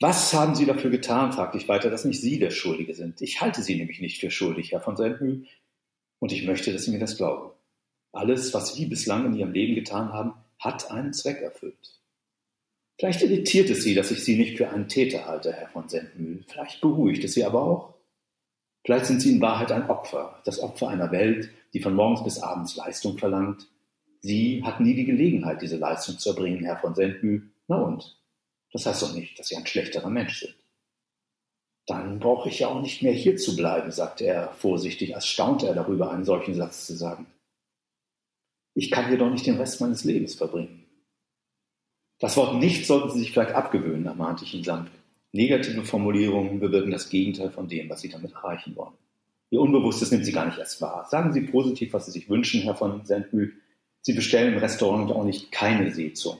Was 0.01 0.33
haben 0.33 0.55
Sie 0.55 0.65
dafür 0.65 0.89
getan, 0.89 1.31
fragte 1.31 1.57
ich 1.57 1.67
weiter, 1.67 1.89
dass 1.89 2.05
nicht 2.05 2.21
Sie 2.21 2.39
der 2.39 2.51
Schuldige 2.51 2.93
sind. 2.95 3.21
Ich 3.21 3.41
halte 3.41 3.61
Sie 3.61 3.75
nämlich 3.75 4.01
nicht 4.01 4.19
für 4.19 4.31
schuldig, 4.31 4.71
Herr 4.71 4.81
von 4.81 4.97
Sendmühl, 4.97 5.45
und 6.19 6.31
ich 6.31 6.45
möchte, 6.45 6.73
dass 6.73 6.83
Sie 6.83 6.91
mir 6.91 6.99
das 6.99 7.17
glauben. 7.17 7.51
Alles, 8.11 8.53
was 8.53 8.73
Sie 8.73 8.85
bislang 8.85 9.25
in 9.25 9.35
Ihrem 9.35 9.53
Leben 9.53 9.75
getan 9.75 10.11
haben, 10.11 10.33
hat 10.57 10.91
einen 10.91 11.13
Zweck 11.13 11.41
erfüllt. 11.41 11.98
Vielleicht 12.99 13.21
irritiert 13.21 13.69
es 13.69 13.83
Sie, 13.83 13.95
dass 13.95 14.11
ich 14.11 14.23
Sie 14.23 14.37
nicht 14.37 14.57
für 14.57 14.69
einen 14.69 14.89
Täter 14.89 15.25
halte, 15.25 15.53
Herr 15.53 15.69
von 15.69 15.87
Sendmühl. 15.87 16.43
Vielleicht 16.47 16.81
beruhigt 16.81 17.23
es 17.23 17.33
Sie 17.33 17.45
aber 17.45 17.63
auch. 17.63 17.93
Vielleicht 18.85 19.05
sind 19.05 19.21
Sie 19.21 19.31
in 19.31 19.41
Wahrheit 19.41 19.71
ein 19.71 19.89
Opfer, 19.89 20.41
das 20.43 20.59
Opfer 20.59 20.89
einer 20.89 21.09
Welt, 21.11 21.49
die 21.73 21.79
von 21.79 21.95
morgens 21.95 22.25
bis 22.25 22.39
abends 22.43 22.75
Leistung 22.75 23.17
verlangt. 23.17 23.67
Sie 24.19 24.61
hatten 24.65 24.83
nie 24.83 24.95
die 24.95 25.05
Gelegenheit, 25.05 25.61
diese 25.61 25.77
Leistung 25.77 26.17
zu 26.17 26.31
erbringen, 26.31 26.65
Herr 26.65 26.77
von 26.77 26.93
Sendmühl. 26.93 27.49
Na 27.69 27.77
und? 27.77 28.17
Das 28.73 28.85
heißt 28.85 29.01
doch 29.01 29.13
nicht, 29.13 29.39
dass 29.39 29.47
Sie 29.47 29.55
ein 29.55 29.65
schlechterer 29.65 30.09
Mensch 30.09 30.41
sind. 30.41 30.55
Dann 31.87 32.19
brauche 32.19 32.49
ich 32.49 32.59
ja 32.59 32.67
auch 32.67 32.81
nicht 32.81 33.01
mehr 33.01 33.13
hier 33.13 33.37
zu 33.37 33.55
bleiben, 33.55 33.91
sagte 33.91 34.25
er 34.25 34.51
vorsichtig, 34.51 35.15
als 35.15 35.25
staunte 35.25 35.67
er 35.67 35.73
darüber, 35.73 36.11
einen 36.11 36.25
solchen 36.25 36.53
Satz 36.53 36.85
zu 36.85 36.95
sagen. 36.95 37.27
Ich 38.75 38.91
kann 38.91 39.07
hier 39.07 39.17
doch 39.17 39.31
nicht 39.31 39.45
den 39.45 39.57
Rest 39.57 39.79
meines 39.79 40.03
Lebens 40.03 40.35
verbringen. 40.35 40.78
Das 42.19 42.35
Wort 42.35 42.55
nicht 42.55 42.85
sollten 42.85 43.09
Sie 43.11 43.19
sich 43.19 43.31
vielleicht 43.31 43.53
abgewöhnen, 43.53 44.05
ermahnte 44.05 44.43
ich 44.43 44.53
ihn 44.53 44.63
sanft. 44.63 44.91
Negative 45.31 45.83
Formulierungen 45.83 46.59
bewirken 46.59 46.91
das 46.91 47.09
Gegenteil 47.09 47.49
von 47.49 47.67
dem, 47.67 47.89
was 47.89 48.01
Sie 48.01 48.09
damit 48.09 48.33
erreichen 48.33 48.75
wollen. 48.75 48.93
Ihr 49.51 49.61
Unbewusstes 49.61 50.11
nimmt 50.11 50.25
Sie 50.25 50.31
gar 50.31 50.45
nicht 50.45 50.57
erst 50.57 50.81
wahr. 50.81 51.07
Sagen 51.09 51.33
Sie 51.33 51.41
positiv, 51.41 51.93
was 51.93 52.05
Sie 52.05 52.11
sich 52.11 52.29
wünschen, 52.29 52.61
Herr 52.61 52.75
von 52.75 53.05
Sendmühl. 53.05 53.53
Sie 54.01 54.13
bestellen 54.13 54.53
im 54.53 54.59
Restaurant 54.59 55.11
auch 55.11 55.23
nicht 55.23 55.51
keine 55.51 55.91
Seezunge. 55.91 56.39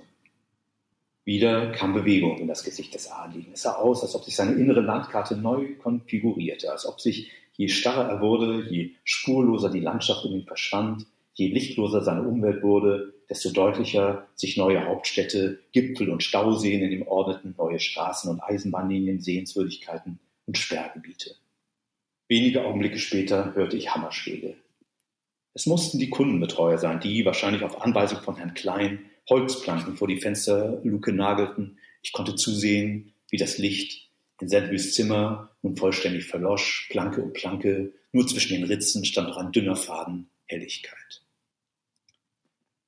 Wieder 1.24 1.72
kam 1.72 1.94
Bewegung 1.94 2.40
in 2.40 2.48
das 2.48 2.64
Gesicht 2.64 2.94
des 2.94 3.12
Adligen. 3.12 3.54
Es 3.54 3.62
sah 3.62 3.74
aus, 3.74 4.02
als 4.02 4.16
ob 4.16 4.24
sich 4.24 4.36
seine 4.36 4.54
innere 4.54 4.82
Landkarte 4.82 5.38
neu 5.38 5.76
konfigurierte, 5.76 6.72
als 6.72 6.86
ob 6.86 7.00
sich, 7.00 7.32
je 7.56 7.68
starrer 7.68 8.10
er 8.10 8.22
wurde, 8.22 8.68
je 8.70 8.92
spurloser 9.04 9.70
die 9.70 9.80
Landschaft 9.80 10.26
um 10.26 10.34
ihn 10.34 10.46
verschwand, 10.46 11.06
je 11.40 11.48
lichtloser 11.48 12.04
seine 12.04 12.24
Umwelt 12.24 12.62
wurde, 12.62 13.14
desto 13.30 13.52
deutlicher 13.52 14.28
sich 14.36 14.58
neue 14.58 14.86
Hauptstädte, 14.86 15.60
Gipfel 15.72 16.10
und 16.10 16.24
Stauseen 16.24 16.82
in 16.82 16.92
ihm 16.92 17.08
ordneten, 17.08 17.56
neue 17.58 17.80
Straßen 17.80 18.30
und 18.30 18.42
Eisenbahnlinien, 18.42 19.22
Sehenswürdigkeiten 19.22 20.20
und 20.46 20.58
Sperrgebiete. 20.58 21.36
Wenige 22.28 22.66
Augenblicke 22.66 23.00
später 23.00 23.56
hörte 23.56 23.78
ich 23.78 23.96
Hammerschläge. 23.96 24.56
Es 25.54 25.66
mussten 25.66 25.98
die 25.98 26.10
Kundenbetreuer 26.10 26.78
sein, 26.78 27.00
die, 27.00 27.26
wahrscheinlich 27.26 27.64
auf 27.64 27.82
Anweisung 27.82 28.20
von 28.22 28.36
Herrn 28.36 28.54
Klein, 28.54 29.00
Holzplanken 29.30 29.96
vor 29.96 30.08
die 30.08 30.20
Fensterluke 30.20 31.14
nagelten. 31.14 31.80
Ich 32.02 32.12
konnte 32.12 32.36
zusehen, 32.36 33.14
wie 33.30 33.38
das 33.38 33.58
Licht 33.58 34.10
in 34.42 34.50
Sandwys 34.50 34.94
Zimmer 34.94 35.52
nun 35.62 35.76
vollständig 35.76 36.26
verlosch, 36.26 36.88
Planke 36.92 37.22
um 37.22 37.34
Planke, 37.34 37.94
nur 38.12 38.28
zwischen 38.28 38.54
den 38.54 38.64
Ritzen 38.64 39.06
stand 39.06 39.30
noch 39.30 39.38
ein 39.38 39.52
dünner 39.52 39.76
Faden 39.76 40.30
Helligkeit. 40.46 41.22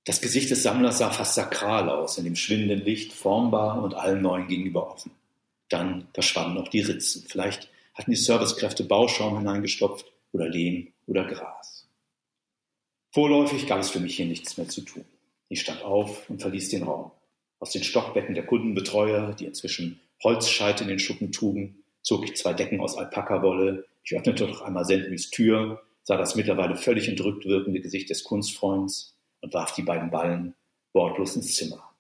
Das 0.04 0.20
Gesicht 0.20 0.50
des 0.50 0.64
Sammlers 0.64 0.98
sah 0.98 1.12
fast 1.12 1.36
sakral 1.36 1.88
aus, 1.90 2.18
in 2.18 2.24
dem 2.24 2.36
schwindenden 2.36 2.84
Licht, 2.84 3.14
formbar 3.14 3.84
und 3.84 3.94
allem 3.94 4.24
Neuen 4.24 4.48
gegenüber 4.48 4.92
offen. 4.92 5.12
Dann 5.70 6.08
verschwanden 6.14 6.58
auch 6.58 6.70
die 6.70 6.82
Ritzen. 6.82 7.24
Vielleicht 7.28 7.70
hatten 7.94 8.10
die 8.10 8.18
Servicekräfte 8.18 8.84
Bauschaum 8.84 9.38
hineingestopft 9.38 10.12
oder 10.32 10.50
Lehm 10.50 10.92
oder 11.06 11.26
Gras. 11.26 11.88
Vorläufig 13.12 13.68
gab 13.68 13.80
es 13.80 13.92
für 13.92 14.00
mich 14.00 14.16
hier 14.16 14.26
nichts 14.26 14.58
mehr 14.58 14.70
zu 14.70 14.82
tun. 14.82 15.06
Ich 15.50 15.62
stand 15.62 15.84
auf 15.84 16.30
und 16.30 16.42
verließ 16.42 16.70
den 16.70 16.84
Raum. 16.84 17.12
Aus 17.60 17.72
den 17.72 17.84
Stockbetten 17.84 18.34
der 18.34 18.46
Kundenbetreuer, 18.46 19.34
die 19.34 19.46
inzwischen 19.46 20.00
Holzscheite 20.24 20.84
in 20.84 20.90
den 20.90 21.00
Schuppen 21.00 21.32
trugen, 21.32 21.84
zog 22.02 22.24
ich 22.24 22.36
zwei 22.38 22.54
Decken 22.54 22.80
aus 22.80 22.98
Alpakawolle. 22.98 23.86
Ich 24.04 24.16
öffnete 24.16 24.48
noch 24.48 24.62
einmal 24.62 24.86
Sendwys 24.86 25.30
Tür, 25.30 25.84
sah 26.04 26.18
das 26.18 26.36
mittlerweile 26.36 26.76
völlig 26.76 27.08
entrückt 27.08 27.46
wirkende 27.46 27.82
Gesicht 27.82 28.10
des 28.10 28.24
Kunstfreunds 28.24 29.16
und 29.42 29.54
warf 29.54 29.74
die 29.74 29.84
beiden 29.84 30.10
Ballen 30.10 30.56
wortlos 30.94 31.36
ins 31.36 31.56
Zimmer. 31.56 31.92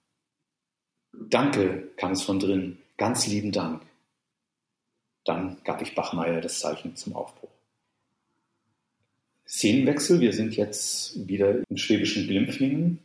Danke, 1.13 1.91
kam 1.97 2.11
es 2.13 2.21
von 2.21 2.39
drin, 2.39 2.77
ganz 2.97 3.27
lieben 3.27 3.51
Dank. 3.51 3.83
Dann 5.25 5.57
gab 5.63 5.81
ich 5.81 5.93
Bachmeier 5.93 6.41
das 6.41 6.59
Zeichen 6.59 6.95
zum 6.95 7.15
Aufbruch. 7.15 7.49
Szenenwechsel, 9.47 10.21
wir 10.21 10.31
sind 10.31 10.55
jetzt 10.55 11.27
wieder 11.27 11.61
im 11.69 11.77
schwäbischen 11.77 12.27
Glimpflingen, 12.27 12.99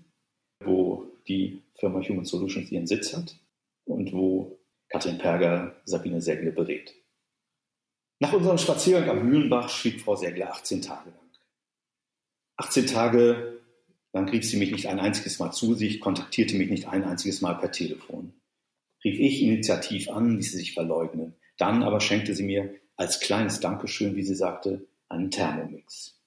wo 0.61 1.11
die 1.27 1.63
Firma 1.75 2.01
Human 2.01 2.25
Solutions 2.25 2.71
ihren 2.71 2.87
Sitz 2.87 3.15
hat 3.17 3.37
und 3.85 4.13
wo 4.13 4.59
Katrin 4.89 5.19
Perger 5.19 5.75
Sabine 5.85 6.23
Segle 6.23 6.53
berät. 6.53 6.95
Nach 8.21 8.33
unserem 8.33 8.59
Spaziergang 8.59 9.11
am 9.11 9.29
Mühlenbach 9.29 9.69
schrieb 9.69 10.01
Frau 10.01 10.15
Segle 10.15 10.49
18 10.49 10.83
Tage 10.83 11.11
lang. 11.11 11.19
18 12.59 12.87
Tage 12.87 13.56
lang 14.17 14.29
rief 14.31 14.49
sie 14.49 14.57
mich 14.57 14.73
nicht 14.73 14.89
ein 14.89 14.99
einziges 14.99 15.39
Mal 15.39 15.53
zu 15.53 15.75
sich, 15.75 16.01
kontaktierte 16.01 16.57
mich 16.57 16.71
nicht 16.71 16.89
ein 16.89 17.05
einziges 17.05 17.43
Mal 17.43 17.55
per 17.55 17.71
Telefon. 17.71 18.33
Rief 19.05 19.21
ich 19.21 19.43
initiativ 19.43 20.09
an, 20.09 20.37
ließ 20.37 20.53
sie 20.53 20.59
sich 20.59 20.73
verleugnen. 20.73 21.35
Dann 21.59 21.83
aber 21.83 22.01
schenkte 22.01 22.35
sie 22.35 22.43
mir 22.43 22.75
als 22.97 23.21
kleines 23.21 23.61
Dankeschön, 23.61 24.17
wie 24.17 24.23
sie 24.23 24.35
sagte, 24.35 24.87
einen 25.09 25.31
Thermomix. 25.31 26.19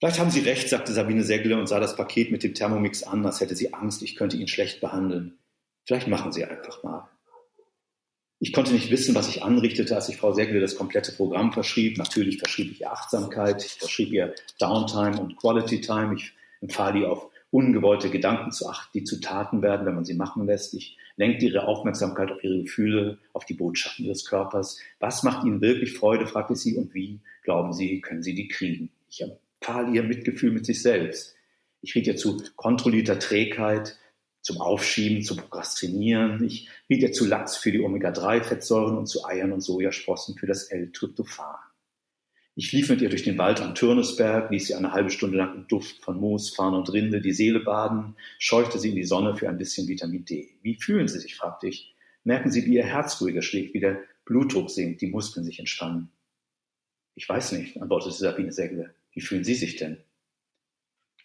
Vielleicht 0.00 0.18
haben 0.18 0.30
Sie 0.30 0.40
recht, 0.40 0.68
sagte 0.68 0.92
Sabine 0.92 1.22
Segle 1.22 1.56
und 1.56 1.68
sah 1.68 1.78
das 1.78 1.94
Paket 1.94 2.32
mit 2.32 2.42
dem 2.42 2.54
Thermomix 2.54 3.04
an, 3.04 3.24
als 3.24 3.40
hätte 3.40 3.54
sie 3.54 3.72
Angst, 3.72 4.02
ich 4.02 4.16
könnte 4.16 4.36
ihn 4.36 4.48
schlecht 4.48 4.80
behandeln. 4.80 5.38
Vielleicht 5.84 6.08
machen 6.08 6.32
Sie 6.32 6.44
einfach 6.44 6.82
mal. 6.82 7.08
Ich 8.40 8.52
konnte 8.52 8.72
nicht 8.72 8.90
wissen, 8.90 9.14
was 9.14 9.28
ich 9.28 9.44
anrichtete, 9.44 9.94
als 9.94 10.08
ich 10.08 10.16
Frau 10.16 10.32
Segle 10.32 10.60
das 10.60 10.74
komplette 10.74 11.12
Programm 11.12 11.52
verschrieb. 11.52 11.98
Natürlich 11.98 12.38
verschrieb 12.38 12.72
ich 12.72 12.80
ihr 12.80 12.90
Achtsamkeit, 12.90 13.64
ich 13.64 13.72
verschrieb 13.72 14.10
ihr 14.10 14.34
Downtime 14.58 15.20
und 15.20 15.36
Quality 15.36 15.80
Time. 15.80 16.16
Ich 16.16 16.32
empfahl 16.62 16.96
ihr 16.96 17.10
auf 17.10 17.28
ungewollte 17.50 18.08
Gedanken 18.08 18.50
zu 18.50 18.66
achten, 18.68 18.98
die 18.98 19.04
zu 19.04 19.20
Taten 19.20 19.60
werden, 19.60 19.86
wenn 19.86 19.94
man 19.94 20.06
sie 20.06 20.14
machen 20.14 20.46
lässt. 20.46 20.72
Ich 20.72 20.96
lenkte 21.16 21.44
ihre 21.44 21.66
Aufmerksamkeit 21.66 22.30
auf 22.30 22.42
ihre 22.42 22.62
Gefühle, 22.62 23.18
auf 23.34 23.44
die 23.44 23.54
Botschaften 23.54 24.06
ihres 24.06 24.24
Körpers. 24.24 24.78
Was 25.00 25.22
macht 25.22 25.44
Ihnen 25.44 25.60
wirklich 25.60 25.92
Freude, 25.92 26.26
fragte 26.26 26.56
sie, 26.56 26.76
und 26.76 26.94
wie, 26.94 27.20
glauben 27.42 27.74
Sie, 27.74 28.00
können 28.00 28.22
Sie 28.22 28.34
die 28.34 28.48
kriegen? 28.48 28.90
Ich 29.10 29.22
empfahl 29.22 29.94
ihr 29.94 30.02
Mitgefühl 30.02 30.52
mit 30.52 30.64
sich 30.64 30.80
selbst. 30.80 31.36
Ich 31.82 31.94
riet 31.94 32.06
ihr 32.06 32.16
zu 32.16 32.42
kontrollierter 32.56 33.18
Trägheit, 33.18 33.98
zum 34.40 34.60
Aufschieben, 34.60 35.22
zu 35.22 35.36
Prokrastinieren. 35.36 36.42
Ich 36.44 36.68
riet 36.88 37.02
ihr 37.02 37.12
zu 37.12 37.26
Lachs 37.26 37.56
für 37.56 37.70
die 37.70 37.80
Omega-3-Fettsäuren 37.80 38.96
und 38.96 39.06
zu 39.06 39.24
Eiern 39.24 39.52
und 39.52 39.60
Sojasprossen 39.60 40.36
für 40.36 40.46
das 40.46 40.64
L-Tryptophan. 40.64 41.56
Ich 42.54 42.70
lief 42.72 42.90
mit 42.90 43.00
ihr 43.00 43.08
durch 43.08 43.22
den 43.22 43.38
Wald 43.38 43.62
am 43.62 43.74
Turnesberg, 43.74 44.50
ließ 44.50 44.66
sie 44.66 44.74
eine 44.74 44.92
halbe 44.92 45.08
Stunde 45.08 45.38
lang 45.38 45.54
im 45.54 45.68
Duft 45.68 46.02
von 46.02 46.18
Moos, 46.18 46.54
Farn 46.54 46.74
und 46.74 46.92
Rinde 46.92 47.22
die 47.22 47.32
Seele 47.32 47.60
baden, 47.60 48.14
scheuchte 48.38 48.78
sie 48.78 48.90
in 48.90 48.96
die 48.96 49.04
Sonne 49.04 49.36
für 49.36 49.48
ein 49.48 49.56
bisschen 49.56 49.88
Vitamin 49.88 50.26
D. 50.26 50.50
Wie 50.60 50.74
fühlen 50.74 51.08
Sie 51.08 51.18
sich, 51.18 51.34
fragte 51.34 51.68
ich. 51.68 51.94
Merken 52.24 52.50
Sie, 52.50 52.66
wie 52.66 52.74
Ihr 52.74 52.84
Herz 52.84 53.20
ruhiger 53.22 53.40
schlägt, 53.40 53.72
wie 53.72 53.80
der 53.80 54.02
Blutdruck 54.26 54.70
sinkt, 54.70 55.00
die 55.00 55.06
Muskeln 55.06 55.46
sich 55.46 55.58
entspannen? 55.58 56.10
Ich 57.14 57.26
weiß 57.26 57.52
nicht, 57.52 57.80
antwortete 57.80 58.14
Sabine 58.14 58.52
Segle. 58.52 58.94
Wie 59.12 59.22
fühlen 59.22 59.44
Sie 59.44 59.54
sich 59.54 59.76
denn? 59.76 59.98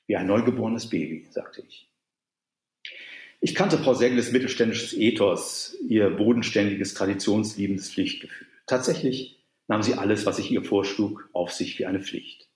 Wie 0.07 0.15
ein 0.15 0.28
neugeborenes 0.28 0.89
Baby, 0.89 1.28
sagte 1.30 1.61
ich. 1.67 1.89
Ich 3.41 3.53
kannte 3.53 3.78
Frau 3.78 3.93
Segles 3.93 4.32
mittelständisches 4.32 4.93
Ethos, 4.93 5.78
ihr 5.88 6.09
bodenständiges, 6.09 6.93
traditionsliebendes 6.93 7.91
Pflichtgefühl. 7.91 8.47
Tatsächlich 8.65 9.36
nahm 9.68 9.84
sie 9.84 9.95
alles, 9.95 10.26
was 10.26 10.39
ich 10.39 10.51
ihr 10.51 10.63
vorschlug, 10.63 11.30
auf 11.34 11.51
sich 11.51 11.78
wie 11.80 11.86
eine 11.86 11.99
Pflicht. 11.99 12.49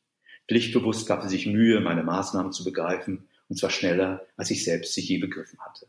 Pflichtbewusst 0.47 1.07
gab 1.07 1.23
sie 1.23 1.29
sich 1.29 1.45
Mühe, 1.45 1.79
meine 1.79 2.03
Maßnahmen 2.03 2.51
zu 2.51 2.63
begreifen, 2.63 3.27
und 3.47 3.57
zwar 3.57 3.69
schneller, 3.69 4.25
als 4.37 4.51
ich 4.51 4.63
selbst 4.63 4.93
sie 4.93 5.01
je 5.01 5.17
begriffen 5.17 5.59
hatte. 5.59 5.87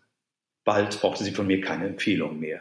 Bald 0.64 1.00
brauchte 1.00 1.24
sie 1.24 1.32
von 1.32 1.46
mir 1.46 1.60
keine 1.60 1.86
Empfehlung 1.86 2.38
mehr. 2.38 2.60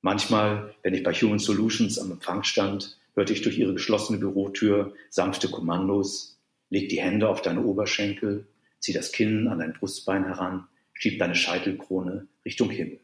Manchmal, 0.00 0.74
wenn 0.82 0.94
ich 0.94 1.02
bei 1.02 1.12
Human 1.12 1.38
Solutions 1.38 1.98
am 1.98 2.12
Empfang 2.12 2.42
stand, 2.44 2.98
hörte 3.14 3.32
ich 3.32 3.42
durch 3.42 3.58
ihre 3.58 3.74
geschlossene 3.74 4.18
Bürotür 4.18 4.94
sanfte 5.10 5.48
Kommandos, 5.48 6.38
leg 6.70 6.88
die 6.88 7.00
Hände 7.00 7.28
auf 7.28 7.42
deine 7.42 7.62
Oberschenkel, 7.62 8.46
zieh 8.78 8.92
das 8.92 9.12
Kinn 9.12 9.48
an 9.48 9.58
dein 9.58 9.72
Brustbein 9.72 10.24
heran, 10.24 10.68
schieb 10.92 11.18
deine 11.18 11.34
Scheitelkrone 11.34 12.28
Richtung 12.44 12.70
Himmel. 12.70 13.00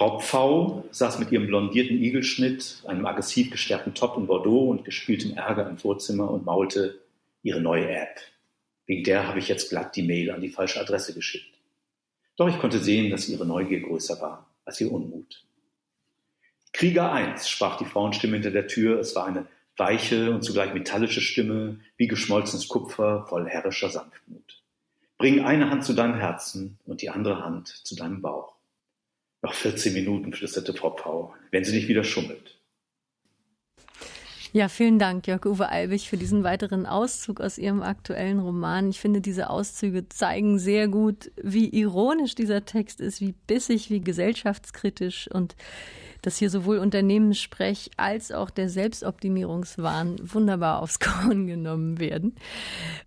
Frau 0.00 0.18
Pfau 0.18 0.84
saß 0.92 1.18
mit 1.18 1.30
ihrem 1.30 1.46
blondierten 1.46 2.02
Igelschnitt, 2.02 2.82
einem 2.86 3.04
aggressiv 3.04 3.50
gestärkten 3.50 3.92
Top 3.92 4.16
in 4.16 4.26
Bordeaux 4.26 4.70
und 4.70 4.82
gespieltem 4.82 5.36
Ärger 5.36 5.68
im 5.68 5.76
Vorzimmer 5.76 6.30
und 6.30 6.46
maulte 6.46 7.02
ihre 7.42 7.60
neue 7.60 7.86
App. 7.90 8.18
Wegen 8.86 9.04
der 9.04 9.28
habe 9.28 9.40
ich 9.40 9.48
jetzt 9.48 9.68
glatt 9.68 9.94
die 9.94 10.02
Mail 10.02 10.30
an 10.30 10.40
die 10.40 10.48
falsche 10.48 10.80
Adresse 10.80 11.12
geschickt. 11.12 11.52
Doch 12.38 12.48
ich 12.48 12.58
konnte 12.58 12.78
sehen, 12.78 13.10
dass 13.10 13.28
ihre 13.28 13.44
Neugier 13.44 13.80
größer 13.80 14.18
war 14.22 14.46
als 14.64 14.80
ihr 14.80 14.90
Unmut. 14.90 15.44
Krieger 16.72 17.12
1, 17.12 17.46
sprach 17.46 17.76
die 17.76 17.84
Frauenstimme 17.84 18.36
hinter 18.36 18.52
der 18.52 18.68
Tür. 18.68 19.00
Es 19.00 19.14
war 19.14 19.26
eine 19.26 19.48
weiche 19.76 20.30
und 20.30 20.42
zugleich 20.42 20.72
metallische 20.72 21.20
Stimme, 21.20 21.78
wie 21.98 22.08
geschmolzenes 22.08 22.68
Kupfer, 22.68 23.26
voll 23.28 23.46
herrischer 23.46 23.90
Sanftmut. 23.90 24.62
Bring 25.18 25.44
eine 25.44 25.68
Hand 25.68 25.84
zu 25.84 25.92
deinem 25.92 26.14
Herzen 26.14 26.78
und 26.86 27.02
die 27.02 27.10
andere 27.10 27.44
Hand 27.44 27.68
zu 27.68 27.94
deinem 27.94 28.22
Bauch. 28.22 28.59
Noch 29.42 29.54
14 29.54 29.94
Minuten, 29.94 30.32
flüsterte 30.32 30.74
Frau 30.74 30.90
Pau, 30.90 31.34
wenn 31.50 31.64
sie 31.64 31.74
nicht 31.74 31.88
wieder 31.88 32.04
schummelt. 32.04 32.60
Ja, 34.52 34.68
vielen 34.68 34.98
Dank, 34.98 35.28
Jörg-Uwe 35.28 35.68
Albig, 35.68 36.08
für 36.08 36.16
diesen 36.16 36.42
weiteren 36.42 36.84
Auszug 36.84 37.40
aus 37.40 37.56
Ihrem 37.56 37.82
aktuellen 37.82 38.40
Roman. 38.40 38.90
Ich 38.90 38.98
finde, 38.98 39.20
diese 39.20 39.48
Auszüge 39.48 40.08
zeigen 40.08 40.58
sehr 40.58 40.88
gut, 40.88 41.30
wie 41.40 41.68
ironisch 41.68 42.34
dieser 42.34 42.64
Text 42.64 43.00
ist, 43.00 43.20
wie 43.20 43.32
bissig, 43.46 43.90
wie 43.90 44.00
gesellschaftskritisch 44.00 45.28
und 45.30 45.54
dass 46.22 46.36
hier 46.36 46.50
sowohl 46.50 46.78
Unternehmenssprech 46.78 47.92
als 47.96 48.32
auch 48.32 48.50
der 48.50 48.68
Selbstoptimierungswahn 48.68 50.16
wunderbar 50.20 50.82
aufs 50.82 50.98
Korn 50.98 51.46
genommen 51.46 52.00
werden. 52.00 52.34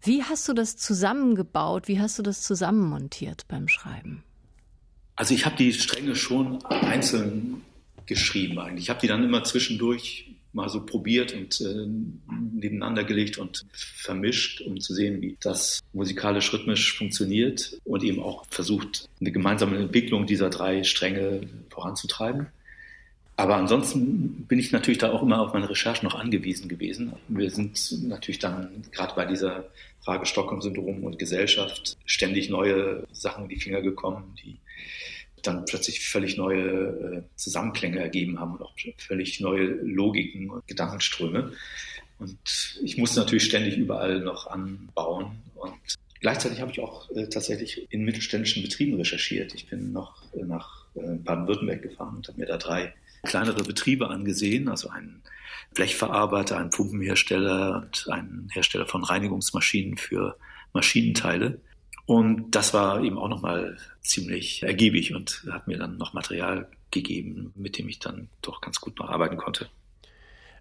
Wie 0.01 0.23
hast 0.23 0.47
du 0.47 0.53
das 0.53 0.77
zusammengebaut? 0.77 1.89
Wie 1.89 1.99
hast 1.99 2.17
du 2.17 2.23
das 2.23 2.41
zusammenmontiert 2.41 3.49
beim 3.49 3.67
Schreiben? 3.67 4.23
Also 5.15 5.33
ich 5.33 5.45
habe 5.45 5.55
die 5.55 5.73
Stränge 5.73 6.15
schon 6.15 6.63
einzeln 6.65 7.61
geschrieben 8.05 8.59
eigentlich. 8.59 8.85
Ich 8.85 8.89
habe 8.89 8.99
die 8.99 9.07
dann 9.07 9.23
immer 9.23 9.43
zwischendurch 9.43 10.33
mal 10.53 10.69
so 10.69 10.85
probiert 10.85 11.33
und 11.33 11.59
äh, 11.61 11.87
nebeneinander 12.51 13.03
gelegt 13.03 13.37
und 13.37 13.65
vermischt, 13.73 14.61
um 14.61 14.79
zu 14.79 14.93
sehen, 14.93 15.21
wie 15.21 15.35
das 15.39 15.81
musikalisch 15.93 16.53
rhythmisch 16.53 16.95
funktioniert 16.95 17.79
und 17.83 18.03
eben 18.03 18.21
auch 18.21 18.45
versucht, 18.49 19.09
eine 19.19 19.31
gemeinsame 19.31 19.77
Entwicklung 19.77 20.27
dieser 20.27 20.49
drei 20.49 20.83
Stränge 20.83 21.41
voranzutreiben. 21.69 22.47
Aber 23.35 23.55
ansonsten 23.55 24.45
bin 24.47 24.59
ich 24.59 24.71
natürlich 24.71 24.99
da 24.99 25.11
auch 25.11 25.23
immer 25.23 25.41
auf 25.41 25.53
meine 25.53 25.67
Recherchen 25.67 26.07
noch 26.07 26.13
angewiesen 26.13 26.69
gewesen. 26.69 27.13
Wir 27.27 27.49
sind 27.49 28.03
natürlich 28.03 28.37
dann 28.37 28.83
gerade 28.91 29.15
bei 29.15 29.25
dieser 29.25 29.69
Frage 30.01 30.27
Stockholm-Syndrom 30.27 31.03
und 31.03 31.17
Gesellschaft 31.17 31.97
ständig 32.05 32.49
neue 32.49 33.07
Sachen 33.11 33.45
in 33.45 33.49
die 33.49 33.59
Finger 33.59 33.81
gekommen, 33.81 34.35
die 34.43 34.59
dann 35.41 35.65
plötzlich 35.65 36.07
völlig 36.07 36.37
neue 36.37 36.61
äh, 36.61 37.21
Zusammenklänge 37.35 37.99
ergeben 37.99 38.39
haben 38.39 38.53
und 38.53 38.61
auch 38.61 38.73
völlig 38.97 39.39
neue 39.39 39.65
Logiken 39.65 40.49
und 40.49 40.65
Gedankenströme. 40.67 41.53
Und 42.19 42.79
ich 42.81 42.97
musste 42.97 43.19
natürlich 43.19 43.43
ständig 43.43 43.77
überall 43.77 44.21
noch 44.21 44.47
anbauen. 44.47 45.41
Und 45.55 45.73
gleichzeitig 46.21 46.61
habe 46.61 46.71
ich 46.71 46.79
auch 46.79 47.09
äh, 47.11 47.27
tatsächlich 47.27 47.87
in 47.91 48.05
mittelständischen 48.05 48.63
Betrieben 48.63 48.95
recherchiert. 48.95 49.53
Ich 49.53 49.67
bin 49.67 49.91
noch 49.91 50.23
äh, 50.33 50.43
nach 50.43 50.83
Baden-Württemberg 50.95 51.81
gefahren 51.81 52.17
und 52.17 52.27
habe 52.27 52.39
mir 52.39 52.45
da 52.45 52.57
drei 52.57 52.93
kleinere 53.23 53.63
Betriebe 53.63 54.09
angesehen, 54.09 54.67
also 54.69 54.89
einen 54.89 55.23
Blechverarbeiter, 55.73 56.57
einen 56.57 56.69
Pumpenhersteller 56.69 57.77
und 57.77 58.07
einen 58.11 58.49
Hersteller 58.53 58.85
von 58.85 59.03
Reinigungsmaschinen 59.03 59.97
für 59.97 60.37
Maschinenteile. 60.73 61.59
Und 62.05 62.51
das 62.51 62.73
war 62.73 63.01
eben 63.01 63.17
auch 63.17 63.29
nochmal 63.29 63.77
ziemlich 64.01 64.63
ergiebig 64.63 65.15
und 65.15 65.45
hat 65.51 65.67
mir 65.67 65.77
dann 65.77 65.97
noch 65.97 66.13
Material 66.13 66.67
gegeben, 66.91 67.53
mit 67.55 67.77
dem 67.77 67.87
ich 67.87 67.99
dann 67.99 68.29
doch 68.41 68.61
ganz 68.61 68.81
gut 68.81 68.99
noch 68.99 69.09
arbeiten 69.09 69.37
konnte. 69.37 69.69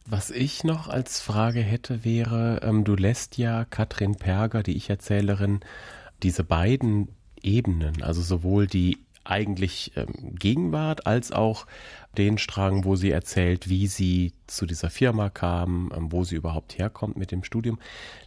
Was 0.07 0.31
ich 0.31 0.65
noch 0.65 0.89
als 0.89 1.21
Frage 1.21 1.61
hätte, 1.61 2.05
wäre, 2.05 2.61
ähm, 2.63 2.85
du 2.85 2.97
lässt 2.97 3.39
ja 3.39 3.65
Katrin 3.65 4.17
Perger, 4.17 4.63
die 4.63 4.77
Ich-Erzählerin, 4.77 5.61
diese 6.23 6.43
beiden 6.45 7.09
Ebenen, 7.41 8.03
also 8.03 8.23
sowohl 8.23 8.67
die 8.67 8.99
eigentlich 9.25 9.93
ähm, 9.97 10.35
Gegenwart 10.35 11.07
als 11.07 11.31
auch 11.31 11.67
den 12.19 12.39
Strang, 12.39 12.85
wo 12.85 12.97
sie 12.97 13.11
erzählt, 13.11 13.69
wie 13.69 13.87
sie 13.87 14.33
zu 14.47 14.67
dieser 14.67 14.91
Firma 14.91 15.31
kam, 15.31 15.93
ähm, 15.97 16.11
wo 16.11 16.25
sie 16.25 16.35
überhaupt 16.37 16.79
herkommt 16.79 17.17
mit 17.17 17.31
dem 17.31 17.45
Studium, 17.45 17.79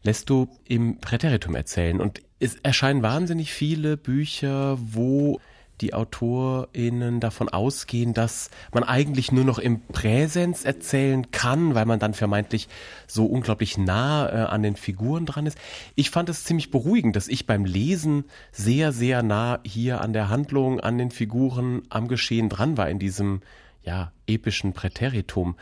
lässt 0.04 0.30
du 0.30 0.48
im 0.64 1.00
Präteritum 1.00 1.56
erzählen. 1.56 2.00
Und 2.00 2.22
es 2.40 2.56
erscheinen 2.64 3.02
wahnsinnig 3.02 3.54
viele 3.54 3.98
Bücher, 3.98 4.78
wo 4.80 5.40
die 5.82 5.94
AutorInnen 5.94 7.20
davon 7.20 7.50
ausgehen, 7.50 8.14
dass 8.14 8.50
man 8.74 8.84
eigentlich 8.84 9.32
nur 9.32 9.44
noch 9.44 9.60
im 9.60 9.82
Präsens 9.82 10.64
erzählen 10.64 11.32
kann, 11.32 11.76
weil 11.76 11.86
man 11.86 12.00
dann 12.00 12.14
vermeintlich 12.14 12.70
so 13.08 13.26
unglaublich 13.26 13.78
nah 13.78 14.30
äh, 14.30 14.46
an 14.48 14.64
den 14.64 14.76
Figuren 14.76 15.26
dran 15.26 15.46
ist. 15.46 15.58
Ich 15.96 16.12
fand 16.12 16.30
es 16.30 16.46
ziemlich 16.46 16.72
beruhigend, 16.72 17.16
dass 17.16 17.28
ich 17.28 17.46
beim 17.46 17.66
Lesen 17.66 18.26
sehr, 18.52 18.92
sehr 18.92 19.22
nah 19.22 19.60
hier 19.66 20.02
an 20.02 20.14
der 20.14 20.30
Handlung, 20.30 20.80
an 20.80 20.98
den 20.98 21.12
Figuren, 21.12 21.84
am 21.90 22.08
Geschehen 22.08 22.50
dran 22.50 22.78
war 22.78 22.90
in 22.90 23.00
diesem, 23.00 23.42
ja, 23.84 24.12
epischen 24.28 24.74
Präteritum. 24.74 25.56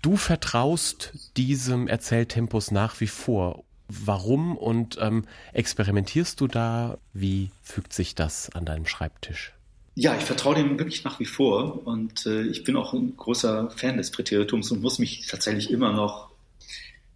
Du 0.00 0.16
vertraust 0.16 1.12
diesem 1.36 1.88
Erzähltempus 1.88 2.70
nach 2.70 3.00
wie 3.00 3.06
vor. 3.06 3.64
Warum 3.88 4.56
und 4.56 4.98
ähm, 5.00 5.24
experimentierst 5.54 6.40
du 6.40 6.46
da? 6.46 6.98
Wie 7.14 7.50
fügt 7.62 7.94
sich 7.94 8.14
das 8.14 8.50
an 8.50 8.66
deinem 8.66 8.86
Schreibtisch? 8.86 9.54
Ja, 9.94 10.16
ich 10.16 10.24
vertraue 10.24 10.54
dem 10.54 10.78
wirklich 10.78 11.02
nach 11.04 11.18
wie 11.18 11.24
vor 11.24 11.86
und 11.86 12.26
äh, 12.26 12.42
ich 12.42 12.62
bin 12.64 12.76
auch 12.76 12.92
ein 12.92 13.16
großer 13.16 13.70
Fan 13.70 13.96
des 13.96 14.12
Präteritums 14.12 14.70
und 14.70 14.82
muss 14.82 14.98
mich 14.98 15.26
tatsächlich 15.26 15.70
immer 15.70 15.92
noch, 15.92 16.30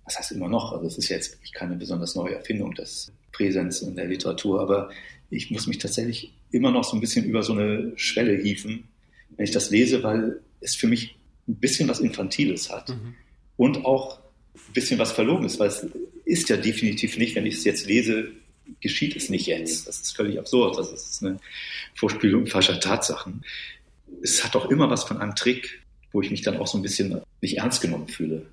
was 0.04 0.18
heißt 0.18 0.32
immer 0.32 0.48
noch, 0.48 0.72
also 0.72 0.86
es 0.86 0.98
ist 0.98 1.08
ja 1.08 1.16
jetzt 1.16 1.32
wirklich 1.32 1.52
keine 1.52 1.76
besonders 1.76 2.16
neue 2.16 2.34
Erfindung 2.34 2.74
des 2.74 3.12
Präsens 3.30 3.82
in 3.82 3.94
der 3.94 4.06
Literatur, 4.06 4.60
aber 4.60 4.90
ich 5.30 5.50
muss 5.50 5.66
mich 5.66 5.78
tatsächlich 5.78 6.32
immer 6.50 6.70
noch 6.70 6.84
so 6.84 6.96
ein 6.96 7.00
bisschen 7.00 7.24
über 7.24 7.42
so 7.42 7.52
eine 7.52 7.92
Schwelle 7.96 8.36
hieven, 8.36 8.88
wenn 9.36 9.44
ich 9.44 9.52
das 9.52 9.70
lese, 9.70 10.02
weil 10.02 10.40
es 10.60 10.74
für 10.74 10.86
mich 10.86 11.16
ein 11.46 11.56
bisschen 11.56 11.88
was 11.88 12.00
Infantiles 12.00 12.70
hat 12.70 12.88
mhm. 12.88 13.14
und 13.56 13.84
auch 13.84 14.18
ein 14.54 14.72
bisschen 14.72 14.98
was 14.98 15.12
Verlogenes, 15.12 15.58
weil 15.60 15.68
es 15.68 15.86
ist 16.24 16.48
ja 16.48 16.56
definitiv 16.56 17.18
nicht, 17.18 17.34
wenn 17.34 17.46
ich 17.46 17.56
es 17.56 17.64
jetzt 17.64 17.86
lese, 17.86 18.32
geschieht 18.80 19.16
es 19.16 19.28
nicht 19.28 19.46
jetzt. 19.46 19.88
Das 19.88 20.00
ist 20.00 20.16
völlig 20.16 20.38
absurd. 20.38 20.78
Das 20.78 20.92
ist 20.92 21.22
eine 21.24 21.38
Vorspielung 21.94 22.46
falscher 22.46 22.80
Tatsachen. 22.80 23.44
Es 24.22 24.44
hat 24.44 24.56
auch 24.56 24.70
immer 24.70 24.90
was 24.90 25.04
von 25.04 25.18
einem 25.18 25.34
Trick, 25.34 25.82
wo 26.12 26.22
ich 26.22 26.30
mich 26.30 26.42
dann 26.42 26.58
auch 26.58 26.66
so 26.66 26.78
ein 26.78 26.82
bisschen 26.82 27.20
nicht 27.40 27.58
ernst 27.58 27.80
genommen 27.80 28.08
fühle. 28.08 28.46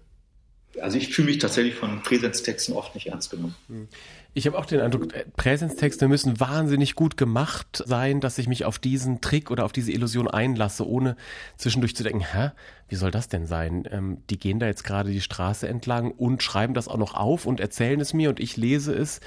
Also 0.81 0.97
ich 0.97 1.13
fühle 1.13 1.27
mich 1.27 1.37
tatsächlich 1.37 1.75
von 1.75 2.01
Präsenztexten 2.01 2.75
oft 2.75 2.95
nicht 2.95 3.07
ernst 3.07 3.31
genommen. 3.31 3.55
Hm. 3.67 3.87
Ich 4.35 4.45
habe 4.45 4.57
auch 4.57 4.65
den 4.65 4.79
Eindruck, 4.79 5.13
äh, 5.13 5.25
Präsenztexte 5.35 6.07
müssen 6.07 6.39
wahnsinnig 6.39 6.95
gut 6.95 7.17
gemacht 7.17 7.83
sein, 7.85 8.21
dass 8.21 8.37
ich 8.37 8.47
mich 8.47 8.63
auf 8.63 8.77
diesen 8.77 9.21
Trick 9.21 9.49
oder 9.49 9.65
auf 9.65 9.71
diese 9.71 9.91
Illusion 9.91 10.27
einlasse, 10.27 10.87
ohne 10.87 11.15
zwischendurch 11.57 11.95
zu 11.95 12.03
denken, 12.03 12.21
hä, 12.21 12.51
wie 12.87 12.95
soll 12.95 13.09
das 13.09 13.27
denn 13.27 13.47
sein? 13.47 13.87
Ähm, 13.91 14.19
die 14.29 14.37
gehen 14.37 14.59
da 14.59 14.67
jetzt 14.67 14.83
gerade 14.83 15.11
die 15.11 15.21
Straße 15.21 15.67
entlang 15.67 16.11
und 16.11 16.43
schreiben 16.43 16.75
das 16.75 16.87
auch 16.87 16.97
noch 16.97 17.15
auf 17.15 17.45
und 17.45 17.59
erzählen 17.59 17.99
es 17.99 18.13
mir 18.13 18.29
und 18.29 18.39
ich 18.39 18.55
lese 18.55 18.93
es. 18.93 19.19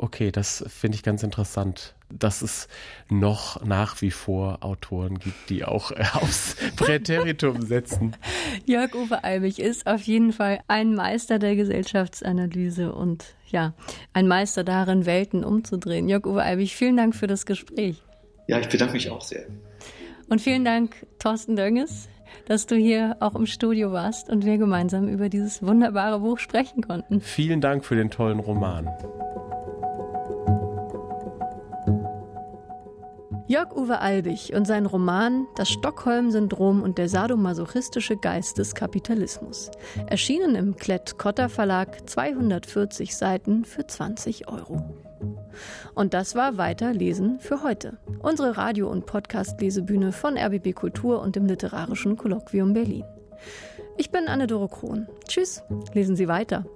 Okay, 0.00 0.30
das 0.30 0.64
finde 0.68 0.94
ich 0.94 1.02
ganz 1.02 1.24
interessant, 1.24 1.96
dass 2.08 2.40
es 2.40 2.68
noch 3.08 3.64
nach 3.64 4.00
wie 4.00 4.12
vor 4.12 4.58
Autoren 4.60 5.18
gibt, 5.18 5.50
die 5.50 5.64
auch 5.64 5.90
aufs 6.14 6.56
Präteritum 6.76 7.62
setzen. 7.62 8.16
Jörg-Uwe 8.64 9.24
Albig 9.24 9.58
ist 9.58 9.88
auf 9.88 10.02
jeden 10.02 10.32
Fall 10.32 10.60
ein 10.68 10.94
Meister 10.94 11.40
der 11.40 11.56
Gesellschaftsanalyse 11.56 12.92
und 12.92 13.34
ja, 13.48 13.74
ein 14.12 14.28
Meister 14.28 14.62
darin, 14.62 15.04
Welten 15.04 15.42
umzudrehen. 15.42 16.08
Jörg-Uwe 16.08 16.42
Albig, 16.42 16.76
vielen 16.76 16.96
Dank 16.96 17.16
für 17.16 17.26
das 17.26 17.44
Gespräch. 17.44 18.00
Ja, 18.46 18.60
ich 18.60 18.68
bedanke 18.68 18.94
mich 18.94 19.10
auch 19.10 19.20
sehr. 19.20 19.46
Und 20.28 20.40
vielen 20.40 20.64
Dank, 20.64 21.06
Thorsten 21.18 21.56
Dönges, 21.56 22.08
dass 22.46 22.66
du 22.66 22.76
hier 22.76 23.16
auch 23.18 23.34
im 23.34 23.46
Studio 23.46 23.90
warst 23.92 24.30
und 24.30 24.44
wir 24.44 24.58
gemeinsam 24.58 25.08
über 25.08 25.28
dieses 25.28 25.60
wunderbare 25.62 26.20
Buch 26.20 26.38
sprechen 26.38 26.82
konnten. 26.82 27.20
Vielen 27.20 27.60
Dank 27.60 27.84
für 27.84 27.96
den 27.96 28.10
tollen 28.10 28.38
Roman. 28.38 28.88
Jörg-Uwe 33.48 33.98
Albig 34.00 34.52
und 34.54 34.66
sein 34.66 34.84
Roman 34.84 35.46
Das 35.56 35.70
Stockholm-Syndrom 35.70 36.82
und 36.82 36.98
der 36.98 37.08
sadomasochistische 37.08 38.18
Geist 38.18 38.58
des 38.58 38.74
Kapitalismus. 38.74 39.70
Erschienen 40.06 40.54
im 40.54 40.76
Klett-Cotta 40.76 41.48
Verlag, 41.48 42.10
240 42.10 43.16
Seiten 43.16 43.64
für 43.64 43.86
20 43.86 44.48
Euro. 44.48 44.84
Und 45.94 46.12
das 46.12 46.34
war 46.34 46.58
Weiterlesen 46.58 47.40
für 47.40 47.62
heute. 47.62 47.96
Unsere 48.20 48.58
Radio- 48.58 48.90
und 48.90 49.06
Podcast-Lesebühne 49.06 50.12
von 50.12 50.36
RBB 50.36 50.74
Kultur 50.74 51.22
und 51.22 51.34
dem 51.34 51.46
Literarischen 51.46 52.18
Kolloquium 52.18 52.74
Berlin. 52.74 53.04
Ich 53.96 54.10
bin 54.10 54.28
Anne-Dore 54.28 54.68
Krohn. 54.68 55.08
Tschüss, 55.26 55.62
lesen 55.94 56.16
Sie 56.16 56.28
weiter. 56.28 56.66